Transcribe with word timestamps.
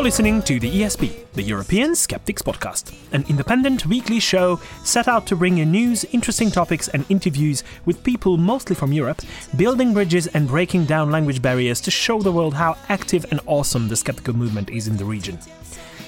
You're 0.00 0.06
listening 0.06 0.40
to 0.44 0.58
the 0.58 0.80
ESP, 0.80 1.30
the 1.34 1.42
European 1.42 1.94
Skeptics 1.94 2.40
Podcast, 2.40 2.94
an 3.12 3.22
independent 3.28 3.84
weekly 3.84 4.18
show 4.18 4.58
set 4.82 5.08
out 5.08 5.26
to 5.26 5.36
bring 5.36 5.58
you 5.58 5.66
news, 5.66 6.06
interesting 6.06 6.50
topics, 6.50 6.88
and 6.88 7.04
interviews 7.10 7.62
with 7.84 8.02
people 8.02 8.38
mostly 8.38 8.74
from 8.74 8.94
Europe, 8.94 9.20
building 9.58 9.92
bridges 9.92 10.26
and 10.28 10.48
breaking 10.48 10.86
down 10.86 11.10
language 11.10 11.42
barriers 11.42 11.82
to 11.82 11.90
show 11.90 12.22
the 12.22 12.32
world 12.32 12.54
how 12.54 12.78
active 12.88 13.26
and 13.30 13.40
awesome 13.44 13.88
the 13.88 13.94
skeptical 13.94 14.34
movement 14.34 14.70
is 14.70 14.88
in 14.88 14.96
the 14.96 15.04
region. 15.04 15.38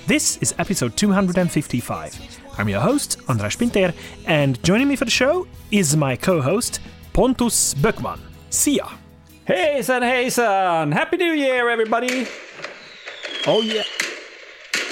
This 0.07 0.39
is 0.39 0.55
episode 0.59 0.97
255. 0.97 2.41
I'm 2.57 2.71
your 2.71 2.81
host, 2.81 3.21
Andras 3.29 3.57
Pinter, 3.57 3.93
and 4.25 4.61
joining 4.65 4.89
me 4.89 4.97
for 4.97 5.05
the 5.05 5.11
show 5.11 5.47
is 5.71 5.99
my 5.99 6.17
co 6.17 6.41
host, 6.41 6.81
Pontus 7.13 7.75
Böckman. 7.75 8.21
See 8.49 8.77
ya! 8.77 8.89
Hejsan 9.47 10.01
hejsan! 10.01 10.95
Happy 10.95 11.19
New 11.19 11.35
Year 11.35 11.69
everybody! 11.69 12.27
Oh 13.47 13.61
yeah. 13.61 13.83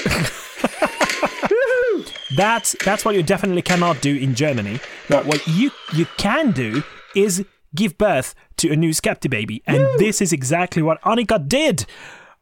that's 2.37 2.75
that's 2.85 3.05
what 3.05 3.15
you 3.15 3.23
definitely 3.23 3.63
cannot 3.63 4.01
do 4.01 4.17
in 4.17 4.35
Germany. 4.35 4.81
But 5.09 5.27
what 5.27 5.47
you 5.47 5.71
you 5.93 6.07
can 6.17 6.51
do 6.51 6.83
is 7.15 7.45
give 7.75 7.97
birth 7.97 8.35
to 8.57 8.73
a 8.73 8.77
new 8.77 8.91
Skepti 8.91 9.31
baby, 9.31 9.63
and 9.67 9.87
this 9.99 10.21
is 10.21 10.33
exactly 10.33 10.83
what 10.83 11.01
Annika 11.03 11.47
did 11.47 11.87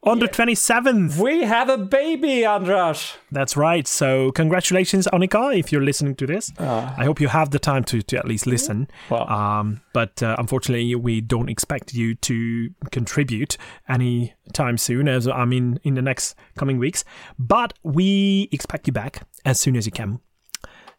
on 0.09 0.19
the 0.19 0.29
twenty 0.29 0.55
seventh. 0.55 1.19
We 1.19 1.43
have 1.43 1.69
a 1.69 1.79
baby, 1.79 2.45
Andras! 2.45 3.17
That's 3.31 3.57
right. 3.57 3.87
So 3.87 4.33
congratulations, 4.33 5.07
Annika, 5.13 5.59
if 5.59 5.71
you're 5.71 5.85
listening 5.85 6.15
to 6.17 6.27
this. 6.27 6.53
I 6.59 7.05
hope 7.05 7.21
you 7.21 7.29
have 7.29 7.51
the 7.51 7.59
time 7.59 7.85
to, 7.85 8.03
to 8.03 8.19
at 8.19 8.27
least 8.27 8.47
listen. 8.47 8.89
Well. 9.11 9.29
Um, 9.29 9.81
but 9.93 10.23
uh, 10.23 10.37
unfortunately, 10.39 10.95
we 10.95 11.21
don't 11.21 11.49
expect 11.49 11.95
you 11.95 12.15
to 12.15 12.71
contribute 12.91 13.57
any 13.89 14.35
time 14.53 14.79
soon, 14.79 15.09
as 15.09 15.29
I 15.29 15.45
mean, 15.45 15.79
in 15.83 15.95
the 15.95 16.03
next 16.03 16.35
coming 16.57 16.79
weeks. 16.79 17.05
But 17.39 17.75
we 17.83 18.49
expect 18.53 18.87
you 18.87 18.93
back 18.93 19.23
as 19.45 19.61
soon 19.61 19.77
as 19.77 19.87
you 19.87 19.93
can. 19.93 20.21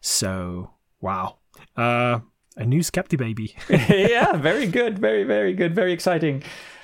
So, 0.00 0.70
wow. 1.00 1.38
Uh, 1.76 2.20
a 2.56 2.64
new 2.64 2.80
Skepti 2.80 3.16
baby. 3.16 3.56
yeah, 3.68 4.36
very 4.36 4.66
good, 4.66 4.98
very, 4.98 5.24
very 5.24 5.54
good, 5.54 5.74
very 5.74 5.92
exciting. 5.92 6.42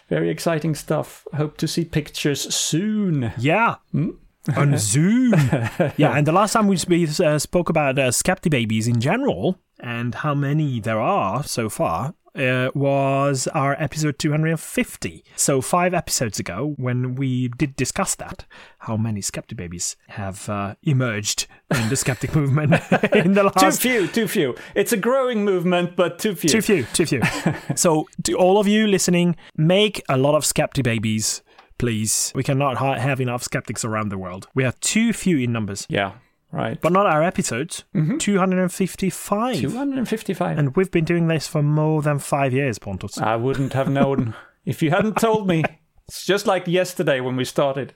Very 0.08 0.30
exciting 0.30 0.74
stuff. 0.74 1.26
Hope 1.34 1.56
to 1.58 1.68
see 1.68 1.84
pictures 1.84 2.54
soon. 2.54 3.32
Yeah. 3.38 3.76
On 4.56 4.78
Zoom. 4.78 5.32
yeah, 5.96 6.16
and 6.16 6.24
the 6.24 6.32
last 6.32 6.52
time 6.52 6.68
we 6.68 6.78
we, 6.88 7.08
uh, 7.08 7.38
spoke 7.38 7.68
about 7.68 7.98
uh, 7.98 8.10
Skepti 8.10 8.48
babies 8.48 8.86
in 8.86 9.00
general 9.00 9.58
and 9.80 10.14
how 10.14 10.34
many 10.34 10.78
there 10.78 11.00
are 11.00 11.42
so 11.42 11.68
far 11.68 12.14
uh, 12.36 12.70
was 12.74 13.46
our 13.48 13.74
episode 13.80 14.18
250. 14.18 15.24
So, 15.36 15.60
five 15.60 15.94
episodes 15.94 16.38
ago, 16.38 16.74
when 16.76 17.14
we 17.14 17.48
did 17.48 17.76
discuss 17.76 18.14
that, 18.16 18.44
how 18.80 18.96
many 18.96 19.20
Skeptic 19.20 19.56
babies 19.56 19.96
have 20.08 20.48
uh, 20.48 20.74
emerged 20.82 21.46
in 21.74 21.88
the 21.88 21.96
Skeptic 21.96 22.34
movement 22.34 22.72
in 23.14 23.34
the 23.34 23.44
last. 23.44 23.80
Too 23.80 23.88
few, 23.88 24.08
too 24.08 24.28
few. 24.28 24.54
It's 24.74 24.92
a 24.92 24.96
growing 24.96 25.44
movement, 25.44 25.96
but 25.96 26.18
too 26.18 26.34
few. 26.34 26.48
Too 26.48 26.62
few, 26.62 26.84
too 26.84 27.06
few. 27.06 27.22
so, 27.74 28.06
to 28.24 28.34
all 28.34 28.58
of 28.58 28.68
you 28.68 28.86
listening, 28.86 29.36
make 29.56 30.02
a 30.08 30.16
lot 30.16 30.34
of 30.34 30.44
Skeptic 30.44 30.84
babies, 30.84 31.42
please. 31.78 32.32
We 32.34 32.42
cannot 32.42 32.76
ha- 32.76 32.98
have 32.98 33.20
enough 33.20 33.42
skeptics 33.42 33.84
around 33.84 34.10
the 34.10 34.18
world. 34.18 34.48
We 34.54 34.64
are 34.64 34.72
too 34.80 35.12
few 35.12 35.38
in 35.38 35.52
numbers. 35.52 35.86
Yeah, 35.88 36.12
right. 36.52 36.80
But 36.80 36.92
not 36.92 37.06
our 37.06 37.22
episodes. 37.22 37.84
255. 37.94 39.60
255. 39.60 40.58
And 40.58 40.76
we've 40.76 40.90
been 40.90 41.04
doing 41.04 41.28
this 41.28 41.46
for 41.46 41.62
more 41.62 42.02
than 42.02 42.18
five 42.18 42.52
years, 42.52 42.78
Pontus. 42.78 43.18
I 43.18 43.36
wouldn't 43.36 43.72
have 43.72 43.88
known 43.90 44.34
if 44.64 44.82
you 44.82 44.90
hadn't 44.90 45.16
told 45.18 45.46
me. 45.48 45.64
It's 46.08 46.24
just 46.24 46.46
like 46.46 46.66
yesterday 46.66 47.20
when 47.20 47.36
we 47.36 47.44
started. 47.44 47.92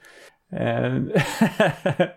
And 0.53 1.13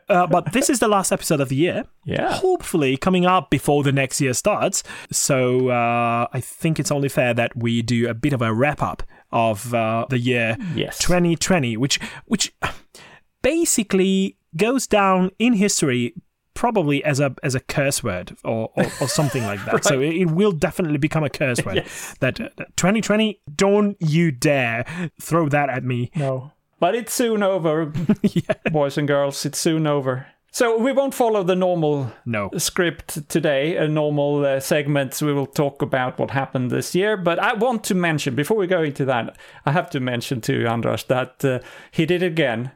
Uh, 0.09 0.25
but 0.27 0.51
this 0.53 0.67
is 0.69 0.79
the 0.79 0.87
last 0.87 1.11
episode 1.11 1.39
of 1.39 1.49
the 1.49 1.55
year. 1.55 1.85
yeah, 2.03 2.33
Hopefully, 2.33 2.97
coming 2.97 3.27
up 3.27 3.51
before 3.51 3.83
the 3.83 3.91
next 3.91 4.19
year 4.19 4.33
starts. 4.33 4.81
So 5.11 5.69
uh, 5.69 6.27
I 6.33 6.39
think 6.41 6.79
it's 6.79 6.89
only 6.91 7.09
fair 7.09 7.35
that 7.35 7.55
we 7.55 7.83
do 7.83 8.09
a 8.09 8.15
bit 8.15 8.33
of 8.33 8.41
a 8.41 8.51
wrap 8.51 8.81
up 8.81 9.03
of 9.31 9.73
uh, 9.75 10.07
the 10.09 10.17
year 10.17 10.57
Yes. 10.73 10.97
2020, 10.97 11.77
which 11.77 11.99
which 12.25 12.51
basically 13.43 14.37
goes 14.57 14.87
down 14.87 15.31
in 15.39 15.53
history 15.53 16.13
probably 16.55 17.03
as 17.03 17.19
a 17.19 17.35
as 17.41 17.55
a 17.55 17.59
curse 17.59 18.03
word 18.03 18.37
or 18.43 18.69
or, 18.75 18.83
or 19.01 19.07
something 19.07 19.43
like 19.43 19.63
that. 19.65 19.83
So 19.83 19.99
it, 20.01 20.15
it 20.15 20.25
will 20.31 20.51
definitely 20.51 20.97
become 20.99 21.23
a 21.23 21.29
curse 21.29 21.63
word. 21.65 21.77
Yes. 21.77 22.15
That 22.19 22.39
uh, 22.39 22.49
2020, 22.75 23.41
don't 23.55 23.97
you 23.99 24.31
dare 24.31 24.85
throw 25.21 25.49
that 25.49 25.69
at 25.69 25.83
me. 25.83 26.11
No. 26.15 26.51
But 26.79 26.95
it's 26.95 27.13
soon 27.13 27.41
over, 27.43 27.93
yeah. 28.21 28.53
boys 28.71 28.97
and 28.97 29.07
girls. 29.07 29.45
It's 29.45 29.57
soon 29.57 29.87
over. 29.87 30.27
So 30.51 30.77
we 30.77 30.91
won't 30.91 31.15
follow 31.15 31.41
the 31.41 31.55
normal 31.55 32.11
No. 32.27 32.51
script 32.57 33.27
today, 33.27 33.75
a 33.77 33.87
normal 33.87 34.45
uh, 34.45 34.59
segments. 34.59 35.19
We 35.21 35.33
will 35.33 35.47
talk 35.47 35.81
about 35.81 36.19
what 36.19 36.29
happened 36.29 36.69
this 36.69 36.93
year. 36.93 37.17
But 37.17 37.39
I 37.39 37.53
want 37.55 37.83
to 37.85 37.95
mention, 37.95 38.35
before 38.35 38.57
we 38.57 38.67
go 38.67 38.83
into 38.83 39.03
that, 39.05 39.35
I 39.65 39.71
have 39.71 39.89
to 39.91 39.99
mention 39.99 40.41
to 40.41 40.65
Andras 40.67 41.05
that 41.05 41.43
uh, 41.43 41.59
he 41.89 42.05
did 42.05 42.21
again, 42.21 42.59
N- 42.59 42.71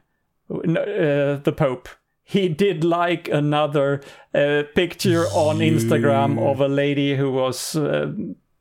uh, 0.49 1.37
the 1.43 1.53
Pope. 1.55 1.89
He 2.23 2.49
did 2.49 2.83
like 2.83 3.29
another 3.29 4.01
uh, 4.33 4.63
picture 4.75 5.25
on 5.27 5.59
Instagram 5.59 6.37
of 6.39 6.59
a 6.59 6.67
lady 6.67 7.15
who 7.15 7.31
was, 7.31 7.75
uh, 7.75 8.11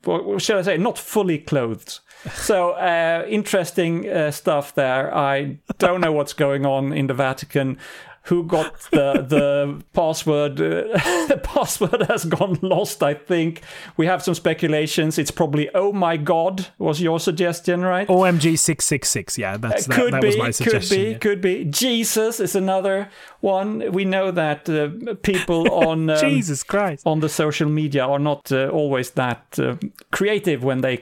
what 0.05 0.41
shall 0.41 0.61
I 0.61 0.63
say, 0.63 0.77
not 0.77 0.99
fully 0.99 1.39
clothed. 1.39 1.99
So 2.35 2.73
uh, 2.73 3.25
interesting 3.29 4.09
uh, 4.09 4.31
stuff 4.31 4.75
there. 4.75 5.13
I 5.13 5.59
don't 5.79 6.01
know 6.01 6.13
what's 6.13 6.33
going 6.33 6.65
on 6.65 6.93
in 6.93 7.09
the 7.09 7.15
Vatican. 7.15 7.79
Who 8.27 8.45
got 8.45 8.81
the 8.91 9.25
the 9.27 9.83
password? 9.93 10.61
Uh, 10.61 10.99
the 11.29 11.41
password 11.43 12.03
has 12.09 12.25
gone 12.25 12.59
lost. 12.63 13.03
I 13.03 13.15
think 13.15 13.63
we 13.97 14.07
have 14.07 14.23
some 14.23 14.35
speculations. 14.35 15.19
It's 15.19 15.31
probably 15.31 15.69
oh 15.75 15.93
my 15.93 16.17
god 16.17 16.69
was 16.79 17.01
your 17.01 17.21
suggestion, 17.21 17.83
right? 17.83 18.09
OMG 18.09 18.59
666. 18.59 19.39
Yeah, 19.39 19.57
that's 19.57 19.87
that, 19.87 19.95
could 19.95 20.13
that 20.15 20.23
be, 20.23 20.29
was 20.29 20.37
my 20.37 20.53
could 20.53 20.89
be, 20.89 21.11
yeah. 21.11 21.19
could 21.19 21.41
be. 21.41 21.65
Jesus 21.65 22.41
is 22.41 22.55
another 22.57 23.09
one. 23.41 23.93
We 23.93 24.05
know 24.05 24.31
that 24.31 24.69
uh, 24.69 25.15
people 25.23 25.73
on 25.89 26.11
um, 26.11 26.19
Jesus 26.19 26.63
Christ. 26.63 27.07
on 27.07 27.21
the 27.21 27.29
social 27.29 27.69
media 27.69 28.05
are 28.05 28.19
not 28.19 28.51
uh, 28.51 28.69
always 28.69 29.11
that 29.13 29.59
uh, 29.59 29.77
creative 30.11 30.65
when 30.65 30.81
they 30.81 30.99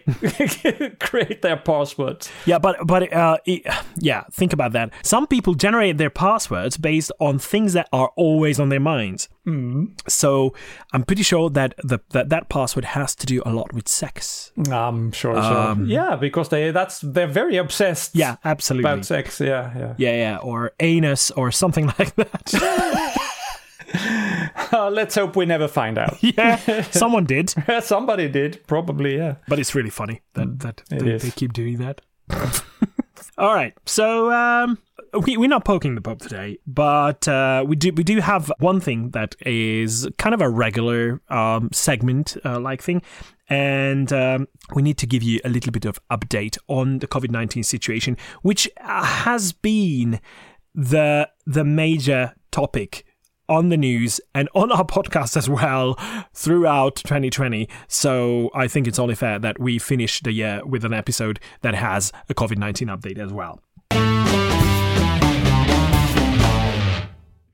create 1.00 1.42
their 1.42 1.56
passwords. 1.56 2.30
Yeah, 2.46 2.58
but 2.58 2.86
but 2.86 3.12
uh, 3.12 3.38
it, 3.46 3.62
yeah, 3.96 4.24
think 4.30 4.52
about 4.52 4.72
that. 4.72 4.92
Some 5.02 5.26
people 5.26 5.54
generate 5.54 5.98
their 5.98 6.10
passwords 6.10 6.76
based 6.76 7.12
on 7.20 7.38
things 7.38 7.72
that 7.72 7.88
are 7.92 8.10
always 8.16 8.58
on 8.60 8.68
their 8.68 8.80
minds. 8.80 9.28
Mm. 9.46 9.98
So 10.08 10.54
I'm 10.92 11.02
pretty 11.04 11.22
sure 11.22 11.50
that 11.50 11.74
the 11.82 11.98
that 12.10 12.28
that 12.30 12.48
password 12.48 12.84
has 12.84 13.14
to 13.16 13.26
do 13.26 13.42
a 13.44 13.52
lot 13.52 13.72
with 13.72 13.88
sex. 13.88 14.52
I'm 14.70 15.12
sure. 15.12 15.34
so. 15.34 15.76
yeah, 15.84 16.16
because 16.16 16.48
they 16.48 16.70
that's 16.70 17.00
they're 17.00 17.26
very 17.26 17.56
obsessed. 17.56 18.14
Um, 18.14 18.20
Yeah, 18.20 18.36
absolutely. 18.44 18.90
about 18.90 19.04
sex. 19.04 19.40
Yeah, 19.40 19.72
yeah. 19.76 19.94
yeah, 19.98 20.16
yeah, 20.16 20.36
or 20.38 20.72
anus 20.80 21.30
or 21.32 21.50
something 21.52 21.86
like 21.98 22.14
that. 22.16 23.20
Uh, 24.72 24.90
let's 24.90 25.14
hope 25.14 25.36
we 25.36 25.46
never 25.46 25.68
find 25.68 25.98
out. 25.98 26.16
yeah, 26.20 26.56
someone 26.90 27.24
did, 27.24 27.54
Somebody 27.80 28.28
did, 28.28 28.60
probably. 28.66 29.16
Yeah. 29.16 29.36
but 29.46 29.58
it's 29.60 29.72
really 29.74 29.90
funny 29.90 30.20
that 30.32 30.58
that 30.60 30.82
they, 30.90 31.16
they 31.18 31.30
keep 31.30 31.52
doing 31.52 31.78
that. 31.78 32.00
All 33.38 33.54
right, 33.54 33.72
so 33.86 34.32
um, 34.32 34.78
we, 35.20 35.36
we're 35.36 35.48
not 35.48 35.64
poking 35.64 35.94
the 35.94 36.00
Pope 36.00 36.20
today, 36.20 36.58
but 36.66 37.26
uh, 37.28 37.64
we 37.66 37.76
do 37.76 37.92
we 37.92 38.04
do 38.04 38.20
have 38.20 38.52
one 38.58 38.80
thing 38.80 39.10
that 39.10 39.34
is 39.40 40.08
kind 40.18 40.34
of 40.34 40.40
a 40.40 40.48
regular 40.48 41.20
um, 41.28 41.68
segment 41.72 42.36
uh, 42.44 42.60
like 42.60 42.82
thing, 42.82 43.02
and 43.48 44.12
um, 44.12 44.48
we 44.74 44.82
need 44.82 44.98
to 44.98 45.06
give 45.06 45.22
you 45.22 45.40
a 45.44 45.48
little 45.48 45.72
bit 45.72 45.84
of 45.84 45.98
update 46.10 46.58
on 46.68 46.98
the 46.98 47.06
COVID 47.06 47.30
nineteen 47.30 47.62
situation, 47.62 48.16
which 48.42 48.68
uh, 48.80 49.04
has 49.04 49.52
been 49.52 50.20
the 50.74 51.28
the 51.46 51.64
major 51.64 52.34
topic 52.50 53.04
on 53.48 53.68
the 53.68 53.76
news 53.76 54.20
and 54.34 54.48
on 54.54 54.72
our 54.72 54.84
podcast 54.84 55.36
as 55.36 55.48
well 55.48 55.98
throughout 56.32 56.96
2020. 56.96 57.68
So 57.88 58.50
I 58.54 58.68
think 58.68 58.86
it's 58.86 58.98
only 58.98 59.14
fair 59.14 59.38
that 59.38 59.60
we 59.60 59.78
finish 59.78 60.20
the 60.20 60.32
year 60.32 60.64
with 60.64 60.84
an 60.84 60.94
episode 60.94 61.40
that 61.60 61.74
has 61.74 62.10
a 62.28 62.34
COVID 62.34 62.56
19 62.56 62.88
update 62.88 63.18
as 63.18 63.32
well. 63.32 63.60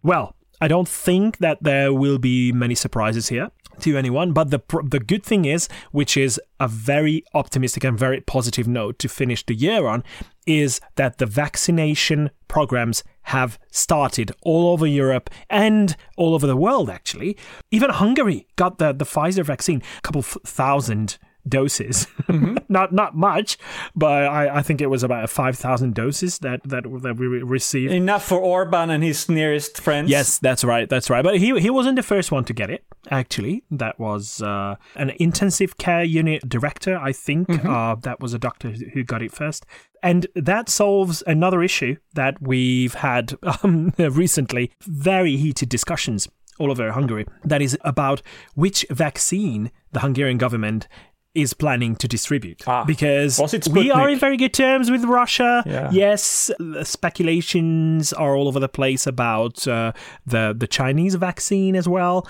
Well, 0.02 0.34
I 0.60 0.68
don't 0.68 0.88
think 0.88 1.38
that 1.38 1.62
there 1.62 1.92
will 1.92 2.18
be 2.18 2.52
many 2.52 2.74
surprises 2.74 3.28
here 3.28 3.50
to 3.80 3.96
anyone, 3.96 4.32
but 4.32 4.50
the 4.50 4.60
the 4.84 5.00
good 5.00 5.24
thing 5.24 5.46
is, 5.46 5.68
which 5.90 6.16
is 6.16 6.40
a 6.58 6.68
very 6.68 7.24
optimistic 7.32 7.84
and 7.84 7.98
very 7.98 8.20
positive 8.20 8.68
note 8.68 8.98
to 8.98 9.08
finish 9.08 9.44
the 9.44 9.54
year 9.54 9.86
on, 9.86 10.04
is 10.46 10.80
that 10.96 11.16
the 11.18 11.26
vaccination 11.26 12.30
programs 12.46 13.02
have 13.22 13.58
started 13.70 14.32
all 14.42 14.68
over 14.68 14.86
Europe 14.86 15.30
and 15.48 15.96
all 16.16 16.34
over 16.34 16.46
the 16.46 16.56
world. 16.56 16.90
Actually, 16.90 17.36
even 17.70 17.90
Hungary 17.90 18.46
got 18.56 18.78
the 18.78 18.92
the 18.92 19.06
Pfizer 19.06 19.44
vaccine, 19.44 19.82
a 19.98 20.00
couple 20.02 20.22
thousand 20.22 21.18
doses. 21.48 22.06
not 22.68 22.92
not 22.92 23.16
much, 23.16 23.58
but 23.94 24.26
I, 24.26 24.58
I 24.58 24.62
think 24.62 24.80
it 24.80 24.86
was 24.86 25.02
about 25.02 25.30
five 25.30 25.56
thousand 25.56 25.94
doses 25.94 26.38
that 26.38 26.62
that 26.64 26.84
that 27.02 27.16
we 27.18 27.26
received. 27.26 27.92
Enough 27.92 28.24
for 28.24 28.38
Orban 28.38 28.90
and 28.90 29.02
his 29.02 29.28
nearest 29.28 29.80
friends. 29.80 30.10
Yes, 30.10 30.38
that's 30.38 30.64
right. 30.64 30.88
That's 30.88 31.10
right. 31.10 31.22
But 31.22 31.38
he 31.38 31.58
he 31.60 31.70
wasn't 31.70 31.96
the 31.96 32.02
first 32.02 32.32
one 32.32 32.44
to 32.44 32.52
get 32.52 32.70
it. 32.70 32.84
Actually, 33.10 33.64
that 33.70 33.98
was 33.98 34.42
uh, 34.42 34.76
an 34.96 35.10
intensive 35.18 35.78
care 35.78 36.04
unit 36.04 36.48
director. 36.48 36.96
I 36.96 37.12
think 37.12 37.64
uh, 37.64 37.96
that 38.02 38.20
was 38.20 38.34
a 38.34 38.38
doctor 38.38 38.70
who 38.70 39.02
got 39.02 39.22
it 39.22 39.32
first, 39.32 39.66
and 40.02 40.26
that 40.34 40.68
solves 40.68 41.22
another 41.26 41.62
issue 41.62 41.96
that 42.14 42.40
we've 42.40 42.94
had 42.94 43.34
um, 43.62 43.92
recently. 43.98 44.72
Very 44.82 45.36
heated 45.36 45.68
discussions 45.68 46.28
all 46.60 46.70
over 46.70 46.92
Hungary. 46.92 47.26
That 47.42 47.62
is 47.62 47.76
about 47.80 48.22
which 48.54 48.84
vaccine 48.90 49.72
the 49.92 50.00
Hungarian 50.00 50.38
government 50.38 50.86
is 51.34 51.54
planning 51.54 51.94
to 51.96 52.08
distribute 52.08 52.62
Ah, 52.66 52.84
because 52.84 53.38
we 53.70 53.90
are 53.90 54.08
in 54.08 54.18
very 54.18 54.36
good 54.36 54.52
terms 54.52 54.90
with 54.90 55.04
Russia. 55.04 55.62
Yeah. 55.64 55.88
Yes, 55.92 56.50
the 56.58 56.84
speculations 56.84 58.12
are 58.12 58.34
all 58.34 58.48
over 58.48 58.58
the 58.60 58.68
place 58.68 59.06
about 59.06 59.66
uh, 59.68 59.92
the 60.26 60.54
the 60.56 60.66
Chinese 60.66 61.14
vaccine 61.14 61.76
as 61.76 61.86
well, 61.88 62.26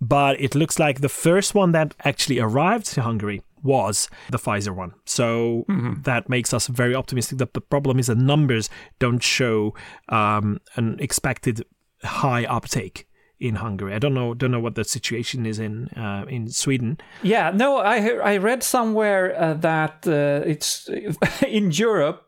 but 0.00 0.40
it 0.40 0.54
looks 0.54 0.78
like 0.78 1.00
the 1.00 1.08
first 1.08 1.54
one 1.54 1.72
that 1.72 1.94
actually 2.04 2.38
arrived 2.38 2.86
to 2.94 3.02
Hungary 3.02 3.42
was 3.62 4.08
the 4.30 4.38
Pfizer 4.38 4.74
one. 4.74 4.92
So 5.04 5.64
Mm-hmm. 5.68 6.02
that 6.02 6.28
makes 6.28 6.52
us 6.54 6.66
very 6.68 6.94
optimistic. 6.94 7.38
That 7.38 7.54
the 7.54 7.60
problem 7.60 7.98
is 7.98 8.06
the 8.06 8.14
numbers 8.14 8.70
don't 8.98 9.22
show 9.22 9.74
um, 10.08 10.58
an 10.76 10.96
expected 11.00 11.64
high 12.02 12.44
uptake 12.44 13.06
in 13.44 13.56
Hungary. 13.56 13.94
I 13.94 13.98
don't 13.98 14.14
know 14.14 14.34
don't 14.34 14.50
know 14.50 14.60
what 14.60 14.74
the 14.74 14.84
situation 14.84 15.46
is 15.46 15.58
in 15.58 15.88
uh, 15.96 16.24
in 16.28 16.48
Sweden. 16.48 16.98
Yeah, 17.22 17.50
no, 17.54 17.76
I 17.78 17.98
I 18.32 18.38
read 18.38 18.62
somewhere 18.62 19.34
uh, 19.38 19.54
that 19.54 20.06
uh, 20.06 20.48
it's 20.48 20.88
in 21.46 21.70
Europe. 21.70 22.23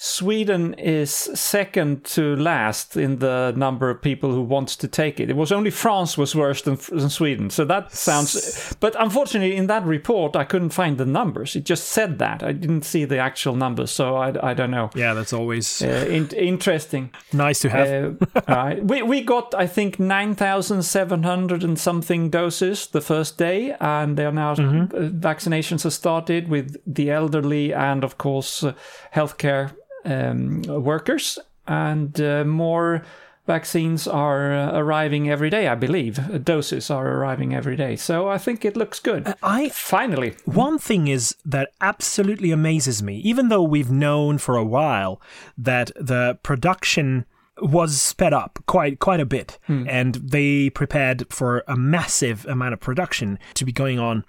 Sweden 0.00 0.74
is 0.74 1.10
second 1.10 2.04
to 2.04 2.36
last 2.36 2.96
in 2.96 3.18
the 3.18 3.52
number 3.56 3.90
of 3.90 4.00
people 4.00 4.30
who 4.30 4.42
want 4.42 4.68
to 4.68 4.86
take 4.86 5.18
it. 5.18 5.28
It 5.28 5.34
was 5.34 5.50
only 5.50 5.70
France 5.70 6.16
was 6.16 6.36
worse 6.36 6.62
than, 6.62 6.78
than 6.90 7.10
Sweden. 7.10 7.50
So 7.50 7.64
that 7.64 7.90
sounds. 7.92 8.76
But 8.78 8.94
unfortunately, 8.96 9.56
in 9.56 9.66
that 9.66 9.84
report, 9.84 10.36
I 10.36 10.44
couldn't 10.44 10.70
find 10.70 10.98
the 10.98 11.04
numbers. 11.04 11.56
It 11.56 11.64
just 11.64 11.88
said 11.88 12.20
that. 12.20 12.44
I 12.44 12.52
didn't 12.52 12.82
see 12.84 13.04
the 13.06 13.18
actual 13.18 13.56
numbers, 13.56 13.90
so 13.90 14.14
I, 14.14 14.50
I 14.50 14.54
don't 14.54 14.70
know. 14.70 14.90
Yeah, 14.94 15.14
that's 15.14 15.32
always 15.32 15.82
Uh, 15.82 16.06
in, 16.08 16.28
interesting. 16.36 17.10
nice 17.32 17.58
to 17.60 17.68
have. 17.68 17.88
Uh, 17.88 18.40
all 18.46 18.54
right. 18.56 18.84
We 18.84 19.02
we 19.02 19.20
got 19.22 19.52
I 19.54 19.66
think 19.66 19.98
nine 19.98 20.36
thousand 20.36 20.84
seven 20.84 21.24
hundred 21.24 21.64
and 21.64 21.76
something 21.76 22.30
doses 22.30 22.86
the 22.86 23.00
first 23.00 23.36
day, 23.36 23.74
and 23.80 24.16
they 24.16 24.24
are 24.24 24.32
now 24.32 24.48
Mm-hmm. 24.54 24.94
uh, 24.96 25.10
vaccinations 25.32 25.82
have 25.82 25.92
started 25.92 26.48
with 26.48 26.76
the 26.86 27.10
elderly 27.10 27.72
and 27.74 28.04
of 28.04 28.16
course 28.16 28.62
uh, 28.64 28.72
healthcare 29.14 29.70
um, 30.04 30.62
workers, 30.62 31.38
and 31.66 32.20
uh, 32.20 32.44
more 32.44 33.02
vaccines 33.46 34.06
are 34.06 34.52
uh, 34.52 34.78
arriving 34.78 35.30
every 35.30 35.50
day. 35.50 35.68
I 35.68 35.74
believe 35.74 36.18
Uh, 36.18 36.38
doses 36.38 36.90
are 36.90 37.08
arriving 37.08 37.54
every 37.54 37.76
day, 37.76 37.96
so 37.96 38.28
I 38.28 38.38
think 38.38 38.64
it 38.64 38.76
looks 38.76 39.00
good. 39.00 39.34
I 39.42 39.70
Finally, 39.70 40.34
One 40.44 40.78
thing 40.78 41.08
is 41.08 41.34
that 41.44 41.70
absolutely 41.80 42.50
amazes 42.52 43.02
me, 43.02 43.14
even 43.24 43.48
though 43.48 43.62
we've 43.62 43.90
known 43.90 44.38
for 44.38 44.56
a 44.56 44.64
while 44.64 45.20
that 45.56 45.90
the 45.96 46.38
production 46.42 47.24
was 47.60 48.00
sped 48.00 48.32
up 48.32 48.58
quite 48.66 48.98
quite 49.00 49.18
a 49.18 49.26
bit 49.26 49.58
and 49.66 50.14
they 50.14 50.70
prepared 50.70 51.26
for 51.28 51.64
a 51.66 51.76
massive 51.76 52.46
amount 52.46 52.72
of 52.72 52.80
production 52.80 53.36
to 53.54 53.64
be 53.64 53.72
going 53.72 53.98
on 53.98 54.24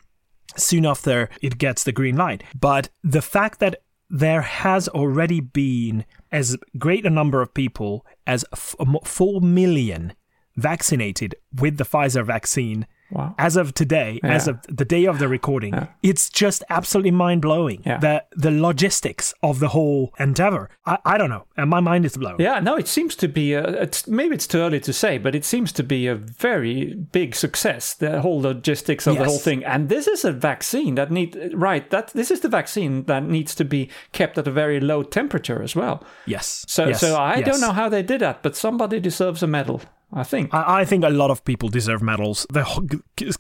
soon 0.56 0.84
after 0.86 1.30
it 1.40 1.60
gets 1.60 1.84
the 1.84 1.92
green 1.92 2.18
light. 2.18 2.44
But 2.60 2.90
the 3.04 3.22
fact 3.22 3.60
that 3.60 3.84
there 4.10 4.42
has 4.42 4.88
already 4.90 5.40
been 5.40 6.06
as 6.32 6.58
great 6.78 7.06
a 7.06 7.10
number 7.10 7.42
of 7.42 7.54
people 7.54 8.06
as 8.26 8.44
f- 8.52 8.76
4 9.04 9.42
million 9.42 10.14
vaccinated 10.56 11.36
with 11.54 11.78
the 11.78 11.84
Pfizer 11.84 12.26
vaccine 12.26 12.88
Wow. 13.12 13.36
as 13.38 13.58
of 13.58 13.74
today, 13.74 14.20
as 14.24 14.48
of 14.48 14.60
the 14.68 14.86
day 14.86 15.06
of 15.06 15.20
the 15.20 15.28
recording, 15.28 15.88
it's 16.04 16.30
just 16.30 16.64
absolutely 16.70 17.12
mind 17.12 17.42
blowing. 17.42 17.82
Yeah. 17.86 17.98
The 17.98 18.24
the 18.36 18.52
logistics 18.52 19.34
of 19.42 19.60
the 19.60 19.70
whole 19.70 20.14
endeavor. 20.20 20.70
I, 20.86 20.98
I 21.06 21.18
don't 21.18 21.30
know, 21.30 21.46
and 21.58 21.70
my 21.70 21.80
mind 21.80 22.06
is 22.06 22.18
blown. 22.18 22.38
Yeah, 22.40 22.60
no, 22.60 22.76
it 22.76 22.88
seems 22.88 23.16
to 23.18 23.28
be. 23.28 23.54
A, 23.54 23.64
it's 23.82 24.08
maybe 24.08 24.36
it's 24.36 24.48
too 24.48 24.60
early 24.60 24.80
to 24.82 24.94
say, 24.94 25.18
but 25.18 25.36
it 25.36 25.46
seems 25.46 25.72
to 25.74 25.84
be 25.84 26.08
a 26.08 26.16
very 26.16 26.94
big 26.94 27.36
success. 27.36 27.94
The 27.94 28.22
whole 28.22 28.42
logistics 28.42 29.08
of 29.08 29.18
the 29.18 29.26
whole 29.26 29.40
thing, 29.40 29.64
and 29.66 29.90
this 29.90 30.08
is 30.08 30.24
a 30.24 30.32
vaccine 30.32 30.96
that 30.96 31.12
need 31.12 31.38
right. 31.54 31.90
That 31.90 32.10
this 32.10 32.32
is 32.32 32.42
the 32.42 32.50
vaccine 32.50 33.06
that 33.06 33.24
needs 33.24 33.56
to 33.56 33.66
be 33.66 33.90
kept 34.12 34.38
at 34.38 34.48
a 34.48 34.52
very 34.52 34.80
low 34.80 35.04
temperature 35.04 35.62
as 35.64 35.76
well. 35.76 36.04
Yes. 36.26 36.66
So, 36.68 36.88
yes, 36.88 37.00
so 37.00 37.16
I 37.16 37.38
yes. 37.38 37.46
don't 37.48 37.62
know 37.62 37.74
how 37.74 37.90
they 37.90 38.04
did 38.04 38.22
that, 38.22 38.44
but 38.44 38.56
somebody 38.56 39.00
deserves 39.00 39.44
a 39.44 39.48
medal. 39.48 39.82
I 40.12 40.24
think. 40.24 40.54
I, 40.54 40.82
I 40.82 40.86
think 40.86 41.04
a 41.04 41.10
lot 41.10 41.32
of 41.32 41.44
people 41.46 41.70
deserve 41.70 42.02
medals. 42.02 42.46
The 42.52 42.64
whole 42.64 42.84
g- 42.84 42.98
g- 43.18 43.32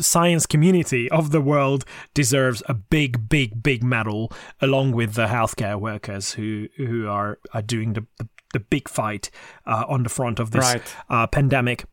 science 0.00 0.44
community 0.46 1.10
of 1.10 1.30
the 1.30 1.40
world 1.40 1.84
deserves 2.14 2.62
a 2.68 2.74
big, 2.74 3.28
big, 3.28 3.62
big 3.62 3.82
medal, 3.82 4.30
along 4.60 4.92
with 4.92 5.14
the 5.14 5.26
healthcare 5.26 5.78
workers 5.80 6.32
who 6.32 6.68
who 6.76 7.06
are, 7.08 7.38
are 7.54 7.62
doing 7.62 7.92
the, 7.94 8.06
the 8.18 8.28
the 8.52 8.60
big 8.60 8.88
fight 8.88 9.30
uh, 9.66 9.84
on 9.88 10.02
the 10.02 10.08
front 10.08 10.40
of 10.40 10.50
this 10.50 10.64
Right. 10.64 10.96
uh, 11.08 11.26
pandemic. 11.28 11.84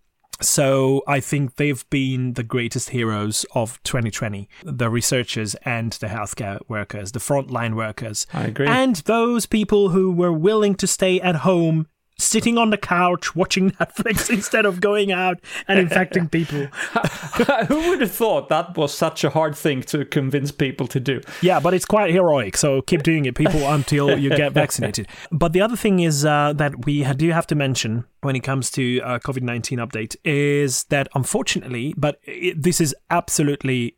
So 0.41 1.03
I 1.07 1.19
think 1.19 1.55
they've 1.55 1.83
been 1.89 2.33
the 2.33 2.43
greatest 2.43 2.89
heroes 2.89 3.45
of 3.55 3.81
2020. 3.83 4.47
The 4.63 4.89
researchers 4.89 5.55
and 5.65 5.93
the 5.93 6.07
healthcare 6.07 6.59
workers, 6.67 7.11
the 7.11 7.19
frontline 7.19 7.75
workers, 7.75 8.27
I 8.33 8.45
agree. 8.45 8.67
and 8.67 8.95
those 8.97 9.45
people 9.45 9.89
who 9.89 10.11
were 10.11 10.31
willing 10.33 10.75
to 10.75 10.87
stay 10.87 11.19
at 11.21 11.37
home 11.37 11.87
sitting 12.19 12.57
on 12.57 12.69
the 12.71 12.77
couch 12.77 13.35
watching 13.35 13.71
Netflix 13.79 14.29
instead 14.29 14.65
of 14.65 14.81
going 14.81 15.11
out 15.11 15.39
and 15.67 15.79
infecting 15.79 16.27
people. 16.37 16.65
Who 17.67 17.89
would 17.89 18.01
have 18.01 18.11
thought 18.11 18.49
that 18.49 18.77
was 18.77 18.93
such 18.93 19.23
a 19.23 19.29
hard 19.29 19.55
thing 19.55 19.81
to 19.83 20.05
convince 20.05 20.51
people 20.51 20.87
to 20.87 20.99
do? 20.99 21.21
Yeah, 21.41 21.59
but 21.59 21.73
it's 21.73 21.85
quite 21.85 22.11
heroic. 22.11 22.57
So 22.57 22.81
keep 22.81 23.03
doing 23.03 23.25
it, 23.25 23.35
people, 23.35 23.61
until 23.67 24.17
you 24.17 24.29
get 24.29 24.51
vaccinated. 24.53 25.07
But 25.31 25.53
the 25.53 25.61
other 25.61 25.75
thing 25.75 25.99
is 25.99 26.25
uh, 26.25 26.53
that 26.53 26.85
we 26.85 27.03
do 27.13 27.31
have 27.31 27.47
to 27.47 27.55
mention 27.55 28.05
when 28.21 28.35
it 28.35 28.41
comes 28.41 28.71
to 28.71 28.99
uh, 29.01 29.19
COVID 29.19 29.43
19 29.43 29.79
update 29.79 30.15
is 30.23 30.85
that 30.85 31.07
unfortunately, 31.13 31.93
but 31.97 32.19
it, 32.23 32.61
this 32.61 32.81
is 32.81 32.95
absolutely 33.09 33.95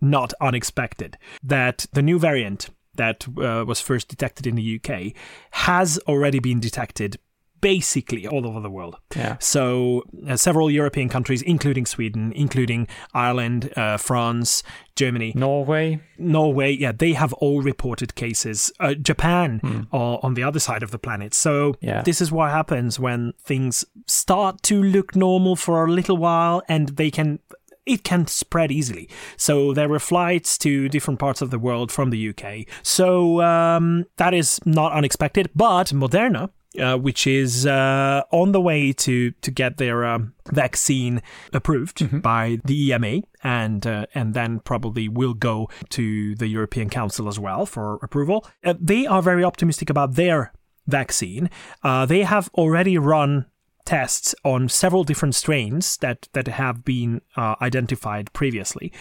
not 0.00 0.32
unexpected, 0.40 1.18
that 1.42 1.86
the 1.92 2.02
new 2.02 2.18
variant 2.18 2.70
that 2.94 3.26
uh, 3.38 3.64
was 3.66 3.80
first 3.80 4.08
detected 4.08 4.46
in 4.46 4.56
the 4.56 4.80
UK 4.80 5.12
has 5.52 5.98
already 6.08 6.40
been 6.40 6.60
detected 6.60 7.16
basically 7.60 8.26
all 8.26 8.46
over 8.46 8.60
the 8.60 8.70
world. 8.70 8.96
Yeah. 9.16 9.36
So 9.40 10.04
uh, 10.28 10.36
several 10.36 10.70
European 10.70 11.08
countries, 11.08 11.42
including 11.42 11.86
Sweden, 11.86 12.32
including 12.34 12.88
Ireland, 13.14 13.72
uh, 13.76 13.96
France, 13.96 14.62
Germany, 14.96 15.32
Norway. 15.36 16.00
Norway, 16.18 16.72
yeah, 16.72 16.92
they 16.92 17.12
have 17.12 17.32
all 17.34 17.62
reported 17.62 18.14
cases. 18.14 18.72
Uh, 18.80 18.94
Japan 18.94 19.60
are 19.92 20.18
on 20.22 20.34
the 20.34 20.42
other 20.42 20.58
side 20.58 20.82
of 20.82 20.90
the 20.90 20.98
planet. 20.98 21.34
So 21.34 21.74
Yeah. 21.80 22.02
this 22.02 22.20
is 22.20 22.32
what 22.32 22.50
happens 22.50 22.98
when 22.98 23.32
things 23.42 23.84
start 24.06 24.62
to 24.64 24.82
look 24.82 25.14
normal 25.14 25.56
for 25.56 25.84
a 25.84 25.90
little 25.92 26.16
while 26.16 26.62
and 26.68 26.88
they 26.90 27.10
can 27.10 27.38
it 27.86 28.04
can 28.04 28.26
spread 28.26 28.70
easily. 28.70 29.08
So 29.38 29.72
there 29.72 29.88
were 29.88 29.98
flights 29.98 30.58
to 30.58 30.90
different 30.90 31.18
parts 31.18 31.40
of 31.40 31.48
the 31.50 31.58
world 31.58 31.90
from 31.90 32.10
the 32.10 32.28
UK. 32.28 32.66
So 32.82 33.40
um, 33.40 34.04
that 34.18 34.34
is 34.34 34.60
not 34.66 34.92
unexpected. 34.92 35.48
But 35.56 35.84
Moderna, 35.86 36.50
uh, 36.78 36.96
which 36.96 37.26
is 37.26 37.66
uh, 37.66 38.22
on 38.30 38.52
the 38.52 38.60
way 38.60 38.92
to 38.92 39.30
to 39.30 39.50
get 39.50 39.76
their 39.76 40.04
um, 40.04 40.34
vaccine 40.52 41.22
approved 41.52 42.22
by 42.22 42.58
the 42.64 42.90
EMA, 42.90 43.22
and 43.42 43.86
uh, 43.86 44.06
and 44.14 44.34
then 44.34 44.60
probably 44.60 45.08
will 45.08 45.34
go 45.34 45.68
to 45.90 46.34
the 46.36 46.46
European 46.46 46.88
Council 46.90 47.28
as 47.28 47.38
well 47.38 47.66
for 47.66 47.98
approval. 48.02 48.46
Uh, 48.64 48.74
they 48.80 49.06
are 49.06 49.22
very 49.22 49.44
optimistic 49.44 49.90
about 49.90 50.14
their 50.14 50.52
vaccine. 50.86 51.50
Uh, 51.82 52.06
they 52.06 52.22
have 52.22 52.50
already 52.54 52.98
run 52.98 53.46
tests 53.84 54.34
on 54.44 54.68
several 54.68 55.02
different 55.02 55.34
strains 55.34 55.96
that 55.98 56.28
that 56.34 56.46
have 56.46 56.84
been 56.84 57.22
uh, 57.36 57.54
identified 57.62 58.30
previously 58.34 58.92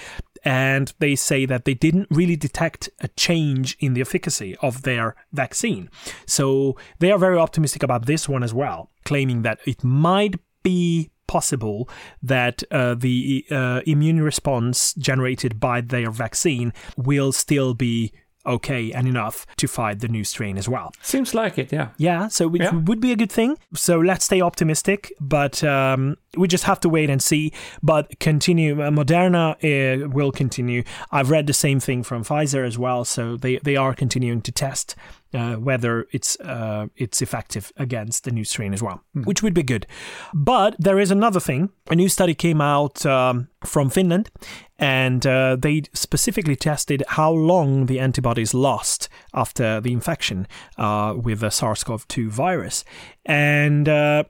and 0.48 0.94
they 1.00 1.14
say 1.14 1.46
that 1.46 1.66
they 1.66 1.74
didn't 1.74 2.08
really 2.10 2.38
detect 2.38 2.90
a 3.02 3.10
change 3.10 3.76
in 3.82 3.94
the 3.94 4.00
efficacy 4.00 4.56
of 4.62 4.84
their 4.84 5.14
vaccine. 5.34 5.90
So 6.26 6.78
they 7.00 7.12
are 7.12 7.20
very 7.20 7.38
optimistic 7.38 7.84
about 7.84 8.06
this 8.06 8.30
one 8.30 8.44
as 8.44 8.54
well 8.54 8.90
claiming 9.04 9.42
that 9.42 9.60
it 9.66 9.84
might 9.84 10.36
be 10.64 11.12
possible 11.28 11.90
that 12.22 12.64
uh, 12.72 12.96
the 12.96 13.46
uh, 13.52 13.82
immune 13.86 14.22
response 14.22 14.94
generated 14.94 15.60
by 15.60 15.82
their 15.82 16.12
vaccine 16.12 16.72
will 16.96 17.32
still 17.32 17.74
be 17.74 18.14
okay 18.48 18.92
and 18.92 19.08
enough 19.08 19.46
to 19.58 19.68
fight 19.68 20.00
the 20.00 20.08
new 20.08 20.24
strain 20.24 20.58
as 20.58 20.68
well. 20.70 20.92
Seems 21.02 21.34
like 21.34 21.58
it, 21.58 21.72
yeah. 21.72 21.90
Yeah, 21.98 22.28
so 22.30 22.54
it 22.56 22.62
Yeah. 22.62 22.72
would 22.74 23.00
be 23.00 23.12
a 23.12 23.16
good 23.16 23.32
thing. 23.32 23.58
So 23.74 24.00
let's 24.00 24.26
stay 24.26 24.42
optimistic, 24.42 25.12
but 25.20 25.64
um, 25.64 26.18
we 26.38 26.48
just 26.48 26.64
have 26.66 26.80
to 26.82 26.90
wait 26.90 27.10
and 27.10 27.22
see. 27.22 27.52
But 27.84 28.20
continue. 28.20 28.82
Uh, 28.82 28.90
Moderna 28.92 29.56
uh, 29.64 30.08
will 30.10 30.32
continue. 30.32 30.84
I've 31.12 31.30
read 31.30 31.48
the 31.48 31.54
same 31.54 31.80
thing 31.80 32.04
from 32.04 32.24
Pfizer 32.24 32.66
as 32.66 32.78
well. 32.78 33.06
So 33.06 33.38
they, 33.38 33.58
they 33.58 33.76
are 33.76 33.94
continuing 33.94 34.42
to 34.42 34.52
test 34.52 34.96
uh, 35.34 35.56
whether 35.56 36.08
it's 36.12 36.40
uh, 36.40 36.88
it's 36.96 37.22
effective 37.22 37.72
against 37.78 38.24
the 38.24 38.32
new 38.32 38.44
strain 38.44 38.74
as 38.74 38.82
well, 38.82 39.02
which 39.14 39.44
would 39.44 39.54
be 39.54 39.64
good. 39.64 39.86
But 40.34 40.76
there 40.80 41.00
is 41.00 41.12
another 41.12 41.40
thing. 41.40 41.70
A 41.90 41.96
new 41.96 42.10
study 42.10 42.34
came 42.34 42.62
out 42.62 43.06
um, 43.06 43.50
from 43.64 43.90
Finland, 43.90 44.30
and 44.78 45.26
uh, 45.26 45.56
they 45.56 45.84
specifically 45.94 46.56
tested 46.56 47.04
how 47.08 47.32
long 47.32 47.88
the 47.88 48.00
antibodies 48.00 48.54
last 48.54 49.10
after 49.34 49.82
the 49.82 49.92
infection 49.92 50.48
uh, 50.78 51.14
with 51.16 51.40
the 51.40 51.50
SARS-CoV-2 51.50 52.30
virus, 52.30 52.84
and 53.26 53.90
uh, 53.90 54.24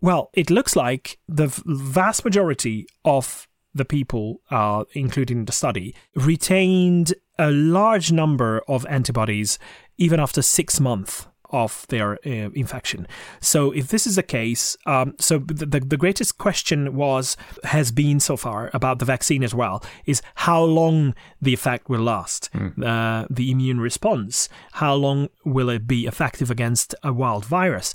well, 0.00 0.30
it 0.34 0.50
looks 0.50 0.76
like 0.76 1.18
the 1.26 1.46
vast 1.64 2.24
majority 2.24 2.86
of 3.04 3.48
the 3.74 3.84
people, 3.84 4.40
uh, 4.50 4.84
including 4.92 5.44
the 5.44 5.52
study, 5.52 5.94
retained 6.14 7.14
a 7.38 7.50
large 7.50 8.12
number 8.12 8.62
of 8.68 8.86
antibodies 8.86 9.58
even 9.98 10.20
after 10.20 10.42
six 10.42 10.80
months 10.80 11.26
of 11.50 11.86
their 11.88 12.14
uh, 12.26 12.50
infection. 12.54 13.06
So, 13.40 13.70
if 13.70 13.88
this 13.88 14.06
is 14.06 14.16
the 14.16 14.22
case, 14.22 14.76
um, 14.86 15.14
so 15.20 15.38
the, 15.38 15.66
the, 15.66 15.80
the 15.80 15.96
greatest 15.96 16.36
question 16.36 16.96
was 16.96 17.36
has 17.62 17.92
been 17.92 18.18
so 18.18 18.36
far 18.36 18.70
about 18.74 18.98
the 18.98 19.04
vaccine 19.04 19.44
as 19.44 19.54
well 19.54 19.82
is 20.04 20.20
how 20.34 20.62
long 20.62 21.14
the 21.40 21.54
effect 21.54 21.88
will 21.88 22.00
last, 22.00 22.50
uh, 22.54 23.26
the 23.30 23.50
immune 23.50 23.80
response, 23.80 24.48
how 24.72 24.94
long 24.94 25.28
will 25.44 25.70
it 25.70 25.86
be 25.86 26.06
effective 26.06 26.50
against 26.50 26.94
a 27.04 27.12
wild 27.12 27.44
virus. 27.44 27.94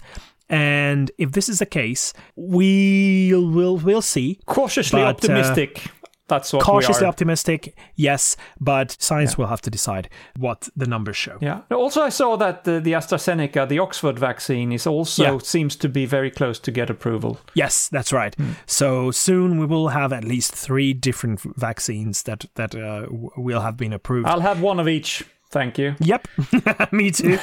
And 0.50 1.12
if 1.18 1.32
this 1.32 1.48
is 1.50 1.60
the 1.60 1.65
case, 1.65 2.13
we'll 2.36 3.50
we'll, 3.50 3.77
we'll 3.77 4.01
see. 4.01 4.39
Cautiously 4.46 5.01
But, 5.01 5.06
uh, 5.06 5.10
optimistic. 5.10 5.86
That's 6.27 6.53
what 6.53 6.62
Cautiously 6.63 7.01
we 7.01 7.06
are. 7.06 7.10
optimistic, 7.10 7.75
yes, 7.96 8.38
but 8.60 8.96
science 9.00 9.36
will 9.36 9.48
have 9.48 9.62
to 9.62 9.72
decide 9.72 10.10
what 10.38 10.70
the 10.75 10.86
numbers 10.86 11.18
show. 11.18 11.39
Yeah. 11.41 11.62
Also, 11.72 12.03
I 12.03 12.10
saw 12.10 12.38
that 12.38 12.65
the, 12.65 12.79
the 12.79 12.91
AstraZeneca, 12.91 13.68
the 13.68 13.79
Oxford 13.79 14.20
vaccine, 14.20 14.72
is 14.72 14.86
also 14.86 15.24
Yeah. 15.24 15.38
seems 15.39 15.75
to 15.77 15.89
be 15.89 16.06
very 16.06 16.29
close 16.29 16.60
to 16.60 16.72
get 16.72 16.91
approval. 16.91 17.39
Yes, 17.56 17.89
that's 17.89 18.13
right. 18.13 18.36
So 18.68 19.10
soon 19.10 19.58
we 19.60 19.65
will 19.65 19.88
have 19.88 20.13
at 20.13 20.24
least 20.24 20.53
three 20.53 20.94
different 20.94 21.41
vaccines 21.58 22.22
that 22.24 22.46
that 22.56 22.75
uh, 22.75 23.08
will 23.36 23.62
have 23.62 23.75
been 23.75 23.91
approved. 23.94 24.27
I'll 24.27 24.41
have 24.41 24.62
one 24.62 24.79
of 24.79 24.88
each. 24.88 25.24
Thank 25.51 25.79
you. 25.79 25.96
Yep, 26.00 26.27
me 26.91 27.10
too. 27.10 27.29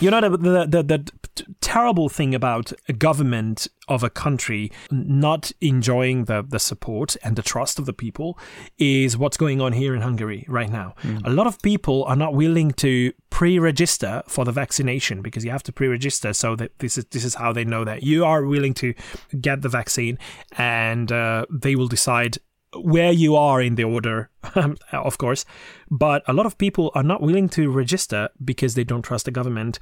you 0.00 0.10
know 0.10 0.20
the, 0.20 0.36
the 0.36 0.66
the 0.68 0.82
the 0.82 1.12
t- 1.34 1.44
terrible 1.60 2.08
thing 2.08 2.34
about 2.34 2.72
a 2.88 2.92
government 2.92 3.68
of 3.88 4.02
a 4.02 4.10
country 4.10 4.70
not 4.90 5.52
enjoying 5.60 6.24
the 6.24 6.42
the 6.42 6.58
support 6.58 7.16
and 7.22 7.36
the 7.36 7.42
trust 7.42 7.78
of 7.78 7.86
the 7.86 7.92
people 7.92 8.38
is 8.78 9.16
what's 9.16 9.36
going 9.36 9.60
on 9.60 9.72
here 9.72 9.94
in 9.94 10.00
Hungary 10.00 10.44
right 10.48 10.70
now. 10.70 10.94
A 11.24 11.30
lot 11.30 11.46
of 11.46 11.60
people 11.62 12.04
are 12.04 12.16
not 12.16 12.34
willing 12.34 12.72
to 12.72 13.12
pre-register 13.30 14.22
for 14.28 14.44
the 14.44 14.52
vaccination 14.52 15.20
because 15.22 15.44
you 15.44 15.50
have 15.50 15.62
to 15.64 15.72
pre-register 15.72 16.32
so 16.32 16.56
that 16.56 16.78
this 16.78 16.96
is 16.96 17.04
this 17.06 17.24
is 17.24 17.34
how 17.34 17.52
they 17.52 17.64
know 17.64 17.84
that 17.84 18.02
you 18.02 18.24
are 18.24 18.44
willing 18.44 18.74
to 18.74 18.94
get 19.40 19.62
the 19.62 19.68
vaccine 19.68 20.18
and 20.56 21.10
uh, 21.12 21.44
they 21.50 21.74
will 21.76 21.88
decide 21.88 22.38
where 22.76 23.12
you 23.12 23.36
are 23.36 23.62
in 23.62 23.76
the 23.76 23.84
order, 23.84 24.30
of 24.92 25.18
course. 25.18 25.44
But 25.90 26.22
a 26.26 26.32
lot 26.32 26.46
of 26.46 26.58
people 26.58 26.90
are 26.94 27.02
not 27.02 27.22
willing 27.22 27.48
to 27.50 27.70
register 27.70 28.28
because 28.44 28.74
they 28.74 28.84
don't 28.84 29.02
trust 29.02 29.26
the 29.26 29.30
government 29.30 29.78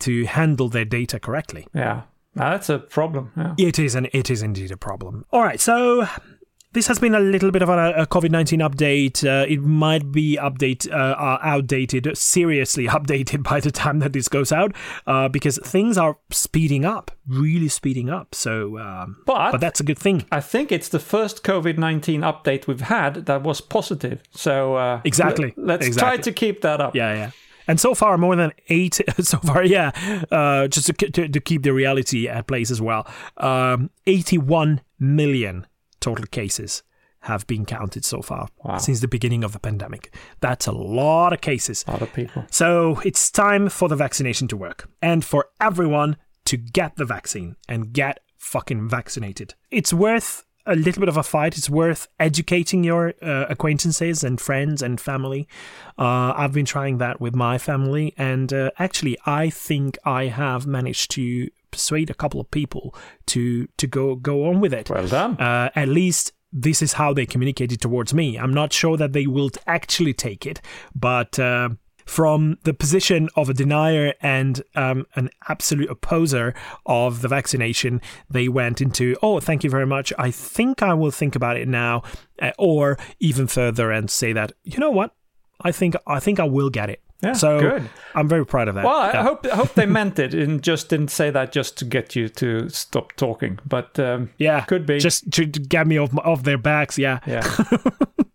to 0.00 0.24
handle 0.24 0.68
their 0.68 0.84
data 0.84 1.18
correctly. 1.20 1.66
Yeah. 1.74 2.02
Now, 2.34 2.50
that's 2.50 2.68
a 2.68 2.78
problem. 2.78 3.32
Yeah. 3.36 3.54
It 3.58 3.78
is, 3.78 3.94
and 3.94 4.08
it 4.12 4.30
is 4.30 4.42
indeed 4.42 4.70
a 4.70 4.76
problem. 4.76 5.24
All 5.32 5.42
right, 5.42 5.60
so 5.60 6.06
this 6.72 6.86
has 6.86 7.00
been 7.00 7.16
a 7.16 7.18
little 7.18 7.50
bit 7.50 7.60
of 7.62 7.68
a, 7.68 8.06
COVID 8.08 8.30
nineteen 8.30 8.60
update. 8.60 9.24
Uh, 9.26 9.44
it 9.48 9.60
might 9.60 10.12
be 10.12 10.38
update 10.40 10.88
uh, 10.92 11.38
outdated, 11.42 12.16
seriously 12.16 12.86
updated 12.96 13.42
by 13.42 13.58
the 13.58 13.72
time 13.72 13.98
that 13.98 14.12
this 14.12 14.28
goes 14.28 14.52
out, 14.52 14.72
uh, 15.08 15.28
because 15.28 15.58
things 15.64 15.98
are 15.98 16.18
speeding 16.30 16.84
up, 16.84 17.10
really 17.26 17.68
speeding 17.68 18.08
up. 18.08 18.32
So, 18.36 18.78
um, 18.78 19.16
But- 19.26 19.50
but 19.50 19.60
that's 19.60 19.80
a 19.80 19.84
good 19.84 19.98
thing. 19.98 20.24
I 20.30 20.40
think 20.40 20.70
it's 20.70 20.88
the 20.88 21.00
first 21.00 21.42
COVID 21.42 21.78
19 21.78 22.20
update 22.20 22.68
we've 22.68 22.82
had 22.82 23.26
that 23.26 23.42
was 23.42 23.60
positive. 23.60 24.22
So, 24.30 24.76
uh, 24.76 25.00
Exactly. 25.04 25.52
le- 25.56 25.64
let's 25.66 25.84
Exactly. 25.88 26.16
try 26.16 26.22
to 26.22 26.32
keep 26.32 26.60
that 26.60 26.80
up. 26.80 26.94
Yeah, 26.94 27.12
yeah. 27.14 27.30
And 27.70 27.78
so 27.78 27.94
far, 27.94 28.18
more 28.18 28.34
than 28.36 28.52
eight. 28.68 29.00
So 29.22 29.38
far, 29.38 29.64
yeah. 29.64 29.90
Uh, 30.30 30.66
just 30.66 30.86
to, 30.88 30.92
to, 30.92 31.28
to 31.28 31.40
keep 31.40 31.62
the 31.62 31.72
reality 31.72 32.26
at 32.28 32.46
place 32.46 32.70
as 32.70 32.80
well. 32.80 33.06
Um, 33.36 33.90
81 34.06 34.80
million 34.98 35.66
total 36.00 36.26
cases 36.26 36.82
have 37.20 37.46
been 37.46 37.64
counted 37.66 38.04
so 38.04 38.22
far 38.22 38.48
Wow. 38.64 38.78
since 38.78 39.00
the 39.00 39.08
beginning 39.08 39.44
of 39.44 39.52
the 39.52 39.60
pandemic. 39.60 40.12
That's 40.40 40.66
a 40.66 40.72
lot 40.72 41.32
of 41.32 41.40
cases. 41.42 41.84
A 41.86 41.92
lot 41.92 42.02
of 42.02 42.12
people. 42.12 42.44
So 42.50 43.00
it's 43.04 43.30
time 43.30 43.68
for 43.68 43.88
the 43.88 43.96
vaccination 43.96 44.48
to 44.48 44.56
work 44.56 44.88
and 45.02 45.24
for 45.24 45.46
everyone 45.60 46.16
to 46.46 46.56
get 46.56 46.96
the 46.96 47.04
vaccine 47.04 47.56
and 47.68 47.92
get 47.92 48.20
fucking 48.38 48.88
vaccinated. 48.88 49.54
It's 49.70 49.92
worth 49.92 50.44
a 50.66 50.76
little 50.76 51.00
bit 51.00 51.08
of 51.08 51.16
a 51.16 51.22
fight. 51.22 51.56
It's 51.58 51.70
worth 51.70 52.08
educating 52.18 52.84
your 52.84 53.14
uh, 53.22 53.46
acquaintances 53.48 54.22
and 54.24 54.40
friends 54.40 54.82
and 54.82 55.00
family. 55.00 55.48
Uh, 55.98 56.32
I've 56.36 56.52
been 56.52 56.66
trying 56.66 56.98
that 56.98 57.20
with 57.20 57.34
my 57.34 57.58
family, 57.58 58.14
and 58.16 58.52
uh, 58.52 58.70
actually, 58.78 59.16
I 59.26 59.50
think 59.50 59.98
I 60.04 60.26
have 60.26 60.66
managed 60.66 61.10
to 61.12 61.48
persuade 61.70 62.10
a 62.10 62.14
couple 62.14 62.40
of 62.40 62.50
people 62.50 62.94
to 63.26 63.68
to 63.76 63.86
go 63.86 64.16
go 64.16 64.46
on 64.48 64.60
with 64.60 64.74
it 64.74 64.90
Well 64.90 65.06
done. 65.06 65.36
uh, 65.38 65.70
at 65.76 65.88
least 65.88 66.32
this 66.52 66.82
is 66.82 66.94
how 66.94 67.12
they 67.14 67.26
communicated 67.26 67.80
towards 67.80 68.12
me. 68.12 68.36
I'm 68.36 68.52
not 68.52 68.72
sure 68.72 68.96
that 68.96 69.12
they 69.12 69.26
will 69.28 69.50
actually 69.68 70.12
take 70.14 70.46
it, 70.46 70.60
but 70.94 71.38
uh, 71.38 71.68
from 72.06 72.58
the 72.64 72.74
position 72.74 73.28
of 73.36 73.48
a 73.48 73.54
denier 73.54 74.14
and 74.20 74.62
um, 74.74 75.06
an 75.16 75.30
absolute 75.48 75.90
opposer 75.90 76.54
of 76.86 77.22
the 77.22 77.28
vaccination, 77.28 78.00
they 78.28 78.48
went 78.48 78.80
into, 78.80 79.16
oh, 79.22 79.40
thank 79.40 79.64
you 79.64 79.70
very 79.70 79.86
much. 79.86 80.12
I 80.18 80.30
think 80.30 80.82
I 80.82 80.94
will 80.94 81.10
think 81.10 81.34
about 81.36 81.56
it 81.56 81.68
now, 81.68 82.02
uh, 82.40 82.50
or 82.58 82.98
even 83.18 83.46
further 83.46 83.90
and 83.90 84.10
say 84.10 84.32
that, 84.32 84.52
you 84.64 84.78
know 84.78 84.90
what? 84.90 85.14
I 85.62 85.72
think 85.72 85.94
I 86.06 86.20
think 86.20 86.40
I 86.40 86.44
will 86.44 86.70
get 86.70 86.88
it. 86.88 87.02
Yeah, 87.22 87.34
so 87.34 87.60
good. 87.60 87.90
I'm 88.14 88.26
very 88.28 88.46
proud 88.46 88.68
of 88.68 88.76
that. 88.76 88.84
Well, 88.86 88.96
I 88.98 89.12
Yeah. 89.12 89.22
hope 89.24 89.46
I 89.46 89.54
hope 89.56 89.74
they 89.74 89.84
meant 90.00 90.18
it 90.18 90.32
and 90.32 90.62
just 90.62 90.88
didn't 90.88 91.10
say 91.10 91.28
that 91.28 91.52
just 91.52 91.76
to 91.78 91.84
get 91.84 92.16
you 92.16 92.30
to 92.30 92.70
stop 92.70 93.12
talking. 93.16 93.58
But 93.66 93.98
um, 93.98 94.30
yeah, 94.38 94.62
could 94.62 94.86
be. 94.86 94.98
just 94.98 95.30
to 95.32 95.44
get 95.44 95.86
me 95.86 95.98
off 95.98 96.16
off 96.24 96.44
their 96.44 96.56
backs. 96.56 96.96
Yeah, 96.96 97.18
yeah, 97.26 97.42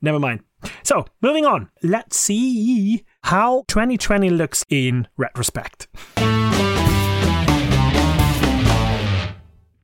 Never 0.00 0.18
mind. 0.18 0.40
So, 0.82 1.06
moving 1.20 1.44
on. 1.44 1.70
Let's 1.82 2.16
see 2.16 3.04
how 3.22 3.64
2020 3.68 4.30
looks 4.30 4.64
in 4.68 5.08
retrospect. 5.16 5.88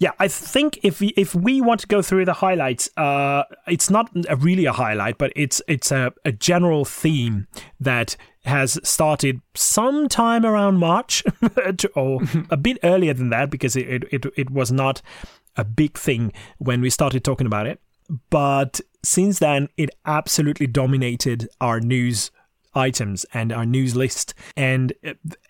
Yeah, 0.00 0.12
I 0.18 0.28
think 0.28 0.78
if 0.82 1.00
we, 1.00 1.08
if 1.08 1.34
we 1.34 1.60
want 1.60 1.80
to 1.80 1.86
go 1.86 2.00
through 2.00 2.24
the 2.24 2.32
highlights, 2.32 2.88
uh, 2.96 3.42
it's 3.68 3.90
not 3.90 4.10
a, 4.30 4.36
really 4.36 4.64
a 4.64 4.72
highlight, 4.72 5.18
but 5.18 5.30
it's 5.36 5.60
it's 5.68 5.92
a, 5.92 6.10
a 6.24 6.32
general 6.32 6.86
theme 6.86 7.46
that 7.78 8.16
has 8.46 8.78
started 8.82 9.42
sometime 9.54 10.46
around 10.46 10.78
March, 10.78 11.22
or 11.94 12.22
a 12.48 12.56
bit 12.56 12.78
earlier 12.82 13.12
than 13.12 13.28
that, 13.28 13.50
because 13.50 13.76
it, 13.76 13.86
it, 13.86 14.04
it, 14.10 14.26
it 14.38 14.50
was 14.50 14.72
not 14.72 15.02
a 15.56 15.64
big 15.64 15.98
thing 15.98 16.32
when 16.56 16.80
we 16.80 16.88
started 16.88 17.22
talking 17.22 17.46
about 17.46 17.66
it. 17.66 17.78
But 18.30 18.80
since 19.02 19.38
then, 19.38 19.68
it 19.76 19.90
absolutely 20.06 20.66
dominated 20.66 21.48
our 21.60 21.80
news 21.80 22.30
items 22.72 23.26
and 23.34 23.52
our 23.52 23.66
news 23.66 23.96
list, 23.96 24.32
and 24.56 24.92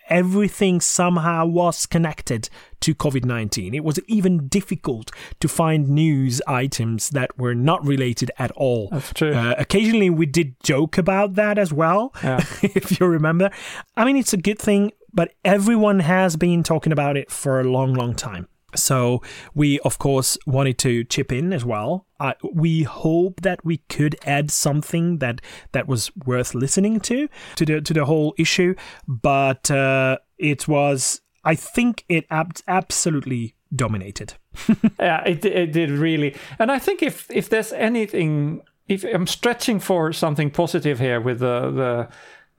everything 0.09 0.81
somehow 0.81 1.45
was 1.45 1.85
connected 1.85 2.49
to 2.79 2.95
COVID 2.95 3.25
19. 3.25 3.75
It 3.75 3.83
was 3.83 3.99
even 4.07 4.47
difficult 4.47 5.11
to 5.39 5.47
find 5.47 5.87
news 5.89 6.41
items 6.47 7.09
that 7.11 7.37
were 7.37 7.53
not 7.53 7.85
related 7.85 8.31
at 8.39 8.51
all. 8.51 8.89
That's 8.91 9.13
true. 9.13 9.33
Uh, 9.33 9.53
occasionally, 9.57 10.09
we 10.09 10.25
did 10.25 10.55
joke 10.63 10.97
about 10.97 11.35
that 11.35 11.57
as 11.57 11.71
well, 11.71 12.13
Yeah. 12.23 12.43
if 12.63 12.99
you 12.99 13.05
remember. 13.05 13.51
I 13.95 14.05
mean, 14.05 14.17
it's 14.17 14.33
a 14.33 14.37
good 14.37 14.57
thing, 14.59 14.91
but 15.13 15.33
everyone 15.45 15.99
has 15.99 16.35
been 16.35 16.63
talking 16.63 16.91
about 16.91 17.17
it 17.17 17.29
for 17.29 17.59
a 17.59 17.63
long, 17.63 17.93
long 17.93 18.15
time. 18.15 18.47
So 18.75 19.21
we, 19.53 19.79
of 19.79 19.99
course, 19.99 20.37
wanted 20.45 20.77
to 20.79 21.03
chip 21.03 21.31
in 21.31 21.53
as 21.53 21.65
well. 21.65 22.05
We 22.53 22.83
hope 22.83 23.41
that 23.41 23.65
we 23.65 23.77
could 23.89 24.15
add 24.25 24.51
something 24.51 25.17
that 25.17 25.41
that 25.71 25.87
was 25.87 26.11
worth 26.25 26.53
listening 26.53 26.99
to 27.01 27.27
to 27.55 27.65
the 27.65 27.81
to 27.81 27.93
the 27.93 28.05
whole 28.05 28.33
issue, 28.37 28.75
but 29.07 29.71
uh, 29.71 30.17
it 30.37 30.67
was. 30.67 31.21
I 31.43 31.55
think 31.55 32.05
it 32.07 32.25
ab- 32.29 32.59
absolutely 32.67 33.55
dominated. 33.75 34.35
yeah, 34.99 35.23
it 35.23 35.43
it 35.45 35.71
did 35.71 35.89
really. 35.89 36.35
And 36.59 36.71
I 36.71 36.79
think 36.79 37.01
if 37.01 37.29
if 37.31 37.49
there's 37.49 37.73
anything 37.73 38.61
if 38.87 39.03
I'm 39.03 39.27
stretching 39.27 39.79
for 39.79 40.13
something 40.13 40.51
positive 40.51 40.99
here 40.99 41.19
with 41.19 41.39
the 41.39 41.71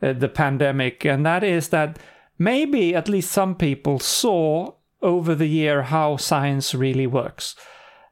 the 0.01 0.09
uh, 0.09 0.13
the 0.13 0.29
pandemic, 0.29 1.05
and 1.05 1.25
that 1.25 1.45
is 1.45 1.69
that 1.69 1.99
maybe 2.39 2.95
at 2.95 3.09
least 3.09 3.31
some 3.31 3.55
people 3.55 3.99
saw 3.99 4.73
over 5.03 5.35
the 5.35 5.47
year 5.49 5.83
how 5.83 6.17
science 6.17 6.75
really 6.75 7.07
works, 7.07 7.55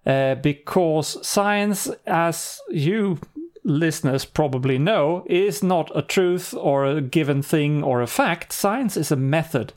uh, 0.07 0.35
because 0.37 1.25
science, 1.27 1.89
as 2.07 2.61
you 2.71 3.19
listeners 3.65 4.25
probably 4.25 4.79
know, 4.79 5.25
is 5.27 5.63
not 5.63 5.91
a 5.95 6.03
truth 6.03 6.55
or 6.55 6.85
a 6.87 7.01
given 7.01 7.43
thing 7.43 7.83
or 7.83 8.01
a 8.01 8.07
fact. 8.07 8.53
Science 8.53 8.97
is 8.97 9.13
a 9.13 9.17
method, 9.17 9.73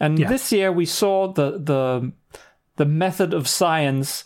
and 0.00 0.18
Yeah. 0.18 0.28
this 0.28 0.50
year 0.52 0.72
we 0.72 0.86
saw 0.86 1.32
the 1.32 1.58
the 1.58 2.12
the 2.76 2.84
method 2.86 3.34
of 3.34 3.48
science 3.48 4.24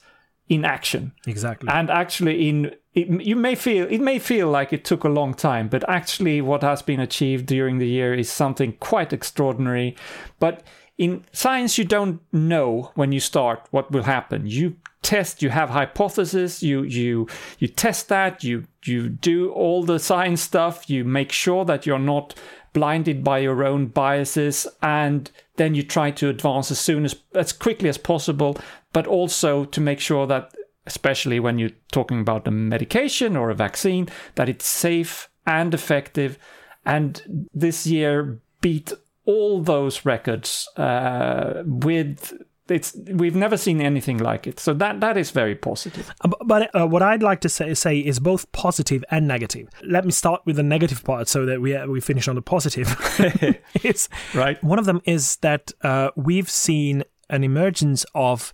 in 0.48 0.64
action 0.64 1.12
Exactly. 1.26 1.68
and 1.72 1.88
actually 1.90 2.48
in 2.48 2.72
it, 2.92 3.08
you 3.26 3.34
may 3.36 3.54
feel 3.54 3.86
it 3.90 4.00
may 4.02 4.18
feel 4.18 4.50
like 4.50 4.70
it 4.74 4.84
took 4.84 5.04
a 5.04 5.08
long 5.08 5.32
time 5.32 5.68
but 5.68 5.82
actually 5.88 6.42
what 6.42 6.62
has 6.62 6.82
been 6.82 7.00
achieved 7.00 7.46
during 7.46 7.78
the 7.78 7.86
year 7.88 8.12
is 8.12 8.28
something 8.30 8.72
quite 8.80 9.12
extraordinary 9.14 9.96
but 10.38 10.62
in 10.98 11.24
science 11.32 11.78
you 11.78 11.84
don't 11.84 12.20
know 12.32 12.92
when 12.94 13.12
you 13.12 13.20
start 13.20 13.66
what 13.70 13.90
will 13.90 14.02
happen. 14.04 14.46
You 14.46 14.76
test 15.02 15.42
you 15.42 15.48
have 15.48 15.70
hypotheses 15.70 16.62
you 16.62 16.84
you 16.84 17.26
you 17.58 17.66
test 17.66 18.08
that 18.08 18.44
you 18.44 18.64
you 18.84 19.08
do 19.08 19.50
all 19.50 19.82
the 19.82 19.98
science 19.98 20.40
stuff 20.40 20.88
you 20.88 21.04
make 21.04 21.32
sure 21.32 21.64
that 21.64 21.84
you're 21.84 21.98
not 21.98 22.36
blinded 22.72 23.24
by 23.24 23.38
your 23.40 23.64
own 23.64 23.86
biases 23.86 24.64
and 24.80 25.32
then 25.56 25.74
you 25.74 25.82
try 25.82 26.12
to 26.12 26.28
advance 26.28 26.70
as 26.70 26.78
soon 26.78 27.04
as 27.04 27.16
as 27.34 27.52
quickly 27.52 27.88
as 27.88 27.98
possible 27.98 28.56
but 28.92 29.04
also 29.08 29.64
to 29.64 29.80
make 29.80 29.98
sure 29.98 30.24
that 30.24 30.54
especially 30.86 31.38
when 31.40 31.58
you're 31.58 31.70
talking 31.90 32.20
about 32.20 32.46
a 32.46 32.50
medication 32.50 33.36
or 33.36 33.50
a 33.50 33.54
vaccine 33.54 34.08
that 34.34 34.48
it's 34.48 34.66
safe 34.66 35.28
and 35.46 35.74
effective. 35.74 36.38
And 36.84 37.48
this 37.54 37.86
year 37.86 38.40
beat 38.60 38.92
all 39.24 39.62
those 39.62 40.04
records 40.04 40.68
uh, 40.76 41.62
with 41.64 42.32
it's 42.68 42.96
we've 43.12 43.36
never 43.36 43.56
seen 43.56 43.80
anything 43.80 44.18
like 44.18 44.46
it 44.46 44.58
so 44.58 44.72
that 44.72 45.00
that 45.00 45.16
is 45.16 45.30
very 45.30 45.54
positive 45.54 46.10
Uh, 46.22 46.30
But 46.44 46.70
uh, 46.74 46.86
what 46.86 47.02
I'd 47.02 47.22
like 47.22 47.40
to 47.40 47.48
say, 47.48 47.74
say 47.74 47.98
is 47.98 48.18
both 48.20 48.50
positive 48.52 49.04
and 49.10 49.26
negative. 49.28 49.68
Let 49.84 50.04
me 50.04 50.12
start 50.12 50.40
with 50.46 50.56
the 50.56 50.62
negative 50.62 51.04
part 51.04 51.28
so 51.28 51.44
that 51.46 51.60
we 51.60 51.74
uh, 51.76 51.86
we 51.86 52.00
finish 52.00 52.28
on 52.28 52.34
the 52.34 52.42
positive. 52.42 52.88
it's 53.74 54.08
right 54.34 54.62
one 54.62 54.78
of 54.78 54.86
them 54.86 55.00
is 55.04 55.36
that 55.36 55.72
uh, 55.82 56.10
we've 56.16 56.48
seen 56.50 57.04
an 57.28 57.44
emergence 57.44 58.06
of 58.14 58.52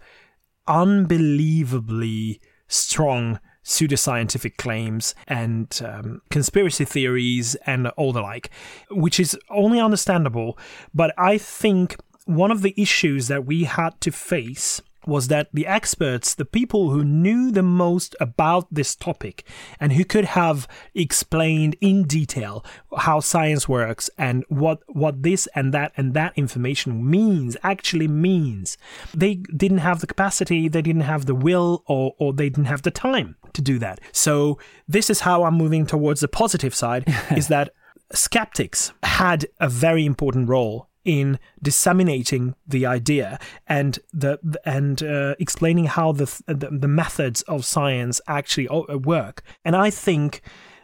unbelievably 0.66 2.40
strong 2.66 3.40
pseudoscientific 3.68 4.56
claims 4.56 5.14
and 5.26 5.82
um, 5.84 6.22
conspiracy 6.30 6.87
theories 6.87 7.54
and 7.66 7.87
all 7.88 8.14
the 8.14 8.22
like, 8.22 8.48
which 8.90 9.20
is 9.20 9.38
only 9.50 9.78
understandable. 9.78 10.58
But 10.94 11.12
I 11.18 11.37
think 11.37 11.96
one 12.25 12.50
of 12.50 12.62
the 12.62 12.75
issues 12.78 13.28
that 13.28 13.44
we 13.44 13.64
had 13.64 14.00
to 14.00 14.10
face 14.10 14.80
was 15.09 15.29
that 15.29 15.49
the 15.53 15.67
experts, 15.67 16.35
the 16.35 16.45
people 16.45 16.91
who 16.91 17.03
knew 17.03 17.50
the 17.50 17.62
most 17.62 18.15
about 18.21 18.67
this 18.71 18.95
topic 18.95 19.45
and 19.81 19.95
who 19.95 20.05
could 20.05 20.27
have 20.27 20.69
explained 20.95 21.77
in 21.81 22.05
detail 22.05 22.65
how 22.99 23.19
science 23.19 23.69
works 23.69 24.11
and 24.19 24.45
what 24.49 24.81
what 24.87 25.23
this 25.23 25.49
and 25.55 25.73
that 25.75 25.93
and 25.97 26.15
that 26.15 26.33
information 26.37 27.09
means 27.09 27.57
actually 27.62 28.09
means, 28.09 28.77
they 29.15 29.35
didn't 29.35 29.79
have 29.79 30.00
the 30.00 30.07
capacity, 30.07 30.69
they 30.69 30.83
didn't 30.83 31.03
have 31.03 31.27
the 31.27 31.35
will, 31.35 31.83
or 31.87 32.15
or 32.19 32.33
they 32.33 32.49
didn't 32.49 32.67
have 32.67 32.83
the 32.83 32.91
time 32.91 33.37
to 33.55 33.62
do 33.62 33.79
that. 33.79 34.00
So 34.12 34.59
this 34.87 35.11
is 35.11 35.21
how 35.21 35.45
I'm 35.45 35.55
moving 35.55 35.87
towards 35.87 36.21
the 36.21 36.29
positive 36.29 36.75
side: 36.75 37.05
is 37.37 37.49
that 37.49 37.73
skeptics 38.12 38.92
had 39.03 39.47
a 39.61 39.68
very 39.68 40.05
important 40.05 40.49
role 40.49 40.88
in 41.09 41.38
disseminating 41.62 42.55
the 42.66 42.85
idea 42.85 43.38
and 43.66 43.99
the 44.12 44.38
and 44.66 45.03
uh, 45.03 45.35
explaining 45.38 45.87
how 45.87 46.12
the, 46.12 46.27
the 46.47 46.68
the 46.71 46.87
methods 46.87 47.40
of 47.42 47.64
science 47.64 48.21
actually 48.29 48.68
work. 48.99 49.42
And 49.64 49.75
I 49.75 49.88
think 49.88 50.42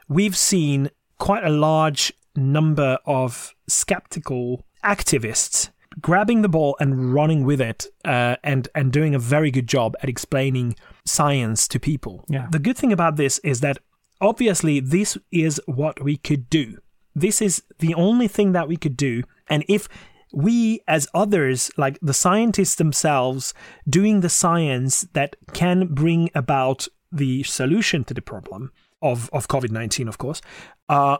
we've 0.08 0.36
seen 0.36 0.90
quite 1.18 1.44
a 1.44 1.50
large 1.50 2.10
number 2.34 2.98
of 3.04 3.54
skeptical 3.68 4.64
activists 4.82 5.68
grabbing 6.00 6.40
the 6.40 6.48
ball 6.48 6.74
and 6.80 7.12
running 7.12 7.44
with 7.44 7.60
it 7.60 7.86
uh, 8.06 8.36
and 8.42 8.68
and 8.74 8.90
doing 8.90 9.14
a 9.14 9.18
very 9.18 9.50
good 9.50 9.68
job 9.68 9.94
at 10.02 10.08
explaining 10.08 10.74
science 11.04 11.68
to 11.68 11.78
people. 11.78 12.24
Yeah. 12.30 12.48
The 12.50 12.58
good 12.58 12.78
thing 12.78 12.92
about 12.92 13.16
this 13.16 13.38
is 13.40 13.60
that 13.60 13.76
obviously 14.22 14.80
this 14.80 15.18
is 15.30 15.60
what 15.66 16.02
we 16.02 16.16
could 16.16 16.48
do. 16.48 16.78
This 17.14 17.42
is 17.42 17.62
the 17.78 17.94
only 17.94 18.26
thing 18.26 18.52
that 18.52 18.68
we 18.68 18.78
could 18.78 18.96
do. 18.96 19.22
And 19.48 19.64
if 19.68 19.88
we, 20.34 20.80
as 20.88 21.06
others, 21.14 21.70
like 21.76 21.98
the 22.00 22.14
scientists 22.14 22.74
themselves, 22.76 23.54
doing 23.88 24.20
the 24.20 24.28
science 24.28 25.02
that 25.12 25.36
can 25.52 25.86
bring 25.86 26.30
about 26.34 26.88
the 27.12 27.42
solution 27.44 28.04
to 28.04 28.14
the 28.14 28.22
problem 28.22 28.72
of, 29.00 29.30
of 29.32 29.48
COVID 29.48 29.70
19, 29.70 30.08
of 30.08 30.18
course, 30.18 30.40
uh, 30.88 31.18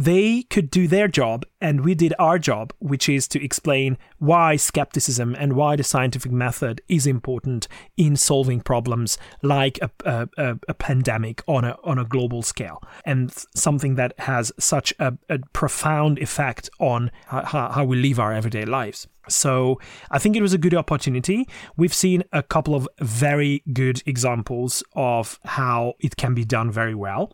they 0.00 0.44
could 0.44 0.70
do 0.70 0.88
their 0.88 1.08
job 1.08 1.44
and 1.60 1.84
we 1.84 1.94
did 1.94 2.14
our 2.18 2.38
job, 2.38 2.72
which 2.78 3.06
is 3.06 3.28
to 3.28 3.44
explain 3.44 3.98
why 4.18 4.56
skepticism 4.56 5.36
and 5.38 5.52
why 5.52 5.76
the 5.76 5.84
scientific 5.84 6.32
method 6.32 6.80
is 6.88 7.06
important 7.06 7.68
in 7.98 8.16
solving 8.16 8.62
problems 8.62 9.18
like 9.42 9.78
a, 9.82 9.90
a, 10.38 10.56
a, 10.68 10.74
pandemic 10.74 11.42
on 11.46 11.66
a, 11.66 11.76
on 11.84 11.98
a 11.98 12.04
global 12.06 12.42
scale 12.42 12.82
and 13.04 13.30
something 13.54 13.96
that 13.96 14.18
has 14.20 14.50
such 14.58 14.94
a, 14.98 15.18
a 15.28 15.38
profound 15.52 16.18
effect 16.18 16.70
on 16.78 17.10
how, 17.26 17.70
how 17.70 17.84
we 17.84 18.00
live 18.00 18.18
our 18.18 18.32
everyday 18.32 18.64
lives. 18.64 19.06
So 19.30 19.80
I 20.10 20.18
think 20.18 20.36
it 20.36 20.42
was 20.42 20.52
a 20.52 20.58
good 20.58 20.74
opportunity. 20.74 21.48
We've 21.76 21.94
seen 21.94 22.24
a 22.32 22.42
couple 22.42 22.74
of 22.74 22.88
very 23.00 23.62
good 23.72 24.02
examples 24.06 24.82
of 24.94 25.38
how 25.44 25.94
it 26.00 26.16
can 26.16 26.34
be 26.34 26.44
done 26.44 26.70
very 26.70 26.94
well 26.94 27.32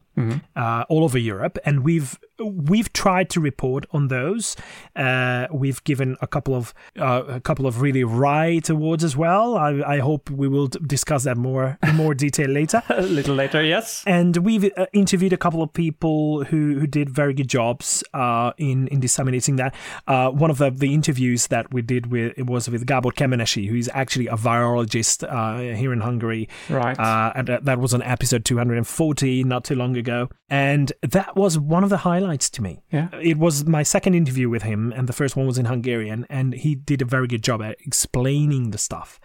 uh, 0.57 0.85
all 0.89 1.05
over 1.05 1.19
Europe, 1.19 1.59
and 1.67 1.85
we've 1.85 2.19
we've 2.43 2.91
tried 2.95 3.29
to 3.29 3.39
report 3.39 3.85
on 3.93 4.09
those. 4.09 4.57
Uh, 4.95 5.47
we've 5.53 5.85
given 5.85 6.17
a 6.23 6.27
couple 6.27 6.55
of 6.55 6.73
uh, 6.99 7.23
a 7.29 7.41
couple 7.41 7.67
of 7.67 7.83
really 7.83 8.03
right 8.03 8.67
awards 8.71 9.05
as 9.05 9.15
well. 9.15 9.59
I, 9.59 9.83
I 9.87 9.99
hope 9.99 10.31
we 10.31 10.49
will 10.49 10.69
d- 10.69 10.79
discuss 10.87 11.25
that 11.25 11.37
more 11.37 11.77
in 11.87 11.97
more 11.97 12.15
detail 12.25 12.49
later. 12.49 12.83
a 12.89 13.03
little 13.03 13.35
later 13.35 13.63
yes 13.63 14.05
And 14.07 14.39
we've 14.39 14.65
uh, 14.77 14.87
interviewed 14.95 15.35
a 15.35 15.37
couple 15.37 15.63
of 15.63 15.71
people 15.75 16.45
who, 16.45 16.79
who 16.79 16.87
did 16.87 17.11
very 17.11 17.35
good 17.35 17.49
jobs 17.49 18.03
uh, 18.15 18.53
in 18.57 18.89
in 18.89 19.01
disseminating 19.01 19.57
that. 19.57 19.75
Uh, 20.07 20.31
one 20.31 20.51
of 20.51 20.57
the, 20.57 20.71
the 20.71 20.95
interviews 20.95 21.49
that 21.49 21.75
we 21.75 21.83
did 21.87 22.11
with 22.11 22.35
it 22.37 22.47
was 22.47 22.69
with 22.69 22.87
Gabor 22.87 23.11
Kemenesi, 23.13 23.69
who's 23.69 23.89
actually 23.95 24.27
a 24.27 24.37
virologist 24.37 25.23
uh, 25.23 25.75
here 25.77 25.93
in 25.93 26.01
Hungary. 26.01 26.49
Right. 26.69 26.99
Uh, 26.99 27.33
and 27.35 27.47
that- 27.49 27.65
that 27.65 27.79
was 27.79 27.95
on 27.95 28.03
episode 28.03 28.45
240 28.45 29.45
not 29.45 29.65
too 29.65 29.75
long 29.75 29.97
ago. 29.97 30.29
And 30.49 30.93
that 31.03 31.37
was 31.37 31.59
one 31.59 31.83
of 31.85 31.91
the 31.91 31.99
highlights 31.99 32.51
to 32.51 32.63
me. 32.63 32.83
Yeah. 32.93 33.09
It 33.21 33.39
was 33.39 33.65
my 33.67 33.83
second 33.83 34.15
interview 34.15 34.49
with 34.49 34.63
him, 34.63 34.93
and 34.93 35.09
the 35.09 35.13
first 35.13 35.37
one 35.37 35.47
was 35.47 35.59
in 35.59 35.67
Hungarian, 35.67 36.27
and 36.29 36.53
he 36.55 36.75
did 36.75 37.03
a 37.03 37.05
very 37.05 37.27
good 37.27 37.43
job 37.43 37.63
at 37.63 37.77
explaining 37.81 38.71
the 38.71 38.79
stuff. 38.79 39.19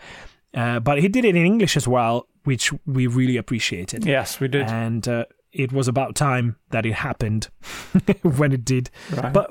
Uh, 0.53 0.79
but 0.79 0.99
he 0.99 1.07
did 1.07 1.23
it 1.25 1.35
in 1.35 1.45
English 1.45 1.77
as 1.77 1.87
well, 1.87 2.27
which 2.43 2.71
we 2.85 3.05
really 3.07 3.37
appreciated 3.37 4.03
yes 4.05 4.39
we 4.39 4.47
did 4.47 4.65
and 4.67 5.07
uh, 5.07 5.23
it 5.53 5.71
was 5.73 5.87
about 5.87 6.15
time 6.15 6.55
that 6.69 6.85
it 6.85 6.93
happened 6.93 7.49
when 8.23 8.51
it 8.53 8.63
did. 8.65 8.89
Right. 9.11 9.33
But 9.33 9.49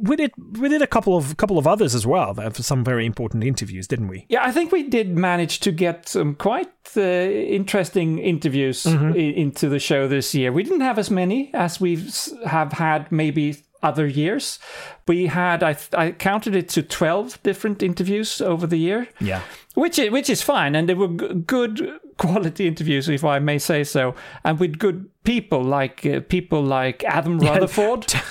we 0.00 0.16
did 0.16 0.32
we 0.58 0.68
did 0.68 0.82
a 0.82 0.86
couple 0.86 1.16
of 1.16 1.36
couple 1.36 1.58
of 1.58 1.66
others 1.66 1.94
as 1.94 2.06
well. 2.06 2.34
For 2.34 2.62
some 2.62 2.84
very 2.84 3.04
important 3.06 3.44
interviews, 3.44 3.86
didn't 3.86 4.08
we? 4.08 4.24
Yeah, 4.28 4.44
I 4.44 4.52
think 4.52 4.72
we 4.72 4.88
did 4.88 5.16
manage 5.16 5.60
to 5.60 5.72
get 5.72 6.08
some 6.08 6.34
quite 6.34 6.70
uh, 6.96 7.00
interesting 7.00 8.18
interviews 8.18 8.84
Mm-hmm. 8.84 9.12
i- 9.12 9.16
into 9.42 9.68
the 9.68 9.78
show 9.78 10.08
this 10.08 10.34
year. 10.34 10.52
We 10.52 10.62
didn't 10.62 10.80
have 10.80 10.98
as 10.98 11.10
many 11.10 11.50
as 11.54 11.80
we 11.80 11.96
have 12.46 12.72
had 12.72 13.10
maybe 13.12 13.56
other 13.82 14.06
years. 14.06 14.58
We 15.08 15.26
had 15.26 15.62
I, 15.62 15.72
th- 15.74 15.94
I 15.94 16.12
counted 16.12 16.54
it 16.54 16.68
to 16.70 16.82
twelve 16.82 17.42
different 17.42 17.82
interviews 17.82 18.40
over 18.40 18.66
the 18.66 18.78
year. 18.78 19.08
Yeah. 19.20 19.40
which 19.74 19.98
is, 19.98 20.10
which 20.10 20.30
is 20.30 20.42
fine, 20.42 20.74
and 20.76 20.88
they 20.88 20.94
were 20.94 21.08
g- 21.08 21.34
good 21.46 21.98
quality 22.18 22.66
interviews, 22.66 23.08
if 23.08 23.24
I 23.24 23.38
may 23.38 23.58
say 23.58 23.84
so, 23.84 24.14
and 24.44 24.58
with 24.60 24.78
good 24.78 25.08
people 25.24 25.62
like 25.62 26.04
uh, 26.06 26.20
people 26.20 26.62
like 26.62 27.04
Adam 27.04 27.38
Rutherford. 27.38 28.12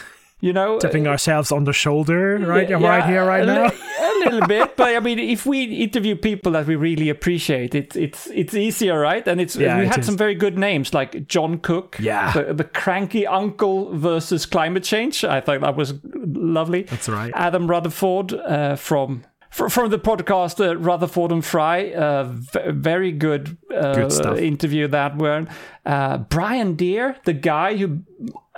You 0.44 0.54
know, 0.54 0.80
Tapping 0.80 1.06
ourselves 1.06 1.52
on 1.52 1.65
the 1.65 1.72
shoulder, 1.74 2.39
right? 2.39 2.67
yeah, 2.67 2.78
right 2.84 3.06
here, 3.06 3.24
right 3.24 3.44
a 3.44 3.46
now. 3.46 3.65
li- 3.67 3.76
a 4.02 4.20
little 4.26 4.48
bit, 4.48 4.76
but 4.76 4.96
I 4.96 5.00
mean, 5.00 5.20
if 5.20 5.46
we 5.46 5.65
interview 5.65 6.15
people 6.15 6.54
that 6.54 6.65
we 6.65 6.76
really 6.76 7.10
appreciate, 7.10 7.76
it's 7.76 7.96
it's 7.96 8.26
it's 8.34 8.56
easier, 8.56 9.00
right? 9.00 9.28
And 9.28 9.39
it's 9.39 9.56
Yeah, 9.56 9.78
we 9.78 9.84
it 9.84 9.89
had 9.89 10.00
is. 10.00 10.08
some 10.08 10.17
very 10.17 10.34
good 10.34 10.58
names 10.58 10.96
like 10.96 11.28
John 11.28 11.60
Cook, 11.60 11.98
Yeah. 12.00 12.32
the, 12.34 12.56
the 12.56 12.63
cranky 12.63 13.28
uncle 13.28 13.96
versus 13.96 14.48
climate 14.48 14.84
change. 14.84 15.24
I 15.24 15.41
thought 15.41 15.62
that 15.62 15.76
was 15.76 15.94
lovely. 16.04 16.84
That's 16.89 17.08
right. 17.08 17.32
Adam 17.36 17.67
Rutherford 17.70 18.34
uh, 18.34 18.78
from 18.78 19.22
fr- 19.22 19.28
from 19.51 19.89
the 19.91 19.99
podcast 19.99 20.65
uh, 20.65 20.77
Rutherford 20.77 21.31
and 21.31 21.43
Fry, 21.43 21.91
uh, 21.91 22.23
v- 22.23 22.71
very 22.71 23.11
good, 23.11 23.57
uh, 23.75 23.93
Good 24.07 24.39
interview 24.39 24.87
that 24.87 25.17
one. 25.17 25.49
Uh, 25.85 26.19
Brian 26.19 26.75
Deer, 26.75 27.17
the 27.25 27.33
guy 27.33 27.75
who, 27.77 28.01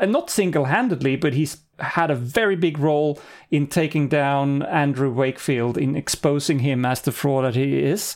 not 0.06 0.30
single-handedly, 0.30 1.16
but 1.18 1.34
he's 1.34 1.58
had 1.84 2.10
a 2.12 2.16
very 2.16 2.56
big 2.56 2.80
role 2.80 3.20
in 3.52 3.68
taking 3.68 4.08
down 4.10 4.64
Andrew 4.64 5.12
Wakefield, 5.12 5.78
in 5.78 5.96
exposing 5.96 6.60
him 6.60 6.86
as 6.86 7.02
the 7.02 7.12
fraud 7.12 7.46
that 7.46 7.56
he 7.56 7.80
is. 7.84 8.16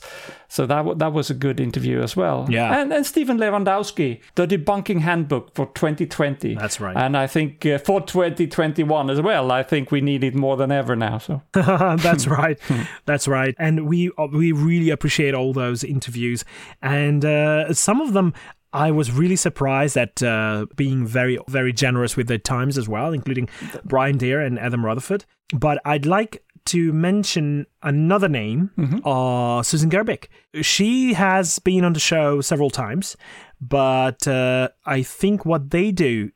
So 0.49 0.65
that 0.65 0.77
w- 0.77 0.97
that 0.97 1.11
was 1.11 1.29
a 1.29 1.33
good 1.33 1.59
interview 1.59 2.01
as 2.01 2.15
well. 2.15 2.47
Yeah. 2.49 2.79
and 2.81 2.93
and 2.93 3.05
Stephen 3.05 3.37
Lewandowsky, 3.37 4.21
the 4.35 4.47
debunking 4.47 5.01
handbook 5.01 5.53
for 5.53 5.65
2020. 5.67 6.55
That's 6.55 6.79
right. 6.79 6.95
And 6.95 7.17
I 7.17 7.27
think 7.27 7.65
uh, 7.65 7.77
for 7.77 7.99
2021 8.01 9.09
as 9.09 9.21
well, 9.21 9.51
I 9.51 9.61
think 9.63 9.91
we 9.91 9.99
need 10.01 10.23
it 10.23 10.33
more 10.33 10.55
than 10.57 10.71
ever 10.71 10.95
now. 10.95 11.17
So 11.17 11.41
That's 11.51 12.27
right. 12.27 12.57
That's 13.05 13.27
right. 13.27 13.55
And 13.59 13.87
we 13.87 14.11
we 14.31 14.51
really 14.53 14.89
appreciate 14.89 15.33
all 15.33 15.53
those 15.53 15.83
interviews, 15.83 16.45
and 16.81 17.23
uh, 17.25 17.73
some 17.73 18.01
of 18.01 18.13
them. 18.13 18.33
I 18.73 18.91
was 18.91 19.11
really 19.11 19.35
surprised 19.35 19.97
at 19.97 20.21
uh, 20.21 20.65
being 20.75 21.05
very, 21.05 21.37
very 21.47 21.73
generous 21.73 22.15
with 22.17 22.27
their 22.27 22.37
times 22.37 22.77
as 22.77 22.87
well, 22.87 23.13
including 23.13 23.49
Brian 23.85 24.17
Deer 24.17 24.41
and 24.41 24.59
Adam 24.59 24.85
Rutherford. 24.85 25.25
But 25.53 25.81
I'd 25.85 26.05
like 26.05 26.43
to 26.65 26.91
mention 26.91 27.65
another 27.81 28.27
name, 28.27 28.71
uh, 29.05 29.63
Susan 29.63 29.89
Gerbic. 29.89 30.29
She 30.61 31.13
has 31.13 31.59
been 31.59 31.85
on 31.85 31.93
the 31.93 31.99
show 31.99 32.41
several 32.41 32.69
times, 32.69 33.15
but 33.61 34.27
uh, 34.27 34.67
I 34.85 35.01
think 35.01 35.45
what 35.45 35.69
they 35.69 35.93
do 35.93 36.31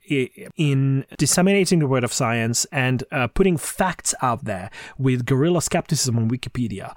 in 0.55 1.05
disseminating 1.17 1.79
the 1.79 1.87
word 1.87 2.05
of 2.05 2.13
science 2.13 2.65
and 2.71 3.03
uh, 3.11 3.27
putting 3.27 3.57
facts 3.57 4.15
out 4.21 4.45
there 4.45 4.69
with 4.97 5.25
guerrilla 5.25 5.61
skepticism 5.61 6.17
on 6.17 6.29
Wikipedia 6.29 6.95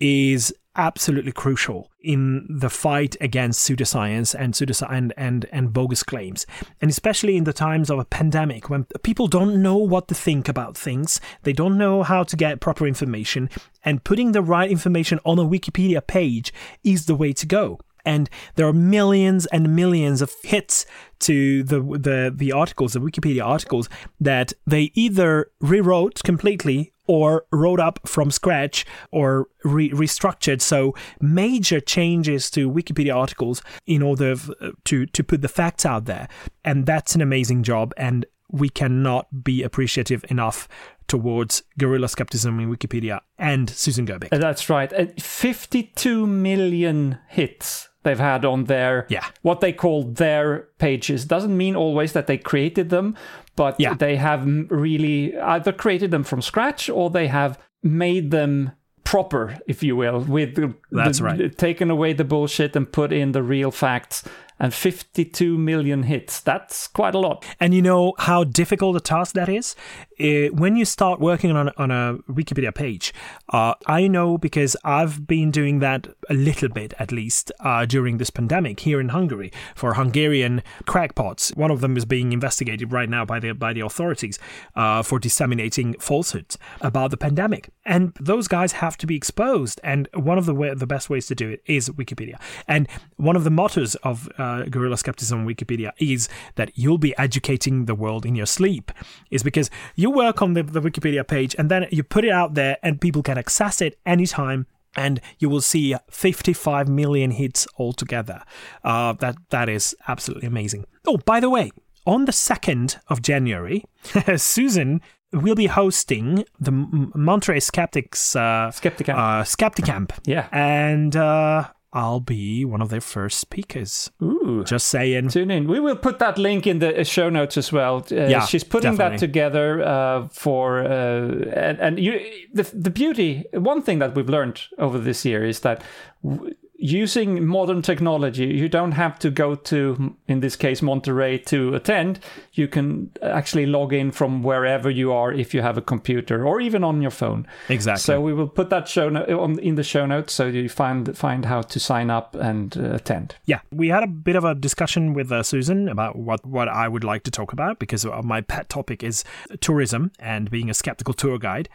is 0.00 0.54
absolutely 0.80 1.30
crucial 1.30 1.90
in 2.00 2.46
the 2.48 2.70
fight 2.70 3.14
against 3.20 3.68
pseudoscience 3.68 4.34
and 4.34 4.54
pseudoscience 4.54 4.90
and, 4.90 5.12
and, 5.18 5.46
and 5.52 5.72
bogus 5.74 6.02
claims. 6.02 6.46
And 6.80 6.90
especially 6.90 7.36
in 7.36 7.44
the 7.44 7.52
times 7.52 7.90
of 7.90 7.98
a 7.98 8.04
pandemic 8.06 8.70
when 8.70 8.86
people 9.02 9.26
don't 9.26 9.60
know 9.62 9.76
what 9.76 10.08
to 10.08 10.14
think 10.14 10.48
about 10.48 10.78
things, 10.78 11.20
they 11.42 11.52
don't 11.52 11.76
know 11.76 12.02
how 12.02 12.22
to 12.24 12.34
get 12.34 12.60
proper 12.60 12.86
information, 12.86 13.50
and 13.84 14.02
putting 14.04 14.32
the 14.32 14.42
right 14.42 14.70
information 14.70 15.20
on 15.26 15.38
a 15.38 15.44
Wikipedia 15.44 16.04
page 16.06 16.52
is 16.82 17.04
the 17.04 17.14
way 17.14 17.34
to 17.34 17.46
go 17.46 17.78
and 18.04 18.30
there 18.54 18.66
are 18.66 18.72
millions 18.72 19.44
and 19.46 19.76
millions 19.76 20.22
of 20.22 20.32
hits 20.42 20.86
to 21.18 21.62
the 21.64 21.80
the 21.80 22.32
the 22.34 22.50
articles, 22.50 22.94
the 22.94 22.98
Wikipedia 23.00 23.44
articles 23.44 23.90
that 24.18 24.54
they 24.66 24.90
either 24.94 25.50
rewrote 25.60 26.22
completely 26.24 26.92
or 27.14 27.44
wrote 27.50 27.80
up 27.80 27.98
from 28.06 28.30
scratch 28.30 28.86
or 29.10 29.48
re- 29.64 29.90
restructured. 29.90 30.60
So 30.60 30.94
major 31.20 31.80
changes 31.80 32.50
to 32.52 32.70
Wikipedia 32.70 33.14
articles 33.14 33.62
in 33.86 34.00
order 34.02 34.32
f- 34.32 34.50
to 34.84 35.06
to 35.06 35.24
put 35.24 35.40
the 35.42 35.48
facts 35.48 35.84
out 35.84 36.04
there, 36.04 36.28
and 36.64 36.86
that's 36.86 37.14
an 37.16 37.20
amazing 37.20 37.62
job. 37.64 37.92
And 37.96 38.26
we 38.52 38.68
cannot 38.68 39.24
be 39.44 39.62
appreciative 39.64 40.24
enough 40.30 40.68
towards 41.08 41.62
guerrilla 41.78 42.08
skepticism 42.08 42.60
in 42.60 42.70
Wikipedia 42.76 43.20
and 43.38 43.68
Susan 43.70 44.06
Gerbic. 44.06 44.28
Uh, 44.32 44.38
That's 44.38 44.68
right. 44.70 44.92
Uh, 44.92 45.06
52 45.18 46.26
million 46.26 47.18
hits 47.28 47.88
they've 48.02 48.18
had 48.18 48.44
on 48.44 48.64
their 48.64 49.06
Yeah. 49.08 49.26
what 49.42 49.60
they 49.60 49.72
call 49.72 50.04
their 50.04 50.68
pages. 50.78 51.24
Doesn't 51.24 51.56
mean 51.56 51.76
always 51.76 52.12
that 52.12 52.26
they 52.26 52.38
created 52.38 52.90
them, 52.90 53.16
but 53.60 53.78
Yeah. 53.78 53.92
they 53.92 54.16
have 54.16 54.42
really 54.70 55.38
either 55.38 55.70
created 55.72 56.10
them 56.10 56.24
from 56.24 56.40
scratch 56.40 56.88
or 56.88 57.10
they 57.10 57.26
have 57.26 57.58
made 57.82 58.30
them 58.30 58.70
proper, 59.04 59.58
if 59.66 59.82
you 59.82 59.94
will, 59.96 60.20
with 60.20 60.54
the, 60.54 60.72
That's 60.90 61.18
the- 61.18 61.24
right. 61.24 61.58
taken 61.58 61.90
away 61.90 62.14
the 62.14 62.24
bullshit 62.24 62.74
and 62.74 62.90
put 62.90 63.12
in 63.12 63.32
the 63.32 63.42
real 63.42 63.70
facts. 63.70 64.24
And 64.60 64.74
52 64.74 65.56
million 65.58 66.04
hits. 66.04 66.40
That's 66.40 66.86
quite 66.86 67.14
a 67.14 67.18
lot. 67.18 67.44
And 67.58 67.74
you 67.74 67.82
know 67.82 68.14
how 68.18 68.44
difficult 68.44 68.96
a 68.96 69.00
task 69.00 69.34
that 69.34 69.48
is? 69.48 69.74
Uh, 70.20 70.52
when 70.52 70.76
you 70.76 70.84
start 70.84 71.18
working 71.18 71.50
on, 71.52 71.70
on 71.78 71.90
a 71.90 72.18
Wikipedia 72.28 72.74
page, 72.74 73.14
uh, 73.48 73.74
I 73.86 74.06
know 74.06 74.36
because 74.36 74.76
I've 74.84 75.26
been 75.26 75.50
doing 75.50 75.78
that 75.78 76.08
a 76.28 76.34
little 76.34 76.68
bit 76.68 76.92
at 76.98 77.10
least 77.10 77.50
uh, 77.60 77.86
during 77.86 78.18
this 78.18 78.28
pandemic 78.28 78.80
here 78.80 79.00
in 79.00 79.08
Hungary 79.08 79.50
for 79.74 79.94
Hungarian 79.94 80.62
crackpots. 80.86 81.56
One 81.56 81.70
of 81.70 81.80
them 81.80 81.96
is 81.96 82.04
being 82.04 82.32
investigated 82.32 82.92
right 82.92 83.08
now 83.08 83.24
by 83.24 83.40
the 83.40 83.52
by 83.52 83.72
the 83.72 83.80
authorities 83.80 84.38
uh, 84.76 85.02
for 85.02 85.18
disseminating 85.18 85.94
falsehoods 85.94 86.58
about 86.80 87.10
the 87.10 87.16
pandemic. 87.16 87.70
And 87.84 88.12
those 88.20 88.46
guys 88.46 88.72
have 88.72 88.96
to 88.98 89.06
be 89.06 89.16
exposed. 89.16 89.80
And 89.82 90.08
one 90.14 90.38
of 90.38 90.46
the 90.46 90.54
way, 90.54 90.74
the 90.74 90.86
best 90.86 91.08
ways 91.08 91.26
to 91.28 91.34
do 91.34 91.48
it 91.48 91.62
is 91.66 91.88
Wikipedia. 91.88 92.38
And 92.68 92.88
one 93.16 93.36
of 93.36 93.44
the 93.44 93.50
mottos 93.50 93.94
of 93.96 94.28
uh, 94.38 94.49
guerrilla 94.70 94.96
skepticism 94.96 95.40
on 95.40 95.46
Wikipedia 95.46 95.90
is 95.98 96.28
that 96.56 96.70
you'll 96.74 96.98
be 96.98 97.16
educating 97.18 97.86
the 97.86 97.94
world 97.94 98.24
in 98.26 98.34
your 98.34 98.46
sleep. 98.46 98.92
Is 99.30 99.42
because 99.42 99.70
you 99.94 100.10
work 100.10 100.42
on 100.42 100.54
the, 100.54 100.62
the 100.62 100.80
Wikipedia 100.80 101.26
page 101.26 101.54
and 101.58 101.70
then 101.70 101.86
you 101.90 102.02
put 102.02 102.24
it 102.24 102.30
out 102.30 102.54
there 102.54 102.76
and 102.82 103.00
people 103.00 103.22
can 103.22 103.38
access 103.38 103.80
it 103.80 103.98
anytime. 104.04 104.66
And 104.96 105.20
you 105.38 105.48
will 105.48 105.60
see 105.60 105.94
55 106.10 106.88
million 106.88 107.30
hits 107.30 107.66
altogether. 107.78 108.42
Uh, 108.82 109.12
that 109.14 109.36
that 109.50 109.68
is 109.68 109.94
absolutely 110.08 110.48
amazing. 110.48 110.84
Oh, 111.06 111.18
by 111.18 111.38
the 111.38 111.48
way, 111.48 111.70
on 112.06 112.24
the 112.24 112.32
2nd 112.32 112.98
of 113.08 113.22
January, 113.22 113.84
Susan 114.36 115.00
will 115.32 115.54
be 115.54 115.66
hosting 115.66 116.44
the 116.58 116.72
Monterey 116.72 117.60
Skeptics 117.60 118.34
uh, 118.34 118.70
Skepticamp. 118.74 119.14
uh, 119.14 119.44
Skepticamp. 119.44 120.10
Yeah. 120.24 120.48
And 120.50 121.14
uh, 121.14 121.68
I'll 121.92 122.20
be 122.20 122.64
one 122.64 122.80
of 122.80 122.88
their 122.88 123.00
first 123.00 123.40
speakers. 123.40 124.10
Ooh. 124.22 124.62
Just 124.64 124.86
saying. 124.86 125.28
Tune 125.30 125.50
in. 125.50 125.66
We 125.66 125.80
will 125.80 125.96
put 125.96 126.18
that 126.20 126.38
link 126.38 126.66
in 126.66 126.78
the 126.78 127.00
uh, 127.00 127.04
show 127.04 127.28
notes 127.30 127.56
as 127.56 127.72
well. 127.72 128.06
Uh, 128.12 128.14
Yeah, 128.26 128.44
she's 128.46 128.62
putting 128.64 128.92
definitely. 128.92 129.16
that 129.16 129.20
together 129.26 129.82
uh, 129.82 130.28
for, 130.28 130.80
uh, 130.84 131.50
and, 131.52 131.80
and 131.80 131.98
you, 131.98 132.20
the 132.54 132.62
the 132.74 132.90
beauty. 132.90 133.44
One 133.52 133.82
thing 133.82 133.98
that 133.98 134.14
we've 134.14 134.28
learned 134.28 134.62
over 134.78 134.98
this 135.00 135.24
year 135.24 135.44
is 135.44 135.60
that 135.60 135.82
w- 136.22 136.54
using 136.80 137.46
modern 137.46 137.82
technology, 137.82 138.46
you 138.46 138.68
don't 138.68 138.92
have 138.92 139.18
to 139.18 139.30
go 139.30 139.54
to, 139.54 140.16
in 140.26 140.40
this 140.40 140.56
case, 140.56 140.80
Monterey 140.80 141.36
to 141.38 141.74
attend. 141.74 142.20
You 142.54 142.68
can 142.68 143.10
actually 143.22 143.66
log 143.66 143.92
in 143.92 144.10
from 144.10 144.42
wherever 144.42 144.88
you 144.88 145.12
are 145.12 145.30
if 145.30 145.52
you 145.52 145.60
have 145.60 145.76
a 145.76 145.82
computer 145.82 146.46
or 146.46 146.60
even 146.60 146.82
on 146.82 147.02
your 147.02 147.10
phone. 147.10 147.46
Exactly. 147.68 148.00
So 148.00 148.20
we 148.20 148.32
will 148.32 148.48
put 148.48 148.70
that 148.70 148.88
show 148.88 149.10
no- 149.10 149.24
on 149.40 149.58
in 149.58 149.74
the 149.74 149.82
show 149.82 150.06
notes 150.06 150.32
so 150.32 150.46
you 150.46 150.68
find 150.68 151.16
find 151.16 151.44
how 151.44 151.60
to 151.62 151.78
sign 151.78 152.08
up 152.10 152.34
and 152.34 152.76
uh, 152.76 152.94
attend. 152.94 153.36
Yeah, 153.44 153.60
we 153.70 153.88
had 153.88 154.02
a 154.02 154.06
bit 154.06 154.36
of 154.36 154.44
a 154.44 154.54
discussion 154.54 155.12
with 155.12 155.30
uh, 155.30 155.42
Susan 155.42 155.88
about 155.88 156.16
what, 156.16 156.46
what 156.46 156.68
I 156.68 156.88
would 156.88 157.04
like 157.04 157.24
to 157.24 157.30
talk 157.30 157.52
about 157.52 157.78
because 157.78 158.06
my 158.24 158.40
pet 158.40 158.70
topic 158.70 159.02
is 159.02 159.22
tourism 159.60 160.12
and 160.18 160.50
being 160.50 160.70
a 160.70 160.74
skeptical 160.74 161.12
tour 161.12 161.38
guide. 161.38 161.68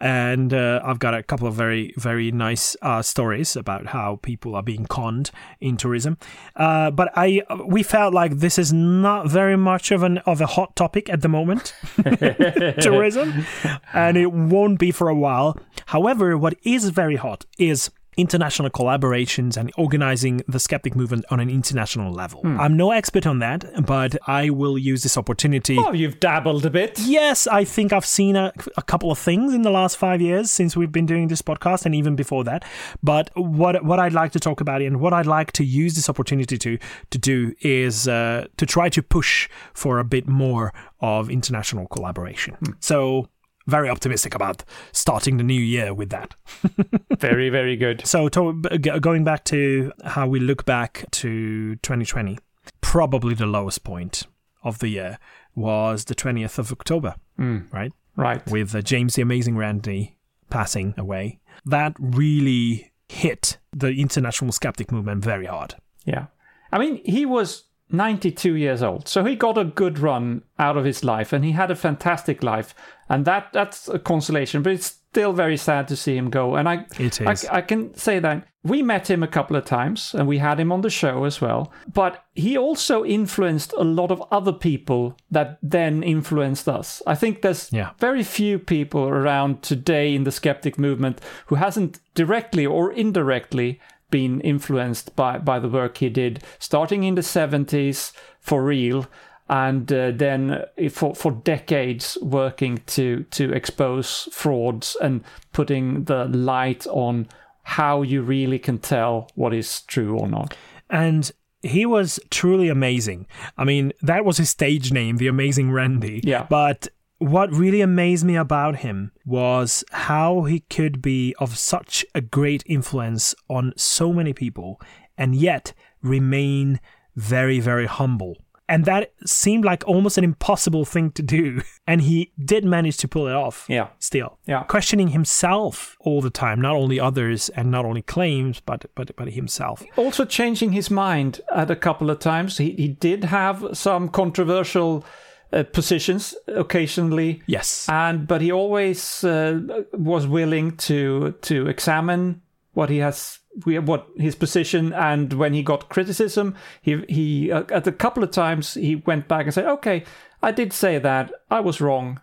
And 0.00 0.52
uh, 0.52 0.80
I've 0.82 0.98
got 0.98 1.14
a 1.14 1.22
couple 1.22 1.46
of 1.46 1.54
very, 1.54 1.94
very 1.96 2.30
nice 2.30 2.76
uh, 2.82 3.02
stories 3.02 3.56
about 3.56 3.86
how 3.88 4.18
people 4.22 4.49
are 4.54 4.62
being 4.62 4.86
conned 4.86 5.30
in 5.60 5.76
tourism. 5.76 6.18
Uh, 6.56 6.90
but 6.90 7.10
I, 7.16 7.42
we 7.66 7.82
felt 7.82 8.14
like 8.14 8.38
this 8.38 8.58
is 8.58 8.72
not 8.72 9.28
very 9.28 9.56
much 9.56 9.90
of 9.90 10.02
an 10.02 10.18
of 10.18 10.40
a 10.40 10.46
hot 10.46 10.76
topic 10.76 11.08
at 11.08 11.22
the 11.22 11.28
moment, 11.28 11.74
tourism, 12.80 13.44
and 13.92 14.16
it 14.16 14.32
won't 14.32 14.78
be 14.78 14.90
for 14.90 15.08
a 15.08 15.14
while. 15.14 15.58
However, 15.86 16.36
what 16.36 16.54
is 16.62 16.90
very 16.90 17.16
hot 17.16 17.44
is 17.58 17.90
international 18.16 18.70
collaborations 18.70 19.56
and 19.56 19.72
organizing 19.76 20.42
the 20.48 20.58
skeptic 20.58 20.94
movement 20.94 21.24
on 21.30 21.40
an 21.40 21.48
international 21.48 22.12
level. 22.12 22.40
I'm 22.44 22.76
no 22.76 22.90
expert 22.90 23.26
on 23.26 23.38
that, 23.38 23.64
but 23.86 24.16
I 24.28 24.50
will 24.50 24.76
use 24.76 25.02
this 25.02 25.16
opportunity. 25.16 25.76
Oh, 25.78 25.92
you've 25.92 26.20
dabbled 26.20 26.66
a 26.66 26.70
bit. 26.70 26.98
Yes, 26.98 27.46
I 27.46 27.64
think 27.64 27.92
I've 27.92 28.06
seen 28.06 28.36
a, 28.36 28.52
a 28.76 28.82
couple 28.82 29.10
of 29.10 29.18
things 29.18 29.54
in 29.54 29.62
the 29.62 29.70
last 29.70 29.96
five 29.96 30.20
years 30.20 30.50
since 30.50 30.76
we've 30.76 30.92
been 30.92 31.06
doing 31.06 31.28
this 31.28 31.42
podcast, 31.42 31.86
and 31.86 31.94
even 31.94 32.16
before 32.16 32.44
that. 32.44 32.64
But 33.02 33.30
what 33.34 33.84
what 33.84 33.98
I'd 33.98 34.12
like 34.12 34.32
to 34.32 34.40
talk 34.40 34.60
about 34.60 34.82
and 34.82 35.00
what 35.00 35.12
I'd 35.12 35.26
like 35.26 35.52
to 35.52 35.64
use 35.64 35.94
this 35.94 36.08
opportunity 36.08 36.58
to 36.58 36.78
to 37.10 37.18
do 37.18 37.54
is 37.60 38.08
uh, 38.08 38.46
to 38.56 38.66
try 38.66 38.88
to 38.90 39.02
push 39.02 39.48
for 39.72 39.98
a 39.98 40.04
bit 40.04 40.28
more 40.28 40.72
of 41.00 41.30
international 41.30 41.86
collaboration. 41.86 42.56
So 42.80 43.28
very 43.66 43.88
optimistic 43.88 44.34
about 44.34 44.64
starting 44.92 45.36
the 45.36 45.44
new 45.44 45.60
year 45.60 45.92
with 45.94 46.10
that. 46.10 46.34
Very, 47.18 47.50
very 47.50 47.76
good. 47.76 48.06
So, 48.06 48.28
to, 48.30 48.62
g- 48.80 48.98
going 49.00 49.24
back 49.24 49.44
to 49.44 49.92
how 50.04 50.26
we 50.26 50.40
look 50.40 50.64
back 50.64 51.04
to 51.12 51.76
2020, 51.76 52.38
probably 52.80 53.34
the 53.34 53.46
lowest 53.46 53.84
point 53.84 54.26
of 54.64 54.78
the 54.78 54.88
year 54.88 55.18
was 55.54 56.06
the 56.06 56.14
20th 56.14 56.58
of 56.58 56.72
October, 56.72 57.14
right? 57.38 57.92
Right. 58.16 58.44
With 58.50 58.74
uh, 58.74 58.80
James 58.82 59.14
the 59.16 59.22
Amazing 59.22 59.56
Randi 59.56 60.16
passing 60.48 60.94
away. 60.96 61.40
That 61.66 61.94
really 61.98 62.92
hit 63.08 63.58
the 63.72 63.88
international 64.00 64.52
skeptic 64.52 64.90
movement 64.90 65.22
very 65.24 65.46
hard. 65.46 65.74
Yeah. 66.04 66.26
I 66.72 66.78
mean, 66.78 67.00
he 67.04 67.26
was 67.26 67.64
92 67.92 68.54
years 68.54 68.82
old. 68.82 69.08
So 69.08 69.24
he 69.24 69.36
got 69.36 69.58
a 69.58 69.64
good 69.64 69.98
run 69.98 70.42
out 70.58 70.76
of 70.76 70.84
his 70.84 71.04
life 71.04 71.32
and 71.32 71.44
he 71.44 71.52
had 71.52 71.70
a 71.70 71.76
fantastic 71.76 72.42
life. 72.42 72.74
And 73.08 73.24
that 73.24 73.48
that's 73.52 73.88
a 73.88 73.98
consolation, 73.98 74.62
but 74.62 74.72
it's 74.72 74.86
still 74.86 75.32
very 75.32 75.56
sad 75.56 75.88
to 75.88 75.96
see 75.96 76.16
him 76.16 76.30
go. 76.30 76.54
And 76.54 76.68
I, 76.68 76.86
It 76.98 77.20
I. 77.22 77.34
I 77.50 77.60
can 77.60 77.92
say 77.94 78.20
that 78.20 78.46
we 78.62 78.82
met 78.82 79.10
him 79.10 79.22
a 79.22 79.26
couple 79.28 79.56
of 79.56 79.64
times 79.64 80.14
and 80.14 80.28
we 80.28 80.38
had 80.38 80.60
him 80.60 80.70
on 80.70 80.82
the 80.82 80.90
show 80.90 81.24
as 81.24 81.40
well. 81.40 81.72
But 81.92 82.22
he 82.34 82.56
also 82.56 83.04
influenced 83.04 83.72
a 83.72 83.82
lot 83.82 84.12
of 84.12 84.22
other 84.30 84.52
people 84.52 85.16
that 85.30 85.58
then 85.62 86.02
influenced 86.04 86.68
us. 86.68 87.02
I 87.06 87.16
think 87.16 87.42
there's 87.42 87.72
Yeah. 87.72 87.90
very 87.98 88.22
few 88.22 88.58
people 88.60 89.08
around 89.08 89.62
today 89.62 90.14
in 90.14 90.22
the 90.24 90.30
skeptic 90.32 90.78
movement 90.78 91.20
who 91.46 91.56
hasn't 91.56 91.98
directly 92.14 92.64
or 92.66 92.92
indirectly 92.92 93.80
been 94.10 94.40
influenced 94.40 95.14
by, 95.16 95.38
by 95.38 95.58
the 95.58 95.68
work 95.68 95.98
he 95.98 96.08
did, 96.08 96.42
starting 96.58 97.04
in 97.04 97.14
the 97.14 97.20
70s 97.20 98.12
for 98.40 98.62
real, 98.62 99.06
and 99.48 99.92
uh, 99.92 100.12
then 100.12 100.64
for, 100.90 101.14
for 101.14 101.32
decades 101.32 102.16
working 102.22 102.82
to, 102.86 103.24
to 103.30 103.52
expose 103.52 104.28
frauds 104.32 104.96
and 105.00 105.24
putting 105.52 106.04
the 106.04 106.26
light 106.26 106.86
on 106.86 107.28
how 107.62 108.02
you 108.02 108.22
really 108.22 108.58
can 108.58 108.78
tell 108.78 109.28
what 109.34 109.52
is 109.52 109.82
true 109.82 110.16
or 110.18 110.28
not. 110.28 110.56
and 110.88 111.32
he 111.62 111.84
was 111.84 112.18
truly 112.30 112.68
amazing. 112.68 113.26
I 113.56 113.64
mean, 113.64 113.92
that 114.02 114.24
was 114.24 114.38
his 114.38 114.50
stage 114.50 114.92
name, 114.92 115.18
the 115.18 115.28
Amazing 115.28 115.70
Randi. 115.72 116.20
Yeah. 116.24 116.46
But 116.48 116.88
what 117.20 117.52
really 117.52 117.82
amazed 117.82 118.24
me 118.24 118.34
about 118.34 118.76
him 118.76 119.12
was 119.26 119.84
how 119.92 120.42
he 120.44 120.60
could 120.60 121.02
be 121.02 121.34
of 121.38 121.56
such 121.58 122.04
a 122.14 122.22
great 122.22 122.62
influence 122.66 123.34
on 123.48 123.74
so 123.76 124.10
many 124.12 124.32
people 124.32 124.80
and 125.18 125.34
yet 125.34 125.74
remain 126.02 126.80
very, 127.14 127.60
very 127.60 127.84
humble. 127.84 128.38
And 128.70 128.86
that 128.86 129.12
seemed 129.26 129.64
like 129.64 129.86
almost 129.86 130.16
an 130.16 130.24
impossible 130.24 130.84
thing 130.86 131.10
to 131.12 131.22
do. 131.22 131.60
And 131.86 132.02
he 132.02 132.30
did 132.42 132.64
manage 132.64 132.98
to 132.98 133.08
pull 133.08 133.26
it 133.26 133.34
off. 133.34 133.66
Yeah. 133.68 133.88
Still. 133.98 134.38
Yeah. 134.46 134.62
Questioning 134.62 135.08
himself 135.08 135.96
all 135.98 136.20
the 136.20 136.30
time, 136.30 136.60
not 136.60 136.76
only 136.76 137.00
others 137.00 137.48
and 137.48 137.68
not 137.68 137.84
only 137.84 138.00
claims, 138.00 138.60
but 138.60 138.86
but 138.94 139.14
but 139.16 139.32
himself. 139.32 139.82
also 139.96 140.24
changing 140.24 140.70
his 140.70 140.88
mind 140.88 141.40
at 141.52 141.68
a 141.68 141.74
couple 141.74 142.08
of 142.08 142.20
times. 142.20 142.58
He, 142.58 142.70
he 142.72 142.86
did 142.86 143.24
have 143.24 143.70
some 143.72 144.08
controversial 144.08 145.04
uh, 145.52 145.62
positions 145.72 146.34
occasionally, 146.46 147.42
Yes. 147.46 147.86
and 147.88 148.26
but 148.26 148.40
he 148.40 148.52
always 148.52 149.24
uh, 149.24 149.82
was 149.92 150.26
willing 150.26 150.76
to 150.76 151.32
to 151.42 151.66
examine 151.68 152.42
what 152.74 152.88
he 152.90 152.98
has 152.98 153.38
what 153.64 154.06
his 154.16 154.36
position 154.36 154.92
and 154.92 155.32
when 155.32 155.52
he 155.54 155.62
got 155.62 155.88
criticism 155.88 156.54
he 156.82 157.02
he 157.08 157.50
uh, 157.52 157.64
at 157.70 157.86
a 157.86 157.92
couple 157.92 158.22
of 158.22 158.30
times 158.30 158.74
he 158.74 158.94
went 159.06 159.26
back 159.26 159.44
and 159.44 159.52
said 159.54 159.66
okay 159.66 160.04
i 160.42 160.52
did 160.52 160.72
say 160.72 160.98
that. 160.98 161.32
I 161.50 161.60
was 161.60 161.80
wrong. 161.80 162.20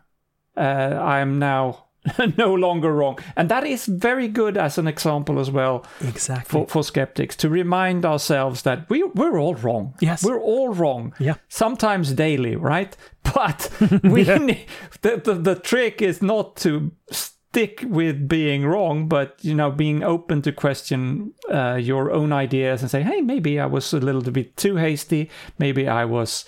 Uh, 0.55 0.95
i 1.15 1.19
am 1.19 1.37
now 1.37 1.86
no 2.37 2.53
longer 2.53 2.93
wrong 2.93 3.17
and 3.35 3.49
that 3.49 3.65
is 3.65 3.85
very 3.85 4.27
good 4.27 4.57
as 4.57 4.77
an 4.77 4.87
example 4.87 5.39
as 5.39 5.51
well 5.51 5.85
exactly. 6.01 6.61
for, 6.61 6.67
for 6.67 6.83
skeptics 6.83 7.35
to 7.35 7.49
remind 7.49 8.05
ourselves 8.05 8.61
that 8.63 8.89
we 8.89 9.03
we're 9.15 9.39
all 9.39 9.55
wrong. 9.55 9.93
Yes. 9.99 10.23
we're 10.23 10.39
all 10.39 10.73
wrong. 10.73 11.13
Yeah. 11.19 11.35
sometimes 11.49 12.13
daily, 12.13 12.55
right? 12.55 12.95
But 13.33 13.69
we 14.03 14.23
need, 14.23 14.67
the, 15.01 15.17
the 15.17 15.33
the 15.33 15.55
trick 15.55 16.01
is 16.01 16.21
not 16.21 16.55
to 16.57 16.91
stick 17.11 17.83
with 17.85 18.27
being 18.27 18.65
wrong, 18.65 19.09
but 19.09 19.37
you 19.41 19.53
know, 19.53 19.69
being 19.69 20.01
open 20.01 20.41
to 20.43 20.51
question 20.53 21.33
uh, 21.51 21.75
your 21.75 22.09
own 22.11 22.31
ideas 22.31 22.81
and 22.81 22.89
say, 22.89 23.03
hey, 23.03 23.19
maybe 23.19 23.59
I 23.59 23.65
was 23.65 23.93
a 23.93 23.99
little 23.99 24.21
bit 24.21 24.55
too 24.55 24.77
hasty. 24.77 25.29
Maybe 25.59 25.89
I 25.89 26.05
was 26.05 26.45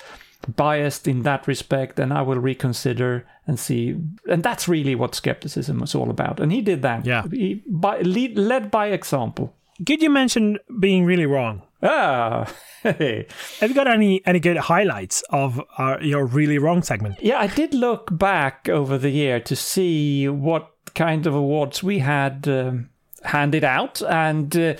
biased 0.56 1.08
in 1.08 1.23
that 1.23 1.47
respect 1.47 1.99
and 1.99 2.13
I 2.13 2.21
will 2.21 2.38
reconsider 2.39 3.25
and 3.47 3.60
see 3.60 3.95
and 4.30 4.41
that's 4.43 4.67
really 4.67 4.95
what 4.95 5.13
skepticism 5.15 5.80
was 5.80 5.93
all 5.95 6.10
about 6.10 6.39
and 6.39 6.52
he 6.52 6.62
did 6.62 6.82
that 6.82 7.06
Yeah. 7.06 7.23
he 7.32 7.62
by, 7.67 7.99
lead, 8.02 8.38
led 8.38 8.71
by 8.71 8.88
example 8.88 9.54
Good 9.82 10.02
you 10.02 10.10
mentioned 10.10 10.60
being 10.82 11.06
really 11.06 11.25
wrong. 11.25 11.62
Ah, 11.82 12.45
hey. 12.84 13.25
Have 13.62 13.69
you 13.69 13.75
got 13.75 13.88
any 13.88 14.21
any 14.25 14.39
good 14.41 14.58
highlights 14.58 15.23
of 15.30 15.62
our, 15.78 16.02
your 16.04 16.25
really 16.25 16.58
wrong 16.58 16.84
segment? 16.84 17.15
yeah, 17.21 17.39
I 17.39 17.47
did 17.47 17.73
look 17.73 18.10
back 18.12 18.67
over 18.67 18.97
the 18.97 19.10
year 19.10 19.39
to 19.39 19.56
see 19.56 20.28
what 20.28 20.69
kind 20.95 21.25
of 21.25 21.34
awards 21.34 21.82
we 21.82 21.99
had 21.99 22.45
um, 22.49 22.89
handed 23.23 23.63
out, 23.63 24.02
and 24.10 24.54
uh, 24.58 24.73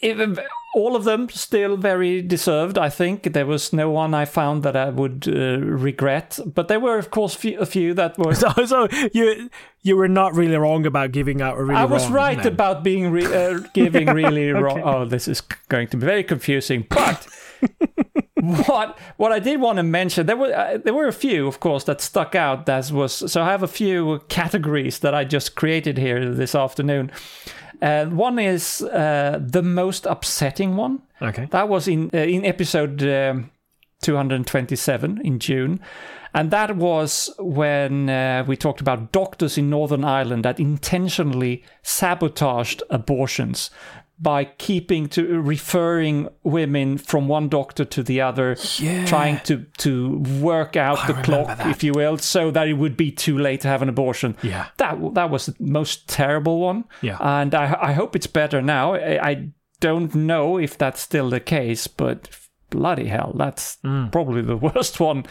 if, 0.00 0.38
all 0.74 0.96
of 0.96 1.04
them 1.04 1.28
still 1.28 1.76
very 1.76 2.20
deserved. 2.20 2.76
I 2.76 2.90
think 2.90 3.32
there 3.32 3.46
was 3.46 3.72
no 3.72 3.90
one 3.90 4.12
I 4.12 4.24
found 4.24 4.64
that 4.64 4.74
I 4.76 4.90
would 4.90 5.26
uh, 5.28 5.58
regret, 5.60 6.38
but 6.44 6.68
there 6.68 6.80
were, 6.80 6.98
of 6.98 7.10
course, 7.10 7.34
few, 7.34 7.58
a 7.60 7.66
few 7.66 7.94
that 7.94 8.18
were. 8.18 8.34
So, 8.44 8.50
so 8.66 8.88
you 9.12 9.48
you 9.82 9.96
were 9.96 10.08
not 10.08 10.34
really 10.34 10.56
wrong 10.56 10.86
about 10.86 11.12
giving 11.12 11.40
out 11.40 11.56
a 11.56 11.62
really 11.62 11.80
I 11.80 11.84
was 11.84 12.04
wrong 12.04 12.12
right 12.12 12.42
then. 12.42 12.52
about 12.52 12.82
being 12.82 13.10
re- 13.12 13.24
uh, 13.26 13.60
giving 13.74 14.08
really 14.08 14.50
wrong. 14.50 14.82
Oh, 14.84 15.04
this 15.04 15.28
is 15.28 15.40
going 15.68 15.88
to 15.88 15.96
be 15.96 16.04
very 16.04 16.24
confusing. 16.24 16.84
But 16.88 17.26
what 18.66 18.98
what 19.16 19.32
I 19.32 19.38
did 19.38 19.60
want 19.60 19.76
to 19.76 19.82
mention 19.84 20.26
there 20.26 20.36
were 20.36 20.52
uh, 20.52 20.78
there 20.78 20.94
were 20.94 21.06
a 21.06 21.12
few, 21.12 21.46
of 21.46 21.60
course, 21.60 21.84
that 21.84 22.00
stuck 22.00 22.34
out. 22.34 22.66
That 22.66 22.90
was 22.90 23.30
so 23.30 23.42
I 23.42 23.50
have 23.50 23.62
a 23.62 23.68
few 23.68 24.20
categories 24.28 24.98
that 24.98 25.14
I 25.14 25.24
just 25.24 25.54
created 25.54 25.96
here 25.98 26.34
this 26.34 26.54
afternoon. 26.54 27.12
Uh, 27.84 28.06
one 28.06 28.38
is 28.38 28.80
uh, 28.80 29.38
the 29.40 29.62
most 29.62 30.06
upsetting 30.06 30.74
one. 30.74 31.02
Okay. 31.20 31.48
That 31.50 31.68
was 31.68 31.86
in 31.86 32.10
uh, 32.14 32.18
in 32.18 32.44
episode 32.44 33.02
um, 33.02 33.50
227 34.00 35.20
in 35.22 35.38
June. 35.38 35.80
And 36.32 36.50
that 36.50 36.76
was 36.76 37.30
when 37.38 38.10
uh, 38.10 38.44
we 38.46 38.56
talked 38.56 38.80
about 38.80 39.12
doctors 39.12 39.56
in 39.56 39.70
Northern 39.70 40.02
Ireland 40.02 40.44
that 40.44 40.58
intentionally 40.58 41.62
sabotaged 41.82 42.82
abortions 42.90 43.70
by 44.18 44.44
keeping 44.44 45.08
to 45.08 45.40
referring 45.40 46.28
women 46.44 46.98
from 46.98 47.26
one 47.28 47.48
doctor 47.48 47.84
to 47.84 48.02
the 48.02 48.20
other, 48.20 48.56
Yeah. 48.78 49.04
trying 49.06 49.40
to 49.44 49.66
to 49.78 50.18
work 50.40 50.76
out 50.76 51.06
the 51.06 51.14
clock, 51.14 51.58
that. 51.58 51.66
if 51.66 51.82
you 51.82 51.92
will, 51.92 52.18
so 52.18 52.50
that 52.52 52.68
it 52.68 52.74
would 52.74 52.96
be 52.96 53.10
too 53.10 53.36
late 53.38 53.60
to 53.62 53.68
have 53.68 53.82
an 53.82 53.88
abortion. 53.88 54.36
Yeah. 54.42 54.66
That 54.76 54.98
that 55.14 55.30
was 55.30 55.46
the 55.46 55.54
most 55.58 56.08
terrible 56.08 56.60
one. 56.60 56.84
Yeah. 57.02 57.16
And 57.20 57.54
I 57.54 57.76
I 57.80 57.92
hope 57.92 58.14
it's 58.16 58.28
better 58.28 58.62
now. 58.62 58.94
I, 58.94 59.30
I 59.30 59.48
don't 59.80 60.14
know 60.14 60.58
if 60.58 60.78
that's 60.78 61.00
still 61.00 61.28
the 61.30 61.40
case, 61.40 61.86
but 61.88 62.28
bloody 62.74 63.06
hell, 63.08 63.32
that's 63.36 63.78
Mm. 63.84 64.10
probably 64.12 64.42
the 64.42 64.56
worst 64.74 65.00
one. 65.00 65.24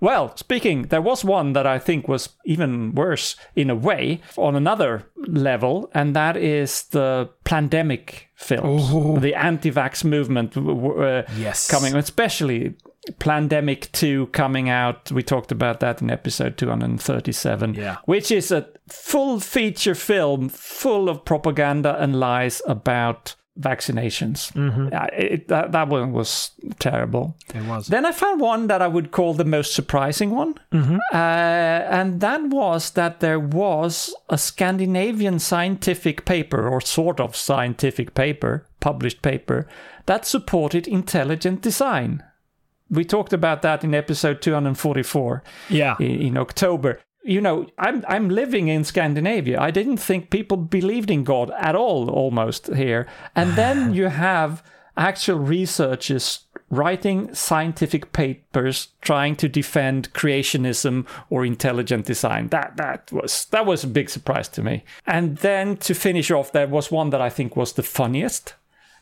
Well, 0.00 0.36
speaking, 0.36 0.82
there 0.88 1.02
was 1.02 1.24
one 1.24 1.52
that 1.54 1.66
I 1.66 1.78
think 1.78 2.06
was 2.08 2.28
even 2.44 2.94
worse 2.94 3.36
in 3.56 3.70
a 3.70 3.74
way 3.74 4.20
on 4.36 4.54
another 4.56 5.04
level, 5.26 5.90
and 5.94 6.14
that 6.14 6.36
is 6.36 6.84
the 6.90 7.28
Plandemic 7.44 8.26
films, 8.36 8.90
Oh. 8.92 9.18
the 9.18 9.34
anti-vax 9.34 10.04
movement 10.04 10.56
uh, 10.56 11.22
Yes. 11.36 11.68
coming, 11.70 11.94
especially 11.96 12.74
Plandemic 13.18 13.90
2 13.92 14.26
coming 14.32 14.68
out. 14.68 15.10
We 15.10 15.22
talked 15.22 15.50
about 15.50 15.80
that 15.80 16.02
in 16.02 16.10
episode 16.10 16.56
237, 16.58 17.74
Yeah. 17.74 17.96
which 18.04 18.30
is 18.30 18.52
a 18.52 18.66
full 18.88 19.40
feature 19.40 19.94
film 19.94 20.48
full 20.48 21.08
of 21.08 21.24
propaganda 21.24 21.96
and 22.00 22.20
lies 22.20 22.62
about 22.66 23.34
vaccinations. 23.60 24.52
Mm-hmm. 24.52 24.88
It, 25.20 25.48
that, 25.48 25.72
that 25.72 25.88
one 25.88 26.12
was 26.12 26.50
terrible. 26.78 27.36
It 27.54 27.64
was. 27.64 27.88
Then 27.88 28.06
I 28.06 28.12
found 28.12 28.40
one 28.40 28.66
that 28.68 28.82
I 28.82 28.88
would 28.88 29.10
call 29.10 29.34
the 29.34 29.44
most 29.44 29.74
surprising 29.74 30.30
one. 30.30 30.54
Mm-hmm. 30.72 30.96
Uh, 31.12 31.16
and 31.16 32.20
that 32.20 32.42
was 32.48 32.90
that 32.92 33.20
there 33.20 33.40
was 33.40 34.14
a 34.28 34.38
Scandinavian 34.38 35.38
scientific 35.38 36.24
paper, 36.24 36.68
or 36.68 36.80
sort 36.80 37.20
of 37.20 37.34
scientific 37.36 38.14
paper, 38.14 38.66
published 38.80 39.22
paper, 39.22 39.66
that 40.06 40.24
supported 40.26 40.86
intelligent 40.86 41.60
design. 41.62 42.22
We 42.90 43.04
talked 43.04 43.32
about 43.34 43.60
that 43.62 43.84
in 43.84 43.94
episode 43.94 44.40
244 44.40 45.42
Yeah. 45.68 45.96
in, 46.00 46.20
in 46.22 46.36
October. 46.38 47.00
You 47.24 47.40
know, 47.40 47.66
I'm 47.78 48.04
I'm 48.08 48.28
living 48.28 48.68
in 48.68 48.84
Scandinavia. 48.84 49.60
I 49.60 49.70
didn't 49.70 49.98
think 49.98 50.30
people 50.30 50.56
believed 50.56 51.10
in 51.10 51.24
God 51.24 51.50
at 51.58 51.74
all, 51.74 52.10
almost 52.10 52.72
here. 52.74 53.06
And 53.34 53.52
then 53.52 53.94
you 53.98 54.06
have 54.06 54.62
actual 54.96 55.38
researchers 55.38 56.40
writing 56.70 57.32
scientific 57.34 58.12
papers 58.12 58.88
trying 59.00 59.34
to 59.36 59.48
defend 59.48 60.12
creationism 60.12 61.06
or 61.30 61.46
intelligent 61.46 62.04
design. 62.04 62.48
That 62.48 62.76
that 62.76 63.10
was 63.12 63.46
that 63.46 63.66
was 63.66 63.84
a 63.84 63.88
big 63.88 64.10
surprise 64.10 64.48
to 64.48 64.62
me. 64.62 64.84
And 65.06 65.38
then 65.38 65.76
to 65.78 65.94
finish 65.94 66.30
off, 66.30 66.52
there 66.52 66.68
was 66.68 66.90
one 66.90 67.10
that 67.10 67.20
I 67.20 67.30
think 67.30 67.56
was 67.56 67.72
the 67.72 67.82
funniest. 67.82 68.54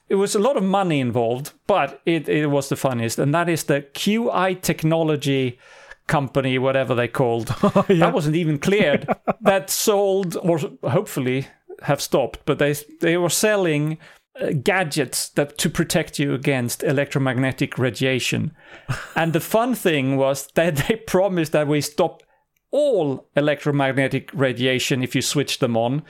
It 0.09 0.15
was 0.15 0.37
a 0.37 0.41
lot 0.41 0.57
of 0.57 0.63
money 0.63 1.01
involved, 1.01 1.53
but 1.67 2.01
it, 2.07 2.29
it 2.29 2.47
was 2.47 2.69
the 2.69 2.77
funniest, 2.77 3.19
and 3.19 3.35
that 3.35 3.49
is 3.49 3.65
the 3.65 3.83
QI 3.83 4.61
Technology 4.61 5.59
company, 6.07 6.59
whatever 6.59 6.95
they 6.95 7.09
called. 7.09 7.49
That 7.89 8.15
wasn't 8.15 8.37
even 8.37 8.59
cleared. 8.59 9.09
that 9.41 9.71
sold, 9.71 10.37
or 10.37 10.59
hopefully 10.83 11.47
have 11.83 12.01
stopped, 12.01 12.41
but 12.45 12.59
they 12.59 12.75
they 13.01 13.17
were 13.17 13.31
selling 13.31 13.99
uh, 14.41 14.51
gadgets 14.63 15.29
that 15.31 15.59
to 15.59 15.71
protect 15.71 16.19
you 16.19 16.35
against 16.35 16.83
electromagnetic 16.83 17.79
radiation. 17.79 18.55
and 19.17 19.33
the 19.33 19.41
fun 19.41 19.75
thing 19.75 20.17
was 20.17 20.49
that 20.55 20.77
they 20.77 20.97
promised 20.97 21.53
that 21.53 21.69
we 21.69 21.81
stop 21.81 22.23
all 22.71 23.29
electromagnetic 23.37 24.31
radiation 24.35 25.03
if 25.03 25.15
you 25.15 25.23
switch 25.23 25.59
them 25.59 25.77
on, 25.77 26.03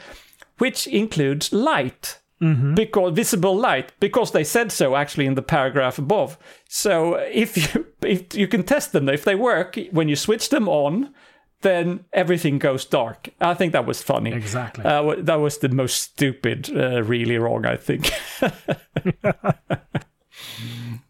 which 0.58 0.86
includes 0.86 1.52
light. 1.52 2.20
Mm-hmm. 2.40 2.74
Because 2.74 3.14
visible 3.14 3.56
light, 3.56 3.92
because 3.98 4.32
they 4.32 4.44
said 4.44 4.70
so 4.70 4.94
actually 4.94 5.24
in 5.24 5.36
the 5.36 5.42
paragraph 5.42 5.98
above. 5.98 6.36
So 6.68 7.14
if 7.14 7.56
you 7.56 7.86
if 8.02 8.34
you 8.34 8.46
can 8.46 8.62
test 8.62 8.92
them, 8.92 9.08
if 9.08 9.24
they 9.24 9.34
work 9.34 9.78
when 9.90 10.08
you 10.08 10.16
switch 10.16 10.50
them 10.50 10.68
on, 10.68 11.14
then 11.62 12.04
everything 12.12 12.58
goes 12.58 12.84
dark. 12.84 13.30
I 13.40 13.54
think 13.54 13.72
that 13.72 13.86
was 13.86 14.02
funny. 14.02 14.32
Exactly. 14.32 14.84
Uh, 14.84 15.14
that 15.18 15.36
was 15.36 15.58
the 15.58 15.70
most 15.70 16.02
stupid, 16.02 16.70
uh, 16.76 17.02
really 17.02 17.38
wrong. 17.38 17.64
I 17.64 17.76
think. 17.76 18.10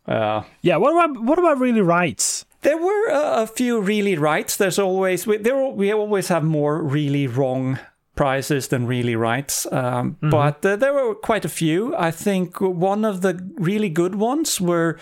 uh, 0.07 0.43
yeah. 0.63 0.77
What 0.77 0.93
about 0.93 1.25
what 1.25 1.41
about 1.41 1.59
really 1.59 1.81
rights? 1.81 2.45
There 2.63 2.79
were 2.79 3.09
a, 3.09 3.43
a 3.43 3.47
few 3.49 3.81
really 3.81 4.17
rights. 4.17 4.57
There's 4.57 4.79
always 4.79 5.27
we, 5.27 5.39
there 5.39 5.67
we 5.67 5.93
always 5.93 6.29
have 6.29 6.45
more 6.45 6.81
really 6.83 7.27
wrong 7.27 7.81
prizes 8.17 8.69
than 8.69 8.87
really 8.87 9.15
rights. 9.15 9.67
Um, 9.71 10.13
mm-hmm. 10.15 10.31
But 10.31 10.67
uh, 10.67 10.77
there 10.77 10.93
were 10.93 11.15
quite 11.15 11.45
a 11.45 11.49
few. 11.49 11.95
I 11.97 12.11
think 12.11 12.61
one 12.61 13.05
of 13.05 13.21
the 13.21 13.39
really 13.57 13.89
good 13.89 14.17
ones 14.17 14.61
were 14.61 14.99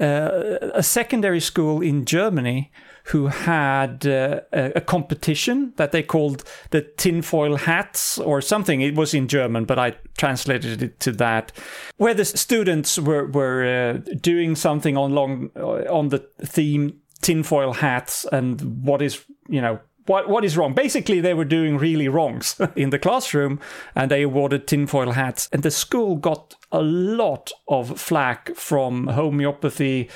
uh, 0.00 0.58
a 0.74 0.82
secondary 0.82 1.40
school 1.40 1.82
in 1.82 2.04
Germany 2.04 2.72
who 3.06 3.26
had 3.26 4.06
uh, 4.06 4.40
a, 4.52 4.80
competition 4.80 5.72
that 5.76 5.90
they 5.90 6.02
called 6.02 6.44
the 6.70 6.82
tinfoil 6.96 7.56
hats 7.56 8.18
or 8.18 8.40
something. 8.40 8.80
It 8.80 8.94
was 8.94 9.12
in 9.12 9.26
German, 9.26 9.64
but 9.64 9.78
I 9.78 9.96
translated 10.16 10.82
it 10.82 11.00
to 11.00 11.12
that, 11.12 11.52
where 11.96 12.14
the 12.14 12.24
students 12.24 12.98
were 12.98 13.26
were 13.26 13.64
uh, 13.64 14.14
doing 14.20 14.54
something 14.56 14.96
on 14.96 15.14
long 15.14 15.50
uh, 15.56 15.92
on 15.92 16.08
the 16.08 16.24
theme 16.44 17.00
tinfoil 17.22 17.72
hats 17.72 18.24
and 18.32 18.84
what 18.84 19.00
is 19.00 19.24
you 19.48 19.60
know 19.60 19.78
what 20.06 20.28
what 20.28 20.44
is 20.44 20.56
wrong? 20.56 20.74
Basically, 20.74 21.20
they 21.20 21.34
were 21.34 21.44
doing 21.44 21.78
really 21.78 22.08
wrongs 22.08 22.60
in 22.76 22.90
the 22.90 22.98
classroom, 22.98 23.60
and 23.94 24.10
they 24.10 24.22
awarded 24.22 24.66
tinfoil 24.66 25.12
hats. 25.12 25.48
And 25.52 25.62
the 25.62 25.70
school 25.70 26.16
got 26.16 26.54
a 26.70 26.82
lot 26.82 27.52
of 27.68 28.00
flack 28.00 28.54
from 28.54 29.08
homeopathy 29.08 30.10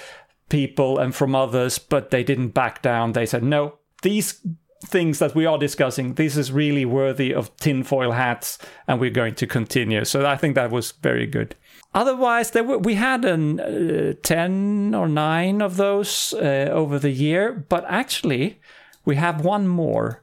people 0.49 0.99
and 0.99 1.14
from 1.14 1.35
others, 1.35 1.79
but 1.79 2.11
they 2.11 2.22
didn't 2.22 2.49
back 2.49 2.83
down. 2.83 3.12
They 3.12 3.27
said, 3.27 3.42
no, 3.42 3.79
these 4.03 4.40
things 4.85 5.18
that 5.18 5.35
we 5.35 5.46
are 5.46 5.59
discussing, 5.59 6.14
this 6.14 6.37
is 6.37 6.53
really 6.53 6.85
worthy 6.85 7.35
of 7.35 7.55
tinfoil 7.57 8.12
hats, 8.12 8.59
and 8.87 9.01
we're 9.01 9.11
going 9.11 9.35
to 9.37 9.46
continue. 9.46 10.05
So 10.05 10.27
I 10.27 10.37
think 10.37 10.55
that 10.55 10.70
was 10.70 10.92
very 10.92 11.27
good. 11.27 11.57
Otherwise, 11.94 12.51
there 12.51 12.64
were, 12.64 12.79
we 12.79 12.94
had 12.94 13.25
an 13.25 13.59
uh, 13.59 14.12
10 14.22 14.94
or 14.94 15.09
9 15.09 15.62
of 15.62 15.77
those 15.77 16.35
uh, 16.35 16.68
over 16.70 16.99
the 16.99 17.11
year, 17.11 17.53
but 17.68 17.85
actually, 17.88 18.61
we 19.06 19.16
have 19.16 19.42
one 19.42 19.66
more. 19.66 20.22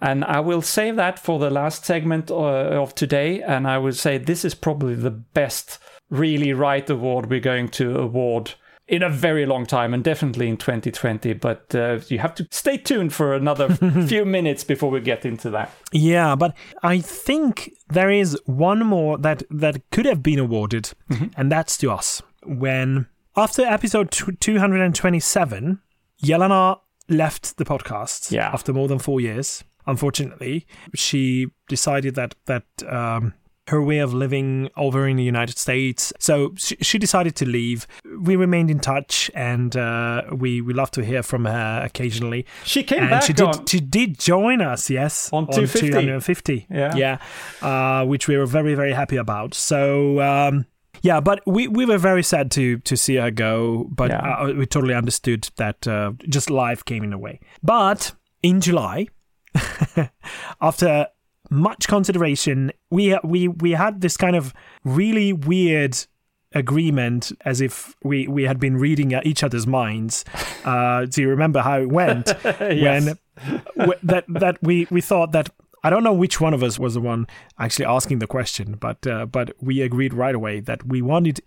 And 0.00 0.22
I 0.24 0.40
will 0.40 0.60
save 0.60 0.96
that 0.96 1.18
for 1.18 1.38
the 1.38 1.48
last 1.48 1.86
segment 1.86 2.30
uh, 2.30 2.34
of 2.34 2.94
today. 2.94 3.40
And 3.40 3.66
I 3.66 3.78
will 3.78 3.92
say 3.92 4.18
this 4.18 4.44
is 4.44 4.54
probably 4.54 4.94
the 4.94 5.10
best 5.10 5.78
really 6.10 6.52
right 6.52 6.88
award 6.90 7.30
we're 7.30 7.40
going 7.40 7.68
to 7.68 7.98
award 7.98 8.54
in 8.86 9.02
a 9.02 9.08
very 9.08 9.46
long 9.46 9.64
time 9.64 9.94
and 9.94 10.04
definitely 10.04 10.46
in 10.46 10.58
2020 10.58 11.32
but 11.34 11.74
uh, 11.74 11.98
you 12.08 12.18
have 12.18 12.34
to 12.34 12.46
stay 12.50 12.76
tuned 12.76 13.14
for 13.14 13.34
another 13.34 13.74
few 14.06 14.26
minutes 14.26 14.62
before 14.62 14.90
we 14.90 15.00
get 15.00 15.24
into 15.24 15.48
that 15.48 15.72
yeah 15.90 16.34
but 16.34 16.54
i 16.82 16.98
think 16.98 17.72
there 17.88 18.10
is 18.10 18.38
one 18.44 18.80
more 18.84 19.16
that 19.16 19.42
that 19.50 19.80
could 19.90 20.04
have 20.04 20.22
been 20.22 20.38
awarded 20.38 20.90
mm-hmm. 21.10 21.28
and 21.36 21.50
that's 21.50 21.78
to 21.78 21.90
us 21.90 22.20
when 22.44 23.06
after 23.36 23.62
episode 23.62 24.10
227 24.10 25.80
Jelena 26.22 26.78
left 27.08 27.56
the 27.56 27.64
podcast 27.64 28.30
yeah. 28.30 28.50
after 28.52 28.72
more 28.72 28.88
than 28.88 28.98
4 28.98 29.20
years 29.20 29.64
unfortunately 29.86 30.66
she 30.94 31.46
decided 31.68 32.14
that 32.14 32.34
that 32.46 32.64
um, 32.88 33.34
her 33.68 33.82
way 33.82 33.98
of 33.98 34.12
living 34.12 34.68
over 34.76 35.08
in 35.08 35.16
the 35.16 35.22
United 35.22 35.56
States. 35.58 36.12
So 36.18 36.52
she, 36.56 36.76
she 36.76 36.98
decided 36.98 37.34
to 37.36 37.46
leave. 37.46 37.86
We 38.20 38.36
remained 38.36 38.70
in 38.70 38.78
touch, 38.78 39.30
and 39.34 39.74
uh, 39.76 40.22
we 40.32 40.60
we 40.60 40.74
love 40.74 40.90
to 40.92 41.04
hear 41.04 41.22
from 41.22 41.46
her 41.46 41.82
occasionally. 41.84 42.46
She 42.64 42.82
came 42.82 43.00
and 43.00 43.10
back. 43.10 43.22
She 43.22 43.32
did. 43.32 43.46
On, 43.46 43.66
she 43.66 43.80
did 43.80 44.18
join 44.18 44.60
us. 44.60 44.90
Yes, 44.90 45.30
on, 45.32 45.44
on 45.44 45.54
250. 45.54 46.66
Yeah, 46.70 46.94
yeah, 46.94 47.18
uh, 47.62 48.04
which 48.04 48.28
we 48.28 48.36
were 48.36 48.46
very 48.46 48.74
very 48.74 48.92
happy 48.92 49.16
about. 49.16 49.54
So. 49.54 50.20
Um, 50.20 50.66
yeah, 51.04 51.20
but 51.20 51.40
we, 51.46 51.68
we 51.68 51.84
were 51.84 51.98
very 51.98 52.22
sad 52.22 52.50
to 52.52 52.78
to 52.78 52.96
see 52.96 53.16
her 53.16 53.30
go, 53.30 53.88
but 53.90 54.10
yeah. 54.10 54.36
uh, 54.38 54.52
we 54.56 54.66
totally 54.66 54.94
understood 54.94 55.50
that 55.56 55.86
uh, 55.86 56.12
just 56.28 56.48
life 56.48 56.84
came 56.84 57.04
in 57.04 57.10
the 57.10 57.18
way. 57.18 57.40
But 57.62 58.12
in 58.42 58.60
July, 58.60 59.08
after 60.60 61.06
much 61.50 61.88
consideration. 61.88 62.72
We 62.90 63.18
we 63.22 63.48
we 63.48 63.72
had 63.72 64.00
this 64.00 64.16
kind 64.16 64.34
of 64.34 64.54
really 64.84 65.32
weird 65.32 65.96
agreement 66.54 67.32
as 67.44 67.60
if 67.60 67.96
we, 68.04 68.28
we 68.28 68.44
had 68.44 68.60
been 68.60 68.76
reading 68.76 69.12
each 69.24 69.42
other's 69.42 69.66
minds. 69.66 70.24
Uh, 70.64 71.04
do 71.04 71.20
you 71.20 71.28
remember 71.28 71.60
how 71.60 71.80
it 71.80 71.88
went? 71.88 72.32
yes. 72.44 73.16
When 73.74 73.98
that 74.04 74.24
that 74.28 74.58
we, 74.62 74.86
we 74.90 75.00
thought 75.00 75.32
that 75.32 75.50
I 75.84 75.90
don't 75.90 76.02
know 76.02 76.12
which 76.12 76.40
one 76.40 76.54
of 76.54 76.62
us 76.62 76.78
was 76.78 76.94
the 76.94 77.00
one 77.00 77.26
actually 77.58 77.84
asking 77.84 78.18
the 78.18 78.26
question, 78.26 78.76
but 78.80 79.06
uh, 79.06 79.26
but 79.26 79.52
we 79.60 79.82
agreed 79.82 80.14
right 80.14 80.34
away 80.34 80.60
that 80.60 80.86
we 80.86 81.02
wanted 81.02 81.40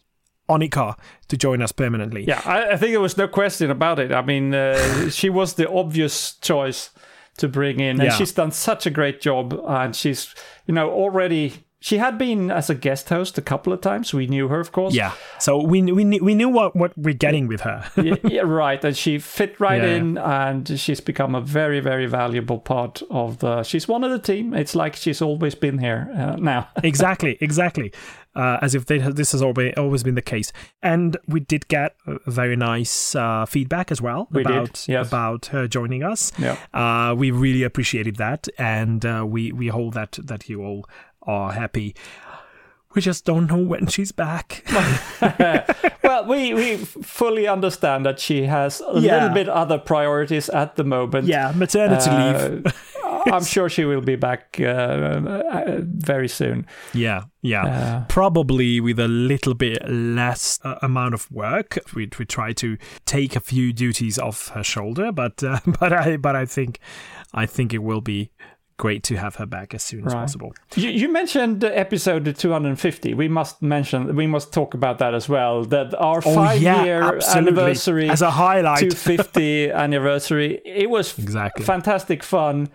Annika 0.48 0.98
to 1.28 1.36
join 1.36 1.62
us 1.62 1.72
permanently. 1.72 2.24
Yeah, 2.26 2.42
I, 2.46 2.72
I 2.72 2.78
think 2.78 2.92
there 2.92 3.02
was 3.02 3.18
no 3.18 3.28
question 3.28 3.70
about 3.70 4.00
it. 4.00 4.12
I 4.14 4.22
mean, 4.22 4.54
uh, 4.54 5.10
she 5.10 5.30
was 5.30 5.56
the 5.56 5.70
obvious 5.70 6.36
choice 6.36 6.92
to 7.38 7.48
bring 7.48 7.80
in. 7.80 8.00
And 8.00 8.10
yeah. 8.10 8.16
she's 8.16 8.32
done 8.32 8.52
such 8.52 8.86
a 8.86 8.90
great 8.90 9.22
job. 9.22 9.60
And 9.68 9.96
she's, 9.96 10.34
you 10.66 10.74
know, 10.74 10.90
already 10.90 11.66
she 11.80 11.98
had 11.98 12.18
been 12.18 12.50
as 12.50 12.70
a 12.70 12.76
guest 12.76 13.10
host 13.10 13.38
a 13.38 13.42
couple 13.42 13.72
of 13.72 13.82
times. 13.82 14.14
We 14.14 14.28
knew 14.28 14.48
her, 14.48 14.60
of 14.60 14.72
course. 14.72 14.96
Yeah. 14.96 15.14
So 15.40 15.62
we 15.62 15.82
we 15.84 16.04
knew, 16.04 16.24
we 16.24 16.34
knew 16.34 16.50
what, 16.50 16.76
what 16.76 16.98
we're 16.98 17.14
getting 17.14 17.48
with 17.48 17.62
her. 17.62 17.90
yeah, 18.02 18.16
yeah, 18.24 18.42
right. 18.42 18.84
And 18.84 18.98
she 18.98 19.20
fit 19.20 19.60
right 19.60 19.82
yeah. 19.82 19.96
in, 19.96 20.18
and 20.18 20.80
she's 20.80 21.00
become 21.02 21.36
a 21.36 21.42
very 21.42 21.80
very 21.80 22.08
valuable 22.08 22.60
part 22.60 23.02
of 23.10 23.40
the. 23.40 23.64
She's 23.64 23.88
one 23.88 24.04
of 24.04 24.12
the 24.12 24.20
team. 24.20 24.54
It's 24.54 24.76
like 24.76 24.96
she's 24.96 25.22
always 25.22 25.56
been 25.56 25.78
here 25.78 26.10
uh, 26.16 26.36
now. 26.38 26.70
exactly. 26.84 27.38
Exactly 27.42 27.94
uh, 28.38 28.60
as 28.62 28.76
if 28.76 28.86
they, 28.86 29.00
this 29.00 29.32
has 29.32 29.42
always 29.42 29.74
always 29.76 30.04
been 30.04 30.16
the 30.16 30.22
case. 30.22 30.54
And 30.84 31.18
we 31.28 31.40
did 31.40 31.68
get 31.68 31.96
very 32.28 32.56
nice 32.56 33.16
uh, 33.16 33.46
feedback 33.46 33.92
as 33.92 34.02
well 34.02 34.28
we 34.32 34.42
about 34.42 34.74
did, 34.74 34.88
yes. 34.88 35.08
about 35.08 35.48
her 35.48 35.68
joining 35.68 36.04
us. 36.04 36.32
Yeah. 36.38 36.58
Uh, 36.74 37.16
we 37.16 37.32
really 37.32 37.64
appreciated 37.64 38.18
that, 38.18 38.48
and 38.58 39.06
uh, 39.06 39.26
we 39.28 39.52
we 39.52 39.68
hold 39.68 39.96
that 39.96 40.20
that 40.24 40.48
you 40.48 40.64
all 40.64 40.86
are 41.28 41.52
happy. 41.52 41.96
We 42.96 43.02
just 43.02 43.26
don't 43.26 43.48
know 43.48 43.58
when 43.60 43.88
she's 43.88 44.12
back. 44.12 44.64
well, 46.04 46.26
we, 46.26 46.54
we 46.54 46.78
fully 46.78 47.48
understand 47.48 48.06
that 48.06 48.20
she 48.20 48.44
has 48.44 48.82
a 48.82 49.00
yeah. 49.00 49.16
little 49.16 49.30
bit 49.30 49.50
other 49.50 49.78
priorities 49.78 50.50
at 50.50 50.78
the 50.78 50.84
moment. 50.84 51.28
Yeah, 51.28 51.52
maternity 51.56 52.10
uh, 52.10 52.50
leave. 52.50 52.94
I'm 53.32 53.44
sure 53.44 53.70
she 53.70 53.86
will 53.86 54.02
be 54.02 54.16
back 54.16 54.58
uh, 54.60 54.64
uh, 54.64 55.82
very 55.82 56.28
soon. 56.28 56.66
Yeah, 56.94 57.24
yeah. 57.42 57.66
Uh, 57.66 58.06
Probably 58.08 58.80
with 58.80 59.00
a 59.00 59.08
little 59.08 59.54
bit 59.54 59.88
less 59.88 60.60
uh, 60.64 60.76
amount 60.82 61.14
of 61.14 61.30
work. 61.32 61.78
We 61.94 62.10
we 62.18 62.26
try 62.26 62.54
to 62.54 62.78
take 63.06 63.36
a 63.36 63.40
few 63.40 63.74
duties 63.74 64.18
off 64.18 64.50
her 64.50 64.64
shoulder, 64.64 65.12
but 65.12 65.44
uh, 65.44 65.60
but 65.80 65.94
I 65.94 66.18
but 66.18 66.36
I 66.36 66.46
think 66.46 66.80
I 67.34 67.46
think 67.46 67.74
it 67.74 67.80
will 67.80 68.02
be 68.02 68.32
great 68.78 69.04
to 69.04 69.18
have 69.18 69.36
her 69.36 69.46
back 69.46 69.74
as 69.74 69.84
soon 69.84 70.06
as 70.06 70.14
possible. 70.14 70.54
You, 70.76 70.90
you, 70.90 71.12
mentioned 71.12 71.64
episode 71.64 72.36
250. 72.36 73.14
We 73.16 73.28
must 73.28 73.62
mention, 73.62 74.16
we 74.16 74.28
must 74.28 74.54
talk 74.54 74.74
about 74.76 75.00
that 75.00 75.14
as 75.16 75.28
well. 75.28 75.66
That 75.66 75.96
our 75.96 76.22
oh, 76.24 76.36
five 76.36 76.62
yeah, 76.62 76.84
year 76.84 77.02
absolutely. 77.02 77.52
anniversary 77.52 78.10
as 78.10 78.22
a 78.22 78.32
highlight, 78.32 78.80
250 78.80 79.72
anniversary. 79.72 80.62
It 80.64 80.90
was 80.90 81.18
exactly 81.18 81.66
fantastic 81.66 82.24
fun 82.24 82.70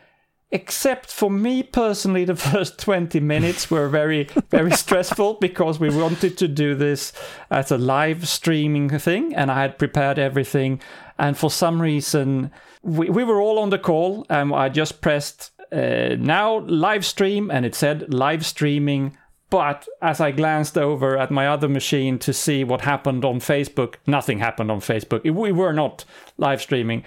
except 0.52 1.10
for 1.10 1.30
me 1.30 1.62
personally 1.62 2.24
the 2.24 2.36
first 2.52 2.78
20 2.78 3.18
minutes 3.20 3.70
were 3.70 3.88
very 3.88 4.28
very 4.50 4.70
stressful 4.70 5.34
because 5.40 5.80
we 5.80 5.88
wanted 5.88 6.36
to 6.36 6.46
do 6.46 6.74
this 6.74 7.12
as 7.50 7.72
a 7.72 7.78
live 7.78 8.28
streaming 8.28 8.88
thing 8.98 9.34
and 9.34 9.50
i 9.50 9.62
had 9.62 9.78
prepared 9.78 10.18
everything 10.18 10.78
and 11.18 11.38
for 11.38 11.50
some 11.50 11.80
reason 11.80 12.50
we, 12.82 13.08
we 13.08 13.24
were 13.24 13.40
all 13.40 13.58
on 13.58 13.70
the 13.70 13.78
call 13.78 14.26
and 14.28 14.54
i 14.54 14.68
just 14.68 15.00
pressed 15.00 15.51
uh, 15.72 16.16
now 16.18 16.58
live 16.60 17.04
stream 17.04 17.50
and 17.50 17.64
it 17.64 17.74
said 17.74 18.12
live 18.12 18.44
streaming 18.44 19.16
but 19.52 19.86
as 20.00 20.18
I 20.18 20.30
glanced 20.30 20.78
over 20.78 21.18
at 21.18 21.30
my 21.30 21.46
other 21.46 21.68
machine 21.68 22.18
to 22.20 22.32
see 22.32 22.64
what 22.64 22.80
happened 22.80 23.22
on 23.22 23.38
Facebook, 23.38 23.96
nothing 24.06 24.38
happened 24.38 24.70
on 24.70 24.80
Facebook. 24.80 25.30
We 25.30 25.52
were 25.52 25.74
not 25.74 26.06
live 26.38 26.62
streaming. 26.62 27.04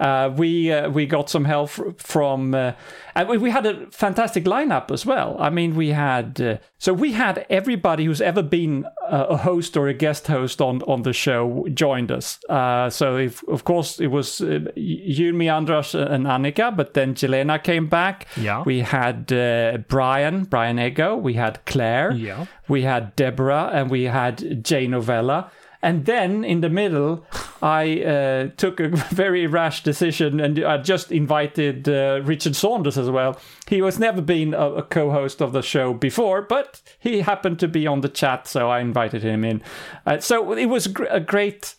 Uh, 0.00 0.28
we 0.36 0.72
uh, 0.72 0.90
we 0.90 1.06
got 1.06 1.30
some 1.30 1.44
help 1.44 1.70
from, 2.00 2.52
uh, 2.52 2.72
and 3.14 3.28
we, 3.28 3.38
we 3.38 3.50
had 3.50 3.64
a 3.64 3.86
fantastic 3.92 4.44
lineup 4.44 4.90
as 4.90 5.06
well. 5.06 5.36
I 5.38 5.50
mean, 5.50 5.76
we 5.76 5.90
had 5.90 6.40
uh, 6.40 6.56
so 6.78 6.92
we 6.92 7.12
had 7.12 7.46
everybody 7.48 8.04
who's 8.04 8.20
ever 8.20 8.42
been 8.42 8.86
a, 9.08 9.20
a 9.22 9.36
host 9.36 9.76
or 9.76 9.86
a 9.86 9.94
guest 9.94 10.26
host 10.26 10.60
on 10.60 10.82
on 10.82 11.02
the 11.02 11.12
show 11.12 11.66
joined 11.72 12.10
us. 12.10 12.40
Uh, 12.48 12.90
so 12.90 13.16
if, 13.16 13.46
of 13.46 13.62
course 13.62 14.00
it 14.00 14.08
was 14.08 14.40
uh, 14.40 14.60
you, 14.74 15.32
me, 15.32 15.48
Andras, 15.48 15.94
and 15.94 16.26
Annika, 16.26 16.76
but 16.76 16.94
then 16.94 17.14
Jelena 17.14 17.62
came 17.62 17.86
back. 17.86 18.26
Yeah. 18.36 18.64
We 18.66 18.80
had 18.80 19.32
uh, 19.32 19.78
Brian, 19.86 20.44
Brian 20.44 20.78
Eggo. 20.78 21.22
We 21.22 21.34
had 21.34 21.64
Claire. 21.66 22.10
Yeah. 22.12 22.46
We 22.68 22.82
had 22.82 23.14
Deborah, 23.14 23.70
and 23.72 23.90
we 23.90 24.04
had 24.04 24.64
Jay 24.64 24.88
Novella. 24.88 25.52
And 25.84 26.06
then 26.06 26.44
in 26.44 26.62
the 26.62 26.70
middle, 26.70 27.26
I 27.60 28.00
uh, 28.00 28.48
took 28.56 28.80
a 28.80 28.88
very 29.10 29.46
rash 29.46 29.82
decision 29.82 30.40
and 30.40 30.64
I 30.64 30.78
just 30.78 31.12
invited 31.12 31.86
uh, 31.86 32.22
Richard 32.24 32.56
Saunders 32.56 32.96
as 32.96 33.10
well. 33.10 33.38
He 33.68 33.82
was 33.82 33.98
never 33.98 34.22
been 34.22 34.54
a, 34.54 34.76
a 34.76 34.82
co-host 34.82 35.42
of 35.42 35.52
the 35.52 35.60
show 35.60 35.92
before, 35.92 36.40
but 36.40 36.80
he 36.98 37.20
happened 37.20 37.58
to 37.58 37.68
be 37.68 37.86
on 37.86 38.00
the 38.00 38.08
chat, 38.08 38.48
so 38.48 38.70
I 38.70 38.80
invited 38.80 39.22
him 39.22 39.44
in. 39.44 39.60
Uh, 40.06 40.20
so 40.20 40.54
it 40.54 40.66
was 40.66 40.86
gr- 40.86 41.04
a 41.10 41.20
great 41.20 41.74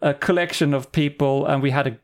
uh, 0.00 0.12
collection 0.12 0.72
of 0.72 0.92
people, 0.92 1.44
and 1.44 1.60
we 1.60 1.72
had 1.72 1.88
a 1.88 1.98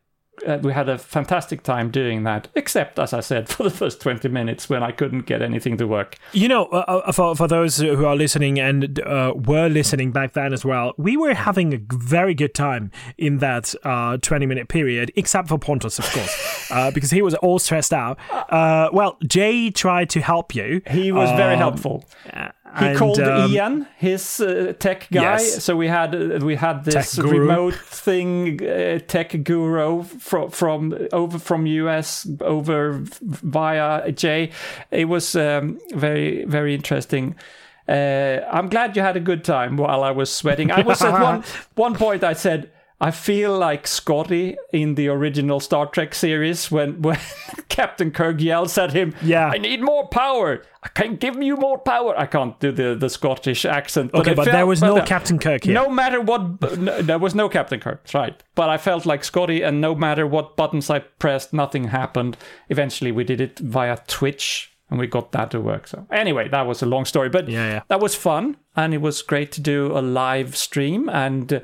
uh, 0.46 0.58
we 0.62 0.72
had 0.72 0.88
a 0.88 0.98
fantastic 0.98 1.62
time 1.62 1.90
doing 1.90 2.24
that. 2.24 2.48
Except, 2.54 2.98
as 2.98 3.12
I 3.12 3.20
said, 3.20 3.48
for 3.54 3.62
the 3.62 3.70
first 3.70 4.00
twenty 4.00 4.28
minutes 4.28 4.68
when 4.68 4.82
I 4.82 4.90
couldn't 4.92 5.26
get 5.26 5.42
anything 5.42 5.76
to 5.78 5.86
work. 5.86 6.16
You 6.32 6.48
know, 6.48 6.66
uh, 6.66 7.02
uh, 7.06 7.12
for 7.12 7.34
for 7.36 7.48
those 7.48 7.78
who 7.78 8.04
are 8.04 8.16
listening 8.16 8.58
and 8.58 9.00
uh, 9.00 9.32
were 9.36 9.68
listening 9.68 10.12
back 10.12 10.32
then 10.32 10.52
as 10.52 10.64
well, 10.64 10.94
we 10.96 11.16
were 11.16 11.34
having 11.34 11.74
a 11.74 11.80
very 11.94 12.34
good 12.34 12.54
time 12.54 12.90
in 13.18 13.38
that 13.38 13.74
uh, 13.84 14.16
twenty 14.18 14.46
minute 14.46 14.68
period, 14.68 15.12
except 15.16 15.48
for 15.48 15.58
Pontus, 15.58 15.98
of 15.98 16.10
course, 16.10 16.68
uh, 16.70 16.90
because 16.90 17.10
he 17.10 17.22
was 17.22 17.34
all 17.36 17.58
stressed 17.58 17.92
out. 17.92 18.18
Uh, 18.30 18.88
well, 18.92 19.16
Jay 19.26 19.70
tried 19.70 20.10
to 20.10 20.20
help 20.20 20.54
you. 20.54 20.82
He 20.90 21.12
was 21.12 21.30
very 21.32 21.54
Um, 21.54 21.58
helpful. 21.60 22.04
He 22.78 22.86
and, 22.86 22.98
called 22.98 23.20
um, 23.20 23.50
Ian, 23.50 23.86
his 23.96 24.40
uh, 24.40 24.72
tech 24.78 25.08
guy. 25.12 25.22
Yes. 25.22 25.62
So 25.62 25.76
we 25.76 25.86
had 25.86 26.14
uh, 26.14 26.44
we 26.44 26.56
had 26.56 26.84
this 26.84 27.18
remote 27.18 27.74
thing, 27.74 28.60
uh, 28.62 28.98
tech 29.06 29.44
guru 29.44 30.02
from 30.02 30.50
from 30.50 30.96
over 31.12 31.38
from 31.38 31.66
US 31.66 32.26
over 32.40 33.00
via 33.22 34.10
Jay. 34.12 34.50
It 34.90 35.04
was 35.06 35.36
um, 35.36 35.78
very 35.94 36.44
very 36.46 36.74
interesting. 36.74 37.36
Uh, 37.88 38.40
I'm 38.50 38.68
glad 38.68 38.96
you 38.96 39.02
had 39.02 39.16
a 39.16 39.20
good 39.20 39.44
time 39.44 39.76
while 39.76 40.02
I 40.02 40.10
was 40.10 40.34
sweating. 40.34 40.70
I 40.70 40.80
was 40.80 41.02
at 41.02 41.12
one 41.22 41.44
one 41.74 41.94
point. 41.94 42.24
I 42.24 42.32
said. 42.32 42.70
I 43.00 43.10
feel 43.10 43.58
like 43.58 43.86
Scotty 43.86 44.56
in 44.72 44.94
the 44.94 45.08
original 45.08 45.58
Star 45.60 45.86
Trek 45.86 46.14
series 46.14 46.70
when, 46.70 47.02
when 47.02 47.18
Captain 47.68 48.10
Kirk 48.12 48.40
yells 48.40 48.78
at 48.78 48.92
him, 48.92 49.14
Yeah. 49.20 49.48
I 49.52 49.58
need 49.58 49.82
more 49.82 50.06
power. 50.08 50.62
I 50.82 50.88
can't 50.88 51.18
give 51.18 51.42
you 51.42 51.56
more 51.56 51.76
power. 51.78 52.18
I 52.18 52.26
can't 52.26 52.58
do 52.60 52.70
the, 52.70 52.94
the 52.94 53.10
Scottish 53.10 53.64
accent. 53.64 54.14
Okay, 54.14 54.32
but 54.32 54.44
felt- 54.44 54.54
there 54.54 54.66
was 54.66 54.80
no 54.80 54.98
uh, 54.98 55.04
Captain 55.04 55.38
Kirk 55.38 55.64
here. 55.64 55.74
No 55.74 55.90
matter 55.90 56.20
what, 56.20 56.78
no, 56.78 57.02
there 57.02 57.18
was 57.18 57.34
no 57.34 57.48
Captain 57.48 57.80
Kirk. 57.80 58.02
That's 58.04 58.14
right. 58.14 58.42
But 58.54 58.70
I 58.70 58.78
felt 58.78 59.04
like 59.06 59.24
Scotty, 59.24 59.62
and 59.62 59.80
no 59.80 59.94
matter 59.94 60.26
what 60.26 60.56
buttons 60.56 60.88
I 60.88 61.00
pressed, 61.00 61.52
nothing 61.52 61.88
happened. 61.88 62.36
Eventually, 62.68 63.10
we 63.12 63.24
did 63.24 63.40
it 63.40 63.58
via 63.58 63.98
Twitch, 64.06 64.72
and 64.88 64.98
we 65.00 65.08
got 65.08 65.32
that 65.32 65.50
to 65.50 65.60
work. 65.60 65.88
So 65.88 66.06
anyway, 66.12 66.48
that 66.48 66.66
was 66.66 66.80
a 66.80 66.86
long 66.86 67.06
story, 67.06 67.28
but 67.28 67.48
Yeah, 67.48 67.66
yeah. 67.66 67.80
that 67.88 68.00
was 68.00 68.14
fun, 68.14 68.56
and 68.76 68.94
it 68.94 69.00
was 69.00 69.20
great 69.20 69.50
to 69.52 69.60
do 69.60 69.98
a 69.98 70.00
live 70.00 70.56
stream 70.56 71.08
and. 71.08 71.52
Uh, 71.54 71.60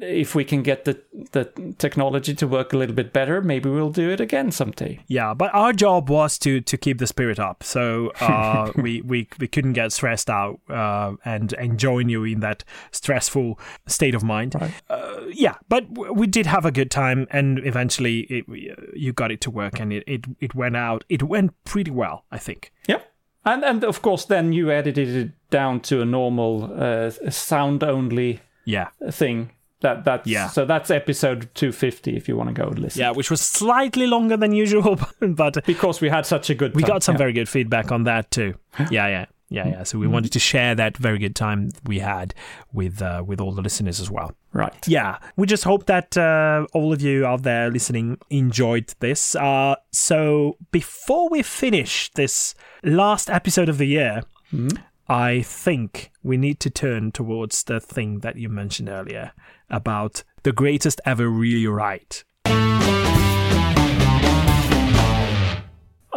if 0.00 0.34
we 0.34 0.44
can 0.44 0.62
get 0.62 0.84
the 0.84 1.00
the 1.32 1.44
technology 1.78 2.34
to 2.34 2.46
work 2.46 2.72
a 2.72 2.76
little 2.76 2.94
bit 2.94 3.12
better, 3.12 3.40
maybe 3.42 3.68
we'll 3.68 3.90
do 3.90 4.10
it 4.10 4.20
again 4.20 4.50
someday. 4.50 5.00
Yeah, 5.06 5.34
but 5.34 5.54
our 5.54 5.72
job 5.72 6.08
was 6.10 6.38
to 6.40 6.60
to 6.60 6.76
keep 6.76 6.98
the 6.98 7.06
spirit 7.06 7.38
up, 7.38 7.62
so 7.62 8.12
uh, 8.20 8.72
we, 8.76 9.00
we 9.02 9.28
we 9.38 9.48
couldn't 9.48 9.74
get 9.74 9.92
stressed 9.92 10.30
out 10.30 10.60
uh, 10.68 11.12
and 11.24 11.52
and 11.54 11.78
join 11.78 12.08
you 12.08 12.24
in 12.24 12.40
that 12.40 12.64
stressful 12.90 13.58
state 13.86 14.14
of 14.14 14.22
mind. 14.22 14.54
Uh, 14.88 15.20
yeah, 15.32 15.54
but 15.68 15.84
we 16.16 16.26
did 16.26 16.46
have 16.46 16.64
a 16.64 16.72
good 16.72 16.90
time, 16.90 17.26
and 17.30 17.58
eventually 17.64 18.20
it, 18.30 18.44
you 18.94 19.12
got 19.12 19.30
it 19.30 19.40
to 19.42 19.50
work, 19.50 19.80
and 19.80 19.92
it, 19.92 20.04
it 20.06 20.24
it 20.40 20.54
went 20.54 20.76
out. 20.76 21.04
It 21.08 21.22
went 21.22 21.52
pretty 21.64 21.90
well, 21.90 22.24
I 22.30 22.38
think. 22.38 22.72
Yep. 22.88 23.10
And 23.46 23.64
and 23.64 23.84
of 23.84 24.00
course, 24.00 24.24
then 24.24 24.52
you 24.52 24.70
edited 24.70 25.08
it 25.14 25.30
down 25.50 25.80
to 25.80 26.00
a 26.00 26.04
normal 26.06 26.72
uh, 26.74 27.10
sound 27.30 27.84
only 27.84 28.40
Yeah, 28.64 28.88
thing. 29.10 29.50
That 29.80 30.04
that's 30.04 30.26
Yeah. 30.26 30.48
So 30.48 30.64
that's 30.64 30.90
episode 30.90 31.48
two 31.54 31.70
fifty. 31.72 32.16
If 32.16 32.28
you 32.28 32.36
want 32.36 32.48
to 32.48 32.54
go 32.54 32.68
and 32.68 32.78
listen. 32.78 33.00
yeah, 33.00 33.10
which 33.10 33.30
was 33.30 33.40
slightly 33.40 34.06
longer 34.06 34.36
than 34.36 34.52
usual, 34.52 34.98
but 35.20 35.64
Because 35.66 36.00
we 36.00 36.08
had 36.08 36.24
such 36.26 36.48
a 36.50 36.54
good. 36.54 36.74
we 36.74 36.82
got 36.82 37.02
some 37.02 37.14
Yeah. 37.14 37.18
very 37.18 37.32
good 37.32 37.48
feedback 37.48 37.92
on 37.92 38.04
that 38.04 38.30
too. 38.30 38.54
Yeah, 38.90 39.08
yeah, 39.08 39.26
yeah, 39.50 39.68
yeah. 39.68 39.82
So 39.82 39.98
we 39.98 40.06
wanted 40.06 40.32
to 40.32 40.38
share 40.38 40.74
that 40.76 40.96
very 40.96 41.18
good 41.18 41.36
time 41.36 41.70
we 41.84 41.98
had 41.98 42.34
with 42.72 43.02
uh, 43.02 43.22
with 43.26 43.40
all 43.40 43.52
the 43.52 43.62
listeners 43.62 44.00
as 44.00 44.10
well. 44.10 44.32
right. 44.52 44.88
Yeah, 44.88 45.18
we 45.36 45.46
just 45.46 45.64
hope 45.64 45.84
that 45.86 46.16
uh, 46.16 46.66
all 46.72 46.92
of 46.92 47.02
you 47.02 47.26
out 47.26 47.42
there 47.42 47.70
listening 47.70 48.16
enjoyed 48.30 48.94
this. 49.00 49.34
Uh, 49.36 49.74
so 49.92 50.56
before 50.70 51.28
we 51.28 51.42
finish 51.42 52.10
this 52.14 52.54
last 52.84 53.28
episode 53.28 53.68
of 53.68 53.76
the 53.78 53.86
year, 53.86 54.22
I 55.08 55.42
think 55.42 56.10
we 56.22 56.36
need 56.36 56.60
to 56.60 56.70
turn 56.70 57.12
towards 57.12 57.64
the 57.64 57.78
thing 57.78 58.20
that 58.20 58.36
you 58.36 58.48
mentioned 58.48 58.88
earlier 58.88 59.32
about 59.68 60.22
the 60.44 60.52
greatest 60.52 61.00
ever 61.04 61.28
really 61.28 61.66
right. 61.66 62.24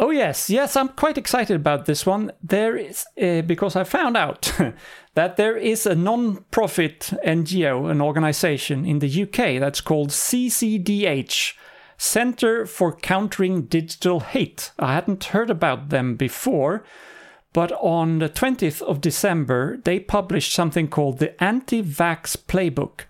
Oh 0.00 0.10
yes, 0.10 0.48
yes, 0.48 0.76
I'm 0.76 0.90
quite 0.90 1.18
excited 1.18 1.56
about 1.56 1.86
this 1.86 2.06
one. 2.06 2.30
There 2.40 2.76
is 2.76 3.04
uh, 3.20 3.42
because 3.42 3.74
I 3.74 3.82
found 3.84 4.16
out 4.16 4.52
that 5.14 5.36
there 5.36 5.56
is 5.56 5.86
a 5.86 5.96
non-profit 5.96 7.12
NGO, 7.26 7.90
an 7.90 8.00
organization 8.00 8.86
in 8.86 9.00
the 9.00 9.22
UK 9.24 9.60
that's 9.60 9.80
called 9.80 10.10
CCDH, 10.10 11.54
Center 11.96 12.64
for 12.64 12.94
Countering 12.94 13.62
Digital 13.62 14.20
Hate. 14.20 14.70
I 14.78 14.94
hadn't 14.94 15.24
heard 15.24 15.50
about 15.50 15.88
them 15.88 16.14
before, 16.14 16.84
but 17.52 17.72
on 17.72 18.18
the 18.18 18.28
20th 18.28 18.82
of 18.82 19.00
December, 19.00 19.78
they 19.84 20.00
published 20.00 20.52
something 20.52 20.88
called 20.88 21.18
the 21.18 21.42
Anti 21.42 21.82
Vax 21.82 22.36
Playbook. 22.36 23.06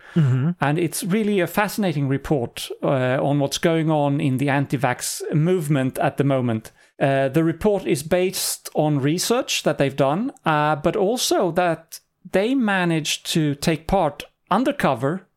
And 0.60 0.78
it's 0.78 1.04
really 1.04 1.40
a 1.40 1.46
fascinating 1.46 2.08
report 2.08 2.70
uh, 2.82 3.18
on 3.22 3.38
what's 3.40 3.58
going 3.58 3.90
on 3.90 4.20
in 4.20 4.38
the 4.38 4.48
anti 4.48 4.78
vax 4.78 5.22
movement 5.34 5.98
at 5.98 6.16
the 6.16 6.24
moment. 6.24 6.72
Uh, 6.98 7.28
the 7.28 7.44
report 7.44 7.86
is 7.86 8.02
based 8.02 8.68
on 8.74 9.00
research 9.00 9.62
that 9.62 9.78
they've 9.78 9.94
done, 9.94 10.32
uh, 10.44 10.76
but 10.76 10.96
also 10.96 11.52
that 11.52 12.00
they 12.32 12.54
managed 12.54 13.26
to 13.26 13.54
take 13.54 13.86
part 13.86 14.24
undercover 14.50 15.27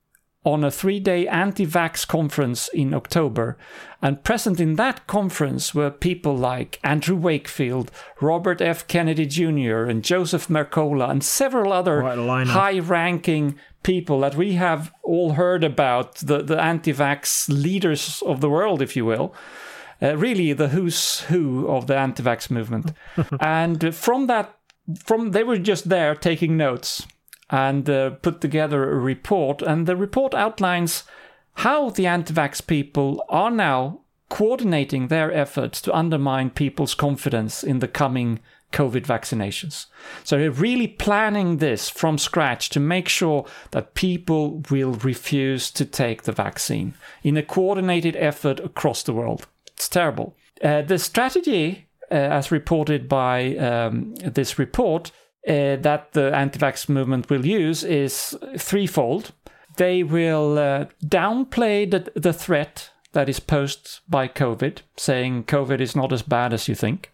on 0.43 0.63
a 0.63 0.71
three 0.71 0.99
day 0.99 1.27
anti 1.27 1.65
vax 1.65 2.07
conference 2.07 2.67
in 2.69 2.93
October. 2.93 3.57
And 4.01 4.23
present 4.23 4.59
in 4.59 4.75
that 4.75 5.05
conference 5.05 5.75
were 5.75 5.91
people 5.91 6.35
like 6.35 6.79
Andrew 6.83 7.15
Wakefield, 7.15 7.91
Robert 8.19 8.59
F. 8.59 8.87
Kennedy 8.87 9.27
Jr., 9.27 9.83
and 9.83 10.03
Joseph 10.03 10.47
Mercola, 10.47 11.11
and 11.11 11.23
several 11.23 11.71
other 11.71 12.01
Quite 12.01 12.17
a 12.17 12.21
lineup. 12.21 12.47
high 12.47 12.79
ranking 12.79 13.59
people 13.83 14.21
that 14.21 14.35
we 14.35 14.53
have 14.53 14.91
all 15.03 15.33
heard 15.33 15.63
about, 15.63 16.15
the, 16.15 16.41
the 16.41 16.59
anti 16.59 16.93
vax 16.93 17.47
leaders 17.49 18.23
of 18.25 18.41
the 18.41 18.49
world, 18.49 18.81
if 18.81 18.95
you 18.95 19.05
will. 19.05 19.35
Uh, 20.01 20.17
really, 20.17 20.51
the 20.53 20.69
who's 20.69 21.21
who 21.21 21.67
of 21.67 21.85
the 21.85 21.95
anti 21.95 22.23
vax 22.23 22.49
movement. 22.49 22.93
and 23.39 23.93
from 23.93 24.25
that, 24.25 24.57
from 24.97 25.29
they 25.29 25.43
were 25.43 25.59
just 25.59 25.89
there 25.89 26.15
taking 26.15 26.57
notes 26.57 27.05
and 27.51 27.89
uh, 27.89 28.11
put 28.11 28.41
together 28.41 28.89
a 28.89 28.95
report. 28.95 29.61
And 29.61 29.85
the 29.85 29.95
report 29.95 30.33
outlines 30.33 31.03
how 31.55 31.89
the 31.89 32.07
anti 32.07 32.33
vax 32.33 32.65
people 32.65 33.23
are 33.29 33.51
now 33.51 34.01
coordinating 34.29 35.09
their 35.09 35.31
efforts 35.31 35.81
to 35.81 35.93
undermine 35.93 36.49
people's 36.49 36.95
confidence 36.95 37.63
in 37.63 37.79
the 37.79 37.87
coming 37.87 38.39
COVID 38.71 39.05
vaccinations. 39.05 39.87
So 40.23 40.37
they're 40.37 40.49
really 40.49 40.87
planning 40.87 41.57
this 41.57 41.89
from 41.89 42.17
scratch 42.17 42.69
to 42.69 42.79
make 42.79 43.09
sure 43.09 43.45
that 43.71 43.93
people 43.93 44.63
will 44.71 44.93
refuse 44.93 45.69
to 45.71 45.83
take 45.83 46.23
the 46.23 46.31
vaccine 46.31 46.93
in 47.23 47.35
a 47.35 47.43
coordinated 47.43 48.15
effort 48.15 48.61
across 48.61 49.03
the 49.03 49.13
world. 49.13 49.47
It's 49.67 49.89
terrible. 49.89 50.35
Uh, 50.63 50.83
the 50.83 50.97
strategy, 50.97 51.87
uh, 52.09 52.13
as 52.13 52.51
reported 52.51 53.09
by 53.09 53.57
um, 53.57 54.15
this 54.15 54.57
report, 54.57 55.11
uh, 55.47 55.75
that 55.77 56.13
the 56.13 56.35
anti 56.35 56.59
vax 56.59 56.87
movement 56.87 57.29
will 57.29 57.45
use 57.45 57.83
is 57.83 58.37
threefold. 58.57 59.31
They 59.77 60.03
will 60.03 60.57
uh, 60.57 60.85
downplay 61.03 61.89
the, 61.89 62.11
the 62.19 62.33
threat 62.33 62.91
that 63.13 63.29
is 63.29 63.39
posed 63.39 63.99
by 64.07 64.27
COVID, 64.27 64.79
saying 64.97 65.45
COVID 65.45 65.79
is 65.79 65.95
not 65.95 66.13
as 66.13 66.21
bad 66.21 66.53
as 66.53 66.67
you 66.67 66.75
think. 66.75 67.11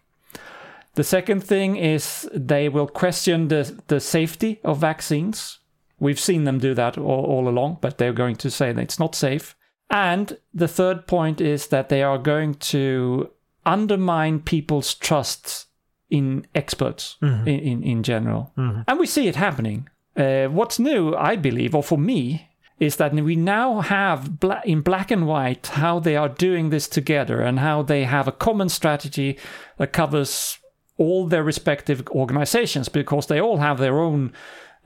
The 0.94 1.04
second 1.04 1.44
thing 1.44 1.76
is 1.76 2.28
they 2.34 2.68
will 2.68 2.88
question 2.88 3.48
the, 3.48 3.80
the 3.86 4.00
safety 4.00 4.60
of 4.64 4.78
vaccines. 4.78 5.60
We've 6.00 6.18
seen 6.18 6.44
them 6.44 6.58
do 6.58 6.74
that 6.74 6.98
all, 6.98 7.24
all 7.24 7.48
along, 7.48 7.78
but 7.80 7.98
they're 7.98 8.12
going 8.12 8.36
to 8.36 8.50
say 8.50 8.72
that 8.72 8.82
it's 8.82 8.98
not 8.98 9.14
safe. 9.14 9.56
And 9.90 10.36
the 10.52 10.68
third 10.68 11.06
point 11.06 11.40
is 11.40 11.68
that 11.68 11.88
they 11.88 12.02
are 12.02 12.18
going 12.18 12.54
to 12.54 13.30
undermine 13.64 14.40
people's 14.40 14.94
trust 14.94 15.67
in 16.10 16.46
experts 16.54 17.16
in, 17.20 17.46
in, 17.46 17.82
in 17.82 18.02
general. 18.02 18.52
And 18.86 18.98
we 18.98 19.06
see 19.06 19.28
it 19.28 19.36
happening. 19.36 19.88
Uh, 20.16 20.46
what's 20.46 20.78
new, 20.78 21.14
I 21.14 21.36
believe, 21.36 21.74
or 21.74 21.82
for 21.82 21.98
me, 21.98 22.48
is 22.80 22.96
that 22.96 23.12
we 23.12 23.36
now 23.36 23.80
have 23.80 24.40
bla- 24.40 24.62
in 24.64 24.80
black 24.82 25.10
and 25.10 25.26
white 25.26 25.66
how 25.66 25.98
they 26.00 26.16
are 26.16 26.28
doing 26.28 26.70
this 26.70 26.88
together 26.88 27.40
and 27.40 27.58
how 27.58 27.82
they 27.82 28.04
have 28.04 28.28
a 28.28 28.32
common 28.32 28.68
strategy 28.68 29.38
that 29.76 29.92
covers 29.92 30.58
all 30.96 31.26
their 31.26 31.44
respective 31.44 32.06
organizations 32.10 32.88
because 32.88 33.26
they 33.26 33.40
all 33.40 33.58
have 33.58 33.78
their 33.78 33.98
own 33.98 34.32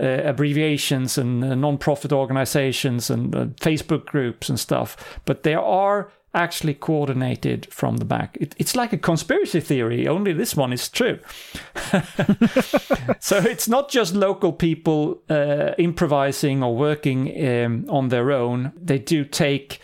uh, 0.00 0.06
abbreviations 0.24 1.18
and 1.18 1.44
uh, 1.44 1.54
non-profit 1.54 2.12
organizations 2.12 3.10
and 3.10 3.34
uh, 3.34 3.44
Facebook 3.60 4.06
groups 4.06 4.48
and 4.48 4.58
stuff, 4.58 5.20
but 5.24 5.42
there 5.42 5.60
are 5.60 6.10
actually 6.34 6.74
coordinated 6.74 7.66
from 7.70 7.98
the 7.98 8.04
back. 8.04 8.38
It, 8.40 8.54
it's 8.58 8.74
like 8.74 8.92
a 8.92 8.98
conspiracy 8.98 9.60
theory, 9.60 10.08
only 10.08 10.32
this 10.32 10.56
one 10.56 10.72
is 10.72 10.88
true. 10.88 11.18
so 13.20 13.36
it's 13.38 13.68
not 13.68 13.90
just 13.90 14.14
local 14.14 14.52
people 14.52 15.22
uh, 15.28 15.72
improvising 15.78 16.62
or 16.62 16.76
working 16.76 17.46
um, 17.46 17.86
on 17.88 18.08
their 18.08 18.30
own. 18.32 18.72
They 18.80 18.98
do 18.98 19.24
take, 19.24 19.80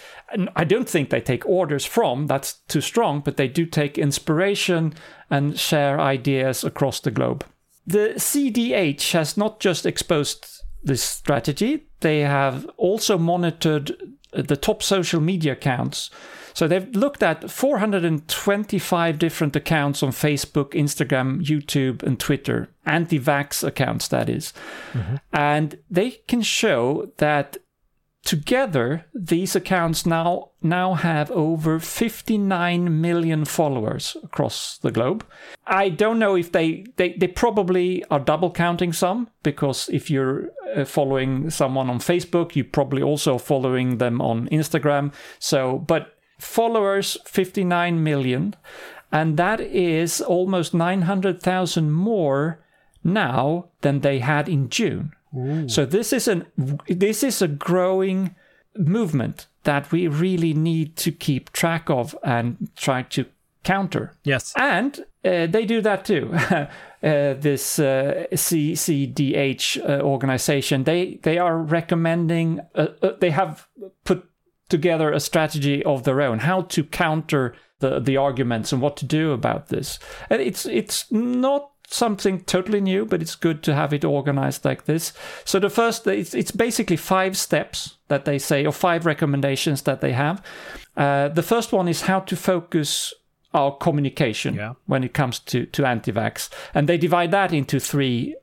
I 0.56 0.64
don't 0.64 0.88
think 0.88 1.10
they 1.10 1.20
take 1.20 1.46
orders 1.46 1.84
from, 1.84 2.26
that's 2.26 2.54
too 2.68 2.80
strong, 2.80 3.20
but 3.20 3.36
they 3.36 3.48
do 3.48 3.66
take 3.66 3.98
inspiration 3.98 4.94
and 5.30 5.58
share 5.58 6.00
ideas 6.00 6.64
across 6.64 7.00
the 7.00 7.10
globe. 7.10 7.44
The 7.86 8.14
CDH 8.16 9.12
has 9.12 9.36
not 9.36 9.60
just 9.60 9.86
exposed 9.86 10.62
this 10.82 11.02
strategy, 11.02 11.88
they 12.00 12.20
have 12.20 12.68
also 12.76 13.18
monitored 13.18 13.96
the 14.32 14.56
top 14.56 14.82
social 14.82 15.20
media 15.20 15.52
accounts. 15.52 16.10
So 16.58 16.66
they've 16.66 16.92
looked 16.92 17.22
at 17.22 17.48
425 17.48 19.16
different 19.16 19.54
accounts 19.54 20.02
on 20.02 20.10
Facebook, 20.10 20.70
Instagram, 20.70 21.40
YouTube, 21.40 22.02
and 22.02 22.18
Twitter, 22.18 22.68
anti 22.84 23.20
vax 23.20 23.62
accounts, 23.62 24.08
that 24.08 24.28
is. 24.28 24.52
And 25.32 25.78
they 25.88 26.10
can 26.26 26.42
show 26.42 27.12
that 27.18 27.58
together 28.24 29.06
these 29.14 29.54
accounts 29.54 30.04
now 30.04 30.50
now 30.60 30.94
have 30.94 31.30
over 31.30 31.78
59 31.78 33.00
million 33.00 33.44
followers 33.44 34.16
across 34.24 34.78
the 34.78 34.90
globe. 34.90 35.24
I 35.64 35.88
don't 35.88 36.18
know 36.18 36.34
if 36.34 36.50
they 36.50 36.86
they, 36.96 37.12
they 37.12 37.28
probably 37.28 38.04
are 38.10 38.18
double 38.18 38.50
counting 38.50 38.92
some 38.92 39.28
because 39.44 39.88
if 39.90 40.10
you're 40.10 40.50
uh, 40.74 40.84
following 40.84 41.50
someone 41.50 41.88
on 41.88 42.00
facebook 42.00 42.56
you're 42.56 42.64
probably 42.64 43.00
also 43.00 43.38
following 43.38 43.98
them 43.98 44.20
on 44.20 44.48
instagram. 44.48 45.12
So 45.38 45.78
but 45.78 46.17
followers 46.38 47.16
59 47.24 48.02
million 48.02 48.54
and 49.10 49.36
that 49.36 49.60
is 49.60 50.20
almost 50.20 50.74
900,000 50.74 51.90
more 51.90 52.60
now 53.02 53.68
than 53.80 54.00
they 54.00 54.18
had 54.18 54.48
in 54.48 54.68
June. 54.68 55.12
So 55.68 55.84
this 55.84 56.12
is 56.12 56.26
an 56.26 56.46
this 56.86 57.22
is 57.22 57.42
a 57.42 57.48
growing 57.48 58.34
movement 58.76 59.46
that 59.64 59.92
we 59.92 60.08
really 60.08 60.54
need 60.54 60.96
to 60.96 61.12
keep 61.12 61.52
track 61.52 61.90
of 61.90 62.16
and 62.22 62.70
try 62.76 63.02
to 63.02 63.26
counter. 63.62 64.14
Yes. 64.24 64.54
And 64.56 64.98
uh, 65.24 65.46
they 65.46 65.66
do 65.66 65.82
that 65.82 66.06
too. 66.06 66.32
uh, 66.50 66.66
this 67.02 67.78
uh, 67.78 68.26
CCDH 68.32 69.78
uh, 69.78 70.02
organization, 70.02 70.84
they 70.84 71.18
they 71.22 71.38
are 71.38 71.58
recommending. 71.58 72.60
Uh, 72.74 72.86
uh, 73.02 73.10
they 73.20 73.30
have 73.30 73.68
put 74.04 74.27
together 74.68 75.12
a 75.12 75.20
strategy 75.20 75.84
of 75.84 76.02
their 76.02 76.20
own, 76.20 76.40
how 76.40 76.62
to 76.62 76.84
counter 76.84 77.54
the 77.80 78.00
the 78.00 78.16
arguments 78.16 78.72
and 78.72 78.82
what 78.82 78.96
to 78.96 79.06
do 79.06 79.32
about 79.32 79.68
this. 79.68 79.98
And 80.30 80.40
it's 80.42 80.66
it's 80.66 81.10
not 81.10 81.70
something 81.90 82.40
totally 82.44 82.80
new, 82.80 83.06
but 83.06 83.22
it's 83.22 83.34
good 83.34 83.62
to 83.62 83.74
have 83.74 83.94
it 83.94 84.04
organized 84.04 84.64
like 84.64 84.84
this. 84.84 85.12
So 85.44 85.58
the 85.58 85.70
first, 85.70 86.06
it's, 86.06 86.34
it's 86.34 86.50
basically 86.50 86.96
five 86.96 87.34
steps 87.34 87.96
that 88.08 88.26
they 88.26 88.38
say, 88.38 88.66
or 88.66 88.72
five 88.72 89.06
recommendations 89.06 89.82
that 89.82 90.00
they 90.02 90.12
have. 90.12 90.42
Uh, 90.98 91.28
the 91.28 91.42
first 91.42 91.72
one 91.72 91.88
is 91.88 92.02
how 92.02 92.20
to 92.20 92.36
focus 92.36 93.14
our 93.54 93.74
communication 93.74 94.54
Yeah. 94.54 94.74
when 94.84 95.02
it 95.02 95.14
comes 95.14 95.38
to, 95.38 95.64
to 95.64 95.86
anti-vax. 95.86 96.50
And 96.74 96.86
they 96.88 96.98
divide 96.98 97.30
that 97.30 97.52
into 97.54 97.80
three 97.80 98.36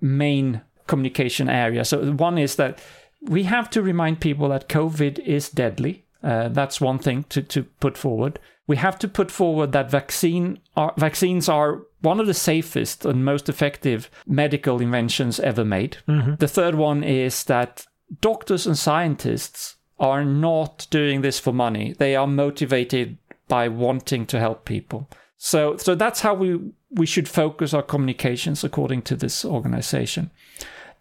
main 0.00 0.60
communication 0.86 1.48
areas. 1.48 1.88
So 1.88 2.12
one 2.12 2.38
is 2.38 2.54
that 2.54 2.78
we 3.22 3.44
have 3.44 3.70
to 3.70 3.82
remind 3.82 4.20
people 4.20 4.48
that 4.48 4.68
COVID 4.68 5.18
is 5.20 5.48
deadly. 5.48 6.04
Uh, 6.22 6.48
that's 6.48 6.80
one 6.80 6.98
thing 6.98 7.24
to, 7.24 7.42
to 7.42 7.64
put 7.64 7.96
forward. 7.96 8.38
We 8.66 8.76
have 8.76 8.98
to 9.00 9.08
put 9.08 9.30
forward 9.30 9.72
that 9.72 9.90
vaccine 9.90 10.60
are, 10.76 10.94
vaccines 10.96 11.48
are 11.48 11.82
one 12.00 12.20
of 12.20 12.26
the 12.26 12.34
safest 12.34 13.04
and 13.04 13.24
most 13.24 13.48
effective 13.48 14.08
medical 14.26 14.80
inventions 14.80 15.40
ever 15.40 15.64
made. 15.64 15.98
The 16.38 16.48
third 16.48 16.76
one 16.76 17.02
is 17.02 17.44
that 17.44 17.86
doctors 18.20 18.66
and 18.66 18.78
scientists 18.78 19.76
are 19.98 20.24
not 20.24 20.86
doing 20.90 21.22
this 21.22 21.38
for 21.38 21.52
money. 21.52 21.94
They 21.98 22.16
are 22.16 22.26
motivated 22.26 23.18
by 23.48 23.68
wanting 23.68 24.26
to 24.26 24.38
help 24.38 24.64
people. 24.64 25.08
So, 25.38 25.76
so 25.76 25.94
that's 25.94 26.20
how 26.20 26.34
we 26.34 26.60
we 26.90 27.06
should 27.06 27.28
focus 27.28 27.72
our 27.74 27.82
communications 27.82 28.62
according 28.62 29.02
to 29.02 29.16
this 29.16 29.44
organization. 29.44 30.30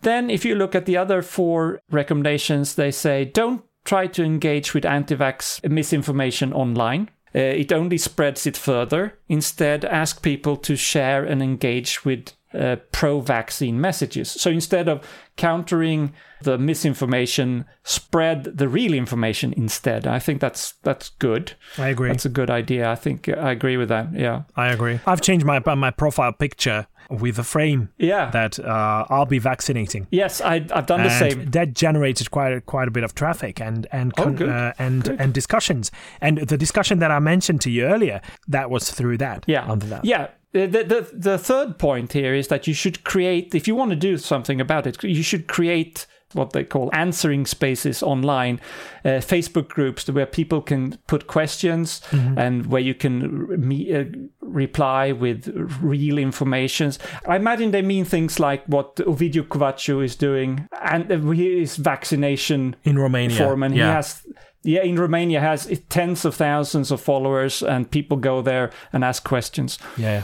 Then, 0.02 0.30
if 0.30 0.46
you 0.46 0.56
look 0.56 0.76
at 0.76 0.86
the 0.86 0.98
other 0.98 1.22
four 1.22 1.82
recommendations, 1.92 2.76
they 2.76 2.92
say 2.92 3.26
don't 3.26 3.64
try 3.86 4.08
to 4.08 4.24
engage 4.24 4.74
with 4.74 4.86
anti 4.86 5.16
vax 5.16 5.68
misinformation 5.70 6.54
online. 6.54 7.10
Uh, 7.34 7.40
it 7.40 7.72
only 7.72 7.98
spreads 7.98 8.46
it 8.46 8.58
further. 8.58 9.18
Instead, 9.30 9.86
ask 9.86 10.22
people 10.22 10.58
to 10.58 10.76
share 10.76 11.24
and 11.24 11.42
engage 11.42 12.04
with 12.04 12.34
uh, 12.54 12.76
pro 12.92 13.22
vaccine 13.22 13.80
messages. 13.80 14.30
So 14.32 14.50
instead 14.50 14.88
of 14.90 15.06
countering 15.38 16.14
the 16.42 16.58
misinformation, 16.58 17.66
spread 17.84 18.44
the 18.44 18.68
real 18.68 18.94
information 18.94 19.54
instead. 19.54 20.06
I 20.08 20.20
think 20.20 20.42
that's 20.42 20.74
that's 20.84 21.10
good. 21.20 21.54
I 21.78 21.90
agree. 21.90 22.10
That's 22.10 22.26
a 22.26 22.30
good 22.30 22.50
idea. 22.50 22.90
I 22.92 22.96
think 22.96 23.30
I 23.30 23.52
agree 23.52 23.78
with 23.78 23.90
that. 23.90 24.14
Yeah. 24.14 24.44
I 24.56 24.68
agree. 24.70 25.00
I've 25.06 25.22
changed 25.22 25.46
my 25.46 25.60
my 25.76 25.92
profile 25.92 26.34
picture 26.34 26.88
with 27.10 27.38
a 27.40 27.44
frame 27.44 27.90
Yeah. 27.98 28.30
that 28.32 28.58
uh, 28.60 29.06
I'll 29.10 29.26
be 29.26 29.40
vaccinating. 29.40 30.08
yes, 30.12 30.40
I, 30.40 30.66
I've 30.74 30.86
done 30.86 31.04
the 31.04 31.10
same. 31.10 31.52
that 31.52 31.74
generated 31.74 32.32
quite 32.32 32.54
a, 32.54 32.62
quite 32.62 32.88
a 32.88 32.92
bit 32.92 33.04
of 33.04 33.14
traffic 33.14 33.60
and 33.60 33.86
and 33.92 34.14
Oh, 34.18 34.24
con- 34.24 34.36
good. 34.36 34.50
uh, 34.50 34.74
and 34.80 35.08
and 35.20 35.34
discussions. 35.34 35.92
And 36.22 36.38
the 36.38 36.58
discussion 36.58 37.00
that 37.00 37.12
I 37.12 37.20
mentioned 37.20 37.62
to 37.62 37.70
you 37.70 37.84
earlier, 37.86 38.22
that 38.48 38.70
was 38.70 38.90
through 38.92 39.18
that. 39.18 39.44
Yeah. 39.48 39.70
under 39.70 39.88
that. 39.88 40.06
Yeah. 40.06 40.28
The, 40.54 40.68
the 40.68 41.10
the 41.14 41.38
third 41.38 41.78
point 41.78 42.12
here 42.12 42.34
is 42.34 42.50
that 42.50 42.68
you 42.68 42.74
should 42.74 43.06
create 43.06 43.56
if 43.56 43.70
you 43.70 43.76
want 43.76 43.92
to 43.92 43.96
do 43.96 44.18
something 44.18 44.60
about 44.60 44.86
it 44.86 45.02
you 45.02 45.24
should 45.24 45.48
create 45.48 46.06
what 46.34 46.52
they 46.52 46.66
call 46.66 46.90
answering 46.92 47.46
spaces 47.46 48.04
online 48.04 48.60
uh, 49.06 49.22
facebook 49.22 49.70
groups 49.70 50.10
where 50.10 50.26
people 50.26 50.62
can 50.62 50.98
put 51.08 51.28
questions 51.28 52.02
and 52.12 52.66
where 52.66 52.82
you 52.82 52.94
can 52.94 53.48
me, 53.66 53.96
uh, 53.96 54.04
reply 54.42 55.14
with 55.14 55.48
real 55.82 56.18
informations 56.18 57.00
i 57.30 57.38
imagine 57.38 57.72
they 57.72 57.82
mean 57.82 58.04
things 58.04 58.38
like 58.38 58.66
what 58.66 58.98
ovidio 58.98 59.44
Kovacic 59.44 60.04
is 60.04 60.18
doing 60.18 60.68
and 60.82 61.10
uh, 61.10 61.18
his 61.32 61.78
vaccination 61.78 62.76
in 62.84 63.00
Romania. 63.00 63.38
forum 63.38 63.64
and 63.64 63.74
yeah. 63.74 63.88
he 63.88 63.94
has 63.94 64.26
yeah 64.64 64.84
in 64.84 64.96
romania 64.96 65.40
has 65.40 65.68
tens 65.90 66.26
of 66.26 66.36
thousands 66.36 66.92
of 66.92 67.02
followers 67.02 67.64
and 67.64 67.90
people 67.92 68.18
go 68.18 68.42
there 68.42 68.70
and 68.94 69.04
ask 69.04 69.24
questions. 69.24 69.80
Yeah. 69.98 70.24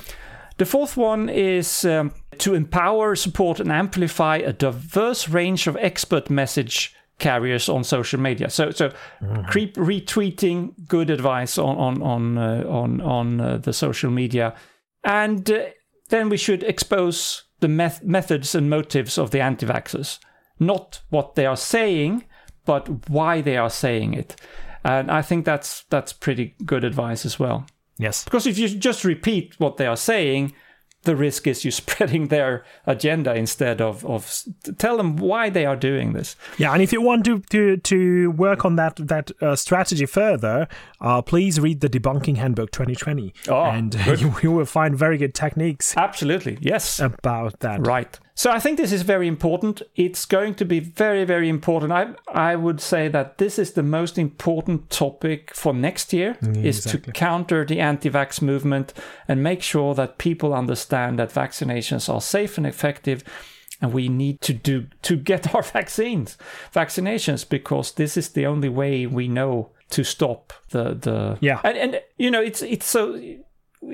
the 0.57 0.65
fourth 0.65 0.97
one 0.97 1.29
is 1.29 1.85
um, 1.85 2.11
to 2.39 2.53
empower 2.53 3.15
support 3.15 3.59
and 3.59 3.71
amplify 3.71 4.37
a 4.37 4.53
diverse 4.53 5.29
range 5.29 5.67
of 5.67 5.77
expert 5.77 6.29
message 6.29 6.95
carriers 7.19 7.67
on 7.69 7.83
social 7.83 8.19
media. 8.19 8.49
So 8.49 8.71
so 8.71 8.91
creep 9.47 9.75
retweeting 9.75 10.73
good 10.87 11.09
advice 11.09 11.57
on 11.57 11.77
on 11.77 12.01
on 12.01 12.37
uh, 12.37 12.63
on 12.67 13.01
on 13.01 13.41
uh, 13.41 13.57
the 13.57 13.73
social 13.73 14.11
media. 14.11 14.55
And 15.03 15.49
uh, 15.49 15.65
then 16.09 16.29
we 16.29 16.37
should 16.37 16.63
expose 16.63 17.43
the 17.59 17.67
meth- 17.67 18.03
methods 18.03 18.55
and 18.55 18.69
motives 18.69 19.17
of 19.17 19.31
the 19.31 19.41
anti-vaxxers. 19.41 20.19
Not 20.59 21.01
what 21.09 21.35
they 21.35 21.45
are 21.45 21.57
saying 21.57 22.23
but 22.67 23.09
why 23.09 23.41
they 23.41 23.57
are 23.57 23.69
saying 23.71 24.13
it. 24.13 24.35
And 24.83 25.09
i 25.09 25.21
think 25.23 25.43
that's 25.45 25.83
that's 25.89 26.13
pretty 26.13 26.53
good 26.65 26.83
advice 26.83 27.25
as 27.25 27.39
well. 27.39 27.65
Yes. 27.97 28.23
because 28.25 28.45
if 28.45 28.59
you 28.59 28.67
just 28.69 29.03
repeat 29.03 29.55
what 29.57 29.77
they 29.77 29.87
are 29.87 29.97
saying 29.97 30.53
the 31.03 31.15
risk 31.15 31.47
is 31.47 31.65
you 31.65 31.71
spreading 31.81 32.27
their 32.27 32.63
agenda 32.85 33.33
instead 33.33 33.81
of 33.81 34.05
of 34.05 34.43
tell 34.77 34.97
them 34.97 35.15
why 35.15 35.49
they 35.49 35.65
are 35.65 35.75
doing 35.75 36.13
this. 36.13 36.35
Yeah, 36.57 36.73
and 36.73 36.81
if 36.83 36.91
you 36.93 37.01
want 37.01 37.25
to 37.25 37.39
to 37.49 37.77
to 37.77 38.31
work 38.31 38.65
on 38.65 38.75
that 38.75 38.95
that 39.07 39.31
uh, 39.41 39.55
strategy 39.55 40.05
further, 40.05 40.67
uh, 41.01 41.21
please 41.21 41.59
read 41.59 41.81
the 41.81 41.89
Debunking 41.89 42.37
Handbook 42.37 42.71
2020, 42.71 43.33
Oh, 43.47 43.63
and 43.63 43.95
you, 44.21 44.35
you 44.43 44.51
will 44.51 44.65
find 44.65 44.97
very 44.97 45.17
good 45.17 45.33
techniques 45.33 45.95
absolutely 45.97 46.57
yes. 46.61 46.99
about 46.99 47.59
that. 47.61 47.85
right 47.87 48.19
So 48.37 48.51
I 48.51 48.59
think 48.59 48.77
this 48.77 48.91
is 48.91 49.01
very 49.01 49.27
important. 49.27 49.81
It's 49.95 50.23
going 50.25 50.53
to 50.55 50.65
be 50.65 50.79
very, 50.79 51.25
very 51.25 51.49
important. 51.49 51.91
I 51.91 52.51
I 52.51 52.55
would 52.55 52.79
say 52.79 53.09
that 53.09 53.37
this 53.37 53.57
is 53.57 53.71
the 53.71 53.81
most 53.81 54.17
important 54.17 54.91
topic 54.91 55.55
for 55.55 55.73
next 55.73 56.13
year 56.13 56.37
mm, 56.41 56.63
is 56.63 56.83
to 56.83 56.99
counter 56.99 57.65
the 57.65 57.79
anti-vax 57.79 58.41
movement 58.41 58.93
and 59.27 59.41
make 59.41 59.63
sure 59.63 59.95
that 59.95 60.19
people 60.19 60.53
understand 60.53 61.17
that 61.17 61.33
vaccinations 61.33 62.13
are 62.13 62.21
safe 62.21 62.57
and 62.59 62.67
effective 62.67 63.23
and 63.81 63.91
we 63.93 64.07
need 64.07 64.39
to 64.41 64.53
do 64.53 64.85
to 65.01 65.15
get 65.15 65.55
our 65.55 65.63
vaccines 65.63 66.37
vaccinations 66.71 67.49
because 67.49 67.93
this 67.93 68.17
is 68.17 68.29
the 68.29 68.45
only 68.45 68.69
way 68.69 69.07
we 69.07 69.27
know 69.27 69.71
to 69.89 70.03
stop 70.03 70.53
the 70.69 70.93
the 70.93 71.37
Yeah. 71.41 71.59
and, 71.63 71.77
and 71.77 72.01
you 72.17 72.29
know 72.31 72.41
it's 72.43 72.61
it's 72.61 72.89
so 72.89 73.19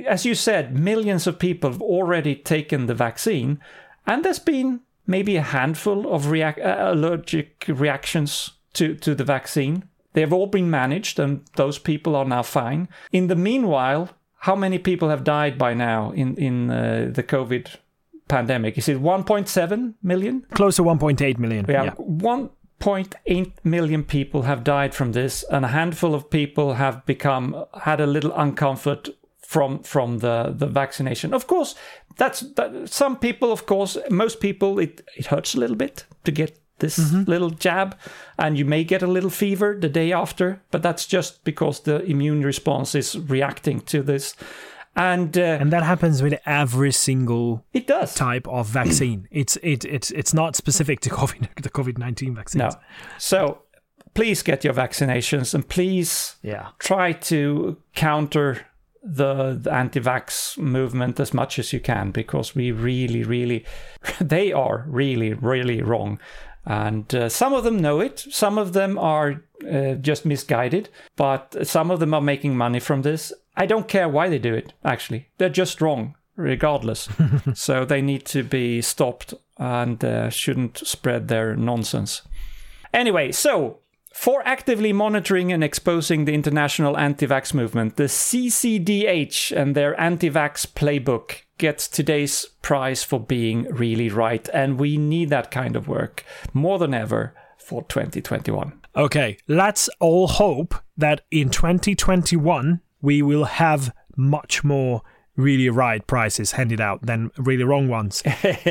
as 0.08 0.26
you 0.26 0.36
said 0.36 0.74
millions 0.74 1.28
of 1.28 1.38
people 1.38 1.72
have 1.72 1.82
already 1.82 2.36
taken 2.36 2.88
the 2.88 2.96
vaccine 2.96 3.58
and 4.06 4.24
there's 4.24 4.40
been 4.46 4.80
maybe 5.06 5.36
a 5.38 5.42
handful 5.42 6.08
of 6.14 6.26
reac- 6.26 6.64
uh, 6.66 6.92
allergic 6.94 7.66
reactions 7.68 8.52
to 8.74 8.96
to 8.96 9.16
the 9.16 9.24
vaccine 9.26 9.84
they've 10.14 10.34
all 10.34 10.48
been 10.48 10.70
managed 10.70 11.20
and 11.20 11.42
those 11.56 11.80
people 11.80 12.16
are 12.16 12.26
now 12.26 12.44
fine 12.44 12.88
in 13.12 13.28
the 13.28 13.36
meanwhile 13.36 14.08
how 14.38 14.56
many 14.56 14.78
people 14.80 15.10
have 15.10 15.24
died 15.24 15.58
by 15.58 15.74
now 15.74 16.12
in 16.12 16.36
in 16.38 16.70
uh, 16.70 17.10
the 17.14 17.24
covid 17.24 17.66
pandemic 18.28 18.78
is 18.78 18.88
it 18.90 18.98
1.7 19.02 19.94
million 20.02 20.46
Close 20.54 20.76
to 20.78 20.84
1.8 20.84 21.38
million. 21.40 21.66
yeah, 21.70 21.84
Yeah. 21.84 21.94
1.8 22.80 23.52
million 23.64 24.04
people 24.04 24.42
have 24.44 24.64
died 24.64 24.94
from 24.94 25.12
this, 25.14 25.44
and 25.52 25.66
a 25.66 25.70
handful 25.70 26.14
of 26.16 26.30
people 26.30 26.74
have 26.74 27.06
become 27.06 27.66
had 27.82 28.02
a 28.02 28.06
little 28.08 28.32
uncomfort 28.32 29.10
from 29.54 29.84
from 29.84 30.20
the 30.20 30.54
the 30.60 30.68
vaccination. 30.68 31.34
Of 31.34 31.46
course, 31.48 31.76
that's 32.18 32.42
that, 32.56 32.90
some 32.90 33.16
people. 33.18 33.52
Of 33.52 33.66
course, 33.66 33.98
most 34.10 34.40
people 34.40 34.84
it 34.84 35.02
it 35.20 35.26
hurts 35.28 35.56
a 35.56 35.60
little 35.60 35.76
bit 35.78 36.06
to 36.24 36.32
get 36.32 36.60
this 36.80 36.98
little 37.28 37.50
jab, 37.66 37.96
and 38.38 38.58
you 38.58 38.66
may 38.66 38.84
get 38.84 39.04
a 39.04 39.08
little 39.08 39.30
fever 39.30 39.78
the 39.80 39.90
day 39.90 40.14
after, 40.14 40.60
but 40.72 40.82
that's 40.82 41.06
just 41.14 41.44
because 41.44 41.82
the 41.84 42.04
immune 42.06 42.46
response 42.46 42.98
is 42.98 43.16
reacting 43.30 43.82
to 43.86 44.04
this, 44.04 44.36
and, 44.96 45.38
uh, 45.38 45.60
And 45.62 45.72
that 45.72 45.84
happens 45.84 46.22
with 46.22 46.34
every 46.46 46.92
single 46.92 47.64
it 47.74 47.88
does. 47.88 48.16
type 48.16 48.48
of 48.50 48.68
vaccine. 48.74 49.28
It's 49.42 49.58
it 49.62 49.86
it's 49.86 50.12
it's 50.12 50.34
not 50.34 50.56
specific 50.56 51.00
to 51.02 51.10
COVID 51.10 51.48
the 51.64 51.70
COVID 51.70 51.98
nineteen 51.98 52.36
vaccines. 52.36 52.74
No, 52.76 52.80
so 53.18 53.58
please 54.14 54.44
get 54.44 54.64
your 54.64 54.74
vaccinations, 54.76 55.54
and 55.56 55.64
please 55.68 56.36
Yeah. 56.44 56.66
try 56.80 57.14
to 57.30 57.78
counter 57.96 58.58
the, 59.04 59.60
the 59.62 59.74
anti-vax 59.74 60.58
movement 60.58 61.20
as 61.20 61.34
much 61.34 61.60
as 61.60 61.74
you 61.74 61.80
can 61.80 62.12
because 62.12 62.56
we 62.56 62.72
really 62.72 63.24
really 63.24 63.66
they 64.22 64.52
are 64.52 64.86
really 64.88 65.34
really 65.34 65.82
wrong. 65.82 66.20
And 66.66 67.14
uh, 67.14 67.28
some 67.28 67.54
of 67.54 67.66
them 67.66 67.82
know 67.82 68.00
it. 68.00 68.20
Some 68.32 68.58
of 68.58 68.72
them 68.72 68.98
are 68.98 69.44
uh, 69.70 69.96
just 69.96 70.26
misguided. 70.26 70.88
But 71.18 71.68
some 71.68 71.92
of 71.92 72.00
them 72.00 72.14
are 72.14 72.22
making 72.22 72.56
money 72.56 72.80
from 72.80 73.02
this. 73.02 73.34
I 73.58 73.66
don't 73.66 73.90
care 73.90 74.08
why 74.08 74.30
they 74.30 74.40
do 74.40 74.54
it 74.54 74.72
actually. 74.86 75.28
They're 75.38 75.50
just 75.50 75.82
wrong 75.82 76.16
regardless. 76.36 77.10
So 77.54 77.86
they 77.86 78.02
need 78.02 78.26
to 78.28 78.44
be 78.44 78.82
stopped 78.82 79.34
and 79.58 80.04
uh, 80.04 80.30
shouldn't 80.30 80.78
spread 80.80 81.28
their 81.28 81.56
nonsense. 81.56 82.22
Anyway, 82.94 83.32
so 83.32 83.80
for 84.14 84.48
actively 84.48 84.94
monitoring 84.94 85.52
and 85.52 85.64
exposing 85.64 86.26
the 86.26 86.36
international 86.36 86.98
anti 86.98 87.26
vax 87.26 87.54
movement, 87.54 87.96
the 87.96 88.04
CCDH 88.04 89.52
and 89.56 89.76
their 89.76 90.00
anti 90.00 90.30
vax 90.30 90.68
playbook 90.68 91.42
gets 91.58 91.88
today's 91.88 92.46
prize 92.62 93.04
for 93.04 93.20
being 93.20 93.64
really 93.64 94.10
right. 94.10 94.48
And 94.54 94.80
we 94.80 94.98
need 94.98 95.30
that 95.30 95.50
kind 95.50 95.76
of 95.76 95.88
work 95.88 96.24
more 96.54 96.78
than 96.78 96.94
ever 96.94 97.34
for 97.58 97.84
2021. 97.84 98.80
Okay, 98.96 99.38
let's 99.48 99.90
all 100.00 100.28
hope 100.28 100.76
that 100.96 101.22
in 101.32 101.50
2021 101.50 102.82
we 103.02 103.24
will 103.24 103.46
have 103.46 103.92
much 104.16 104.64
more 104.64 105.02
really 105.36 105.70
right 105.70 106.06
prices 106.06 106.52
handed 106.54 106.80
out 106.80 107.06
than 107.06 107.32
really 107.38 107.64
wrong 107.64 107.88
ones. 107.88 108.22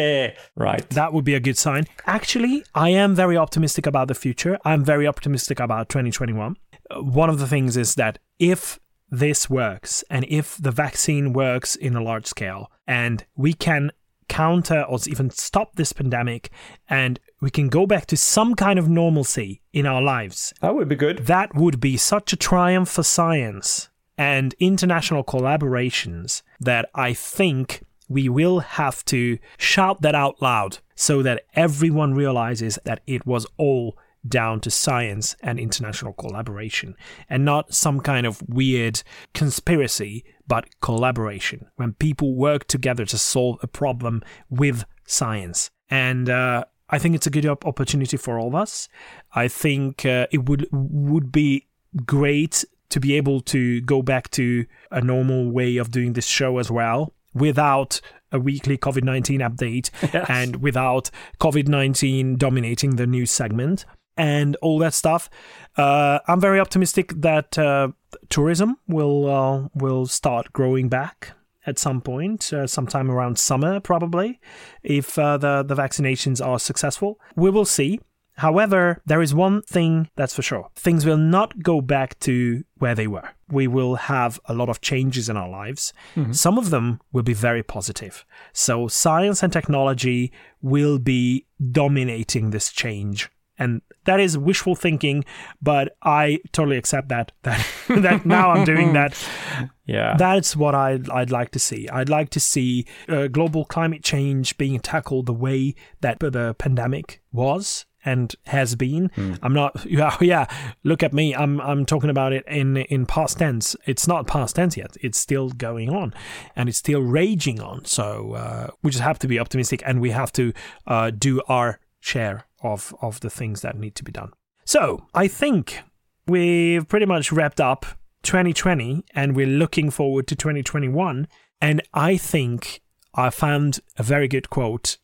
right. 0.56 0.88
That 0.90 1.12
would 1.12 1.24
be 1.24 1.34
a 1.34 1.40
good 1.40 1.58
sign. 1.58 1.84
Actually, 2.06 2.64
I 2.74 2.90
am 2.90 3.14
very 3.14 3.36
optimistic 3.36 3.86
about 3.86 4.08
the 4.08 4.14
future. 4.14 4.58
I'm 4.64 4.84
very 4.84 5.06
optimistic 5.06 5.60
about 5.60 5.88
2021. 5.88 6.56
Uh, 6.90 7.02
One 7.02 7.30
of 7.30 7.38
the 7.38 7.46
things 7.46 7.76
is 7.76 7.94
that 7.96 8.18
if 8.38 8.78
this 9.10 9.50
works 9.50 10.02
and 10.08 10.24
if 10.28 10.56
the 10.56 10.70
vaccine 10.70 11.32
works 11.32 11.76
in 11.76 11.94
a 11.96 12.02
large 12.02 12.26
scale 12.26 12.70
and 12.86 13.24
we 13.36 13.52
can 13.52 13.90
counter 14.28 14.82
or 14.88 14.98
even 15.06 15.28
stop 15.28 15.76
this 15.76 15.92
pandemic 15.92 16.50
and 16.88 17.20
we 17.42 17.50
can 17.50 17.68
go 17.68 17.86
back 17.86 18.06
to 18.06 18.16
some 18.16 18.54
kind 18.54 18.78
of 18.78 18.88
normalcy 18.88 19.60
in 19.74 19.84
our 19.84 20.00
lives, 20.00 20.54
That 20.62 20.74
would 20.74 20.88
be 20.88 20.94
good. 20.96 21.26
that 21.26 21.54
would 21.54 21.78
be 21.80 21.98
such 21.98 22.32
a 22.32 22.36
triumph 22.36 22.88
for 22.88 23.02
science 23.02 23.90
and 24.16 24.54
international 24.58 25.24
collaborations 25.24 26.42
that 26.60 26.88
I 26.94 27.12
think 27.12 27.82
we 28.08 28.28
will 28.28 28.60
have 28.60 29.04
to 29.06 29.38
shout 29.58 30.02
that 30.02 30.14
out 30.14 30.40
loud 30.42 30.78
so 30.94 31.22
that 31.22 31.44
everyone 31.54 32.14
realizes 32.14 32.78
that 32.84 33.00
it 33.06 33.26
was 33.26 33.46
all 33.56 33.96
down 34.26 34.60
to 34.60 34.70
science 34.70 35.34
and 35.40 35.58
international 35.58 36.12
collaboration 36.12 36.94
and 37.28 37.44
not 37.44 37.74
some 37.74 38.00
kind 38.00 38.24
of 38.24 38.40
weird 38.48 39.02
conspiracy 39.34 40.24
but 40.46 40.68
collaboration 40.80 41.66
when 41.76 41.92
people 41.94 42.34
work 42.34 42.66
together 42.68 43.04
to 43.04 43.18
solve 43.18 43.58
a 43.62 43.66
problem 43.66 44.22
with 44.48 44.84
science 45.06 45.70
and 45.90 46.30
uh, 46.30 46.64
I 46.88 46.98
think 46.98 47.14
it's 47.14 47.26
a 47.26 47.30
good 47.30 47.46
opportunity 47.46 48.18
for 48.18 48.38
all 48.38 48.48
of 48.48 48.54
us. 48.54 48.86
I 49.34 49.48
think 49.48 50.04
uh, 50.04 50.26
it 50.30 50.46
would 50.48 50.66
would 50.70 51.32
be 51.32 51.66
great 52.06 52.64
to 52.92 53.00
be 53.00 53.14
able 53.16 53.40
to 53.40 53.80
go 53.82 54.02
back 54.02 54.30
to 54.30 54.64
a 54.90 55.00
normal 55.00 55.50
way 55.50 55.76
of 55.78 55.90
doing 55.90 56.12
this 56.12 56.26
show 56.26 56.58
as 56.58 56.70
well 56.70 57.12
without 57.34 58.00
a 58.30 58.38
weekly 58.38 58.76
COVID 58.78 59.02
19 59.04 59.40
update 59.40 59.90
Yes. 60.14 60.26
and 60.28 60.56
without 60.56 61.10
COVID 61.40 61.68
19 61.68 62.36
dominating 62.36 62.96
the 62.96 63.06
news 63.06 63.30
segment 63.30 63.84
and 64.16 64.56
all 64.62 64.78
that 64.78 64.92
stuff. 64.94 65.30
Uh, 65.76 66.18
I'm 66.28 66.40
very 66.40 66.60
optimistic 66.60 67.14
that 67.16 67.58
uh, 67.58 67.88
tourism 68.28 68.76
will 68.86 69.28
uh, 69.30 69.68
will 69.74 70.06
start 70.06 70.52
growing 70.52 70.88
back 70.90 71.32
at 71.64 71.78
some 71.78 72.00
point, 72.00 72.52
uh, 72.52 72.66
sometime 72.66 73.08
around 73.10 73.38
summer, 73.38 73.78
probably, 73.80 74.38
if 74.82 75.18
uh, 75.18 75.38
the 75.38 75.62
the 75.62 75.74
vaccinations 75.74 76.44
are 76.44 76.58
successful. 76.58 77.18
We 77.36 77.50
will 77.50 77.64
see. 77.64 78.00
However, 78.36 79.00
there 79.04 79.22
is 79.22 79.34
one 79.34 79.62
thing 79.62 80.08
that's 80.16 80.34
for 80.34 80.42
sure. 80.42 80.70
Things 80.74 81.04
will 81.04 81.16
not 81.16 81.62
go 81.62 81.80
back 81.80 82.18
to 82.20 82.64
where 82.78 82.94
they 82.94 83.06
were. 83.06 83.30
We 83.50 83.66
will 83.66 83.96
have 83.96 84.40
a 84.46 84.54
lot 84.54 84.68
of 84.68 84.80
changes 84.80 85.28
in 85.28 85.36
our 85.36 85.48
lives. 85.48 85.92
Some 86.32 86.58
of 86.58 86.70
them 86.70 87.00
will 87.12 87.22
be 87.22 87.34
very 87.34 87.62
positive. 87.62 88.24
So, 88.52 88.88
science 88.88 89.42
and 89.42 89.52
technology 89.52 90.32
will 90.62 90.98
be 90.98 91.46
dominating 91.70 92.50
this 92.50 92.72
change. 92.72 93.28
And 93.58 93.82
that 94.06 94.18
is 94.18 94.36
wishful 94.36 94.74
thinking, 94.74 95.24
but 95.60 95.96
I 96.02 96.40
totally 96.52 96.78
accept 96.78 97.08
that. 97.10 97.32
That, 97.42 98.02
that 98.02 98.26
now 98.26 98.52
I'm 98.52 98.64
doing 98.64 98.92
that. 98.94 99.16
Yeah. 99.84 100.14
That's 100.16 100.56
what 100.56 100.76
I'd, 100.76 101.10
I'd 101.10 101.32
like 101.32 101.50
to 101.50 101.58
see. 101.58 101.88
I'd 101.88 102.08
like 102.08 102.30
to 102.30 102.40
see 102.40 102.86
uh, 103.08 103.26
global 103.26 103.64
climate 103.64 104.02
change 104.02 104.56
being 104.56 104.78
tackled 104.78 105.26
the 105.26 105.34
way 105.34 105.74
that 106.00 106.20
the 106.20 106.54
pandemic 106.54 107.20
was 107.32 107.84
and 108.04 108.34
has 108.46 108.74
been. 108.74 109.10
I'm 109.42 109.52
not. 109.52 109.86
Yeah, 109.92 110.16
yeah. 110.20 110.46
Look 110.84 111.02
at 111.02 111.12
me. 111.12 111.34
I'm. 111.34 111.60
I'm 111.60 111.84
talking 111.84 112.08
about 112.08 112.32
it 112.32 112.44
in 112.46 112.78
in 112.78 113.04
past 113.04 113.38
tense. 113.38 113.76
It's 113.86 114.08
not 114.08 114.26
past 114.26 114.56
tense 114.56 114.76
yet. 114.76 114.96
It's 115.00 115.18
still 115.18 115.50
going 115.50 115.90
on, 115.90 116.14
and 116.56 116.68
it's 116.68 116.78
still 116.78 117.02
raging 117.02 117.60
on. 117.60 117.84
So 117.84 118.32
uh, 118.32 118.70
we 118.82 118.90
just 118.90 119.02
have 119.02 119.18
to 119.20 119.28
be 119.28 119.38
optimistic, 119.38 119.82
and 119.84 120.00
we 120.00 120.10
have 120.10 120.32
to 120.32 120.52
uh, 120.86 121.10
do 121.10 121.42
our 121.48 121.78
share 122.00 122.44
of 122.62 122.94
of 123.02 123.20
the 123.20 123.30
things 123.30 123.60
that 123.60 123.76
need 123.76 123.94
to 123.96 124.04
be 124.04 124.12
done. 124.12 124.32
So 124.64 125.06
I 125.14 125.28
think 125.28 125.82
we've 126.26 126.86
pretty 126.88 127.06
much 127.06 127.32
wrapped 127.32 127.60
up 127.60 127.84
2020 128.22 129.04
and 129.14 129.34
we're 129.34 129.46
looking 129.46 129.90
forward 129.90 130.26
to 130.28 130.36
2021. 130.36 131.28
And 131.60 131.82
I 131.92 132.16
think 132.16 132.80
I 133.14 133.30
found 133.30 133.80
a 133.98 134.02
very 134.02 134.28
good 134.28 134.50
quote 134.50 134.98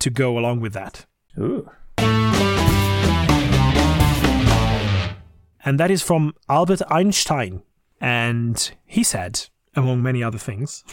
to 0.00 0.10
go 0.10 0.38
along 0.38 0.60
with 0.60 0.72
that. 0.74 1.06
Ooh. 1.38 1.70
And 5.64 5.80
that 5.80 5.90
is 5.90 6.02
from 6.02 6.34
Albert 6.48 6.82
Einstein. 6.90 7.62
And 8.00 8.70
he 8.84 9.02
said, 9.02 9.48
among 9.74 10.02
many 10.02 10.22
other 10.22 10.38
things, 10.38 10.84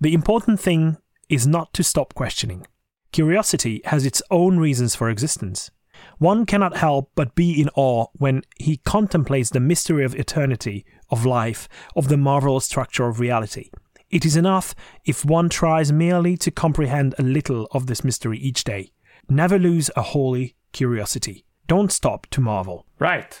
the 0.00 0.14
important 0.14 0.60
thing 0.60 0.96
is 1.28 1.46
not 1.46 1.72
to 1.74 1.82
stop 1.82 2.14
questioning. 2.14 2.66
Curiosity 3.12 3.82
has 3.86 4.06
its 4.06 4.22
own 4.30 4.58
reasons 4.58 4.94
for 4.94 5.10
existence. 5.10 5.70
One 6.18 6.46
cannot 6.46 6.76
help 6.76 7.10
but 7.16 7.34
be 7.34 7.60
in 7.60 7.68
awe 7.74 8.06
when 8.14 8.42
he 8.58 8.76
contemplates 8.76 9.50
the 9.50 9.60
mystery 9.60 10.04
of 10.04 10.14
eternity, 10.14 10.86
of 11.10 11.26
life, 11.26 11.68
of 11.96 12.08
the 12.08 12.16
marvelous 12.16 12.66
structure 12.66 13.08
of 13.08 13.18
reality. 13.18 13.70
It 14.08 14.24
is 14.24 14.36
enough 14.36 14.74
if 15.04 15.24
one 15.24 15.48
tries 15.48 15.92
merely 15.92 16.36
to 16.38 16.50
comprehend 16.50 17.14
a 17.18 17.22
little 17.22 17.66
of 17.72 17.86
this 17.86 18.04
mystery 18.04 18.38
each 18.38 18.62
day. 18.64 18.92
Never 19.28 19.58
lose 19.58 19.90
a 19.96 20.02
holy 20.02 20.54
curiosity. 20.72 21.44
Don't 21.68 21.92
stop 21.92 22.26
to 22.30 22.40
marvel. 22.40 22.84
Right. 22.98 23.38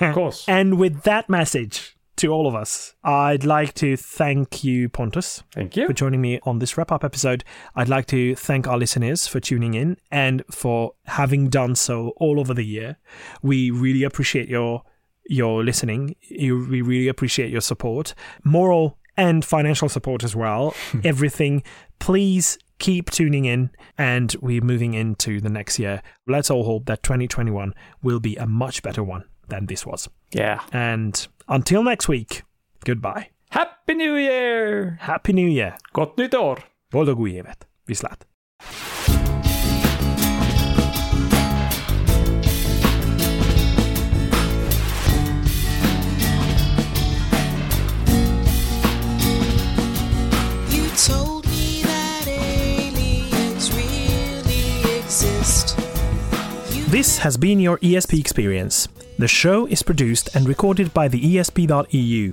of 0.00 0.14
course. 0.14 0.44
And 0.48 0.78
with 0.78 1.02
that 1.02 1.28
message 1.28 1.96
to 2.16 2.28
all 2.28 2.46
of 2.46 2.54
us, 2.54 2.94
I'd 3.04 3.44
like 3.44 3.74
to 3.74 3.94
thank 3.96 4.64
you, 4.64 4.88
Pontus, 4.88 5.42
Thank 5.52 5.76
you. 5.76 5.86
for 5.86 5.92
joining 5.92 6.22
me 6.22 6.40
on 6.44 6.60
this 6.60 6.78
wrap 6.78 6.90
up 6.90 7.04
episode. 7.04 7.44
I'd 7.74 7.90
like 7.90 8.06
to 8.06 8.34
thank 8.34 8.66
our 8.66 8.78
listeners 8.78 9.26
for 9.26 9.38
tuning 9.38 9.74
in 9.74 9.98
and 10.10 10.42
for 10.50 10.92
having 11.04 11.50
done 11.50 11.74
so 11.74 12.14
all 12.16 12.40
over 12.40 12.54
the 12.54 12.64
year. 12.64 12.96
We 13.42 13.70
really 13.70 14.02
appreciate 14.04 14.48
your 14.48 14.82
your 15.28 15.62
listening. 15.64 16.14
You, 16.22 16.66
we 16.70 16.80
really 16.82 17.08
appreciate 17.08 17.50
your 17.50 17.60
support, 17.60 18.14
moral 18.44 18.96
and 19.16 19.44
financial 19.44 19.88
support 19.88 20.22
as 20.24 20.34
well. 20.36 20.74
Everything. 21.04 21.62
Please 21.98 22.58
keep 22.78 23.10
tuning 23.10 23.44
in, 23.44 23.70
and 23.98 24.34
we're 24.40 24.60
moving 24.60 24.94
into 24.94 25.40
the 25.40 25.48
next 25.48 25.78
year. 25.78 26.02
Let's 26.26 26.50
all 26.50 26.64
hope 26.64 26.86
that 26.86 27.02
2021 27.02 27.74
will 28.02 28.20
be 28.20 28.36
a 28.36 28.46
much 28.46 28.82
better 28.82 29.02
one 29.02 29.24
than 29.48 29.66
this 29.66 29.86
was. 29.86 30.08
Yeah. 30.32 30.60
And 30.72 31.26
until 31.48 31.82
next 31.82 32.08
week, 32.08 32.42
goodbye. 32.84 33.30
Happy 33.50 33.94
New 33.94 34.16
Year! 34.16 34.96
Happy 35.00 35.32
New 35.32 35.48
Year! 35.48 35.76
Gott 35.92 36.16
nytt 36.16 36.34
år! 36.34 36.58
Boldog 36.90 37.18
új 37.18 37.30
évet! 37.30 37.68
Viszlát! 37.84 38.26
Er 38.60 38.95
This 56.88 57.18
has 57.18 57.36
been 57.36 57.58
your 57.58 57.78
ESP 57.78 58.20
experience. 58.20 58.86
The 59.18 59.26
show 59.26 59.66
is 59.66 59.82
produced 59.82 60.36
and 60.36 60.46
recorded 60.46 60.94
by 60.94 61.08
the 61.08 61.20
ESP.eu. 61.20 62.32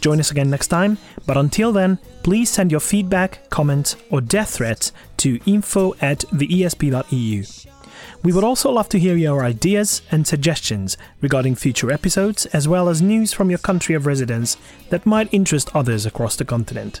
Join 0.00 0.18
us 0.18 0.32
again 0.32 0.50
next 0.50 0.66
time, 0.66 0.98
but 1.26 1.36
until 1.36 1.72
then, 1.72 1.98
please 2.24 2.50
send 2.50 2.72
your 2.72 2.80
feedback, 2.80 3.48
comment, 3.50 3.94
or 4.10 4.20
death 4.20 4.56
threat 4.56 4.90
to 5.18 5.38
info 5.46 5.94
at 6.00 6.24
the 6.32 6.46
E 6.52 6.62
ESP.eu. 6.62 7.44
We 8.24 8.32
would 8.32 8.42
also 8.42 8.72
love 8.72 8.88
to 8.88 8.98
hear 8.98 9.14
your 9.14 9.44
ideas 9.44 10.02
and 10.10 10.26
suggestions 10.26 10.96
regarding 11.20 11.54
future 11.54 11.92
episodes, 11.92 12.46
as 12.46 12.66
well 12.66 12.88
as 12.88 13.00
news 13.00 13.32
from 13.32 13.48
your 13.48 13.60
country 13.60 13.94
of 13.94 14.06
residence 14.06 14.56
that 14.90 15.06
might 15.06 15.32
interest 15.32 15.70
others 15.72 16.04
across 16.04 16.34
the 16.34 16.44
continent. 16.44 17.00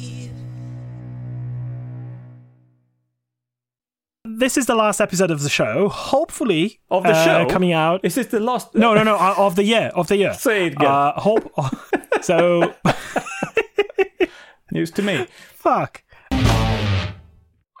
This 4.37 4.57
is 4.57 4.65
the 4.65 4.75
last 4.75 5.01
episode 5.01 5.31
of 5.31 5.41
the 5.41 5.49
show. 5.49 5.89
Hopefully, 5.89 6.79
Of 6.89 7.03
the 7.03 7.09
uh, 7.09 7.25
show? 7.25 7.45
coming 7.49 7.73
out. 7.73 8.01
Is 8.03 8.15
this 8.15 8.27
the 8.27 8.39
last? 8.39 8.73
No, 8.75 8.93
no, 8.93 9.03
no, 9.03 9.15
uh, 9.15 9.33
of 9.37 9.55
the 9.55 9.63
year, 9.63 9.91
of 9.95 10.07
the 10.07 10.17
year. 10.17 10.33
Say 10.33 10.67
it 10.67 10.73
again. 10.73 10.87
Uh, 10.87 11.13
hope. 11.19 11.51
so, 12.21 12.73
News 14.71 14.91
to 14.91 15.01
me. 15.01 15.27
fuck. 15.55 16.03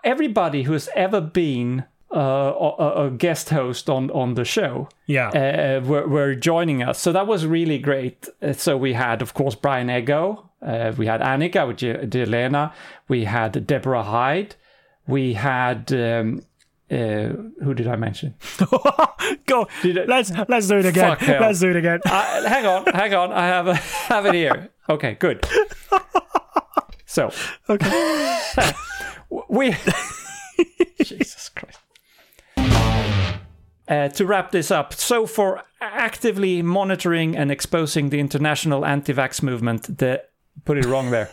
Everybody 0.03 0.63
who's 0.63 0.89
ever 0.95 1.21
been 1.21 1.85
uh, 2.13 2.17
a, 2.19 3.05
a 3.05 3.11
guest 3.11 3.49
host 3.51 3.89
on, 3.89 4.09
on 4.11 4.33
the 4.33 4.43
show 4.43 4.89
Yeah. 5.05 5.29
uh, 5.29 5.85
were, 5.85 6.07
were 6.07 6.35
joining 6.35 6.81
us. 6.83 6.99
So 6.99 7.11
that 7.11 7.27
was 7.27 7.45
really 7.45 7.77
great. 7.77 8.27
Uh, 8.41 8.53
so 8.53 8.75
we 8.77 8.93
had, 8.93 9.21
of 9.21 9.33
course, 9.35 9.55
Brian 9.55 9.87
Eggo. 9.87 10.47
Uh, 10.61 10.91
we 10.97 11.05
had 11.05 11.21
Annika 11.21 11.65
with 11.67 11.77
Je- 11.77 11.93
Jelena. 12.07 12.73
We 13.07 13.25
had 13.25 13.65
Deborah 13.67 14.03
Hyde. 14.03 14.55
We 15.11 15.33
had. 15.33 15.91
Um, 15.93 16.41
uh, 16.89 17.29
who 17.63 17.73
did 17.73 17.87
I 17.87 17.95
mention? 17.95 18.33
Go. 19.45 19.67
I- 19.83 20.05
let's 20.07 20.31
let's 20.49 20.67
do 20.67 20.77
it 20.79 20.85
again. 20.85 21.17
Let's 21.21 21.59
do 21.59 21.69
it 21.69 21.75
again. 21.77 21.99
Uh, 22.05 22.47
hang 22.49 22.65
on, 22.65 22.85
hang 22.87 23.13
on. 23.13 23.31
I 23.31 23.45
have 23.47 23.67
a, 23.67 23.75
have 23.75 24.25
it 24.25 24.33
here. 24.33 24.69
Okay, 24.89 25.13
good. 25.19 25.45
So 27.05 27.29
Okay. 27.69 28.39
we 29.49 29.75
Jesus 31.03 31.49
Christ. 31.49 31.79
Uh, 33.87 34.07
to 34.07 34.25
wrap 34.25 34.51
this 34.51 34.71
up, 34.71 34.93
so 34.93 35.25
for 35.25 35.61
actively 35.81 36.61
monitoring 36.61 37.35
and 37.35 37.51
exposing 37.51 38.11
the 38.11 38.19
international 38.21 38.85
anti-vax 38.85 39.43
movement, 39.43 39.97
the 39.97 40.23
put 40.63 40.77
it 40.77 40.85
wrong 40.85 41.11
there. 41.11 41.29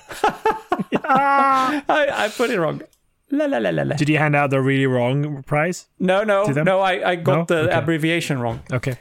I, 1.05 1.83
I 1.89 2.29
put 2.37 2.51
it 2.51 2.59
wrong. 2.59 2.83
La 3.31 3.45
la 3.47 3.59
la 3.59 3.71
la 3.71 3.83
la. 3.83 3.97
Did 3.97 4.09
you 4.09 4.19
hand 4.19 4.35
out 4.35 4.51
the 4.51 4.61
really 4.61 4.87
wrong 4.87 5.43
prize? 5.43 5.87
No, 5.99 6.25
no, 6.25 6.45
no. 6.47 6.81
I, 6.81 7.11
I 7.11 7.15
got 7.17 7.37
No? 7.37 7.45
the 7.45 7.65
Okay. 7.65 7.75
abbreviation 7.79 8.41
wrong. 8.41 8.61
Okay. 8.73 8.95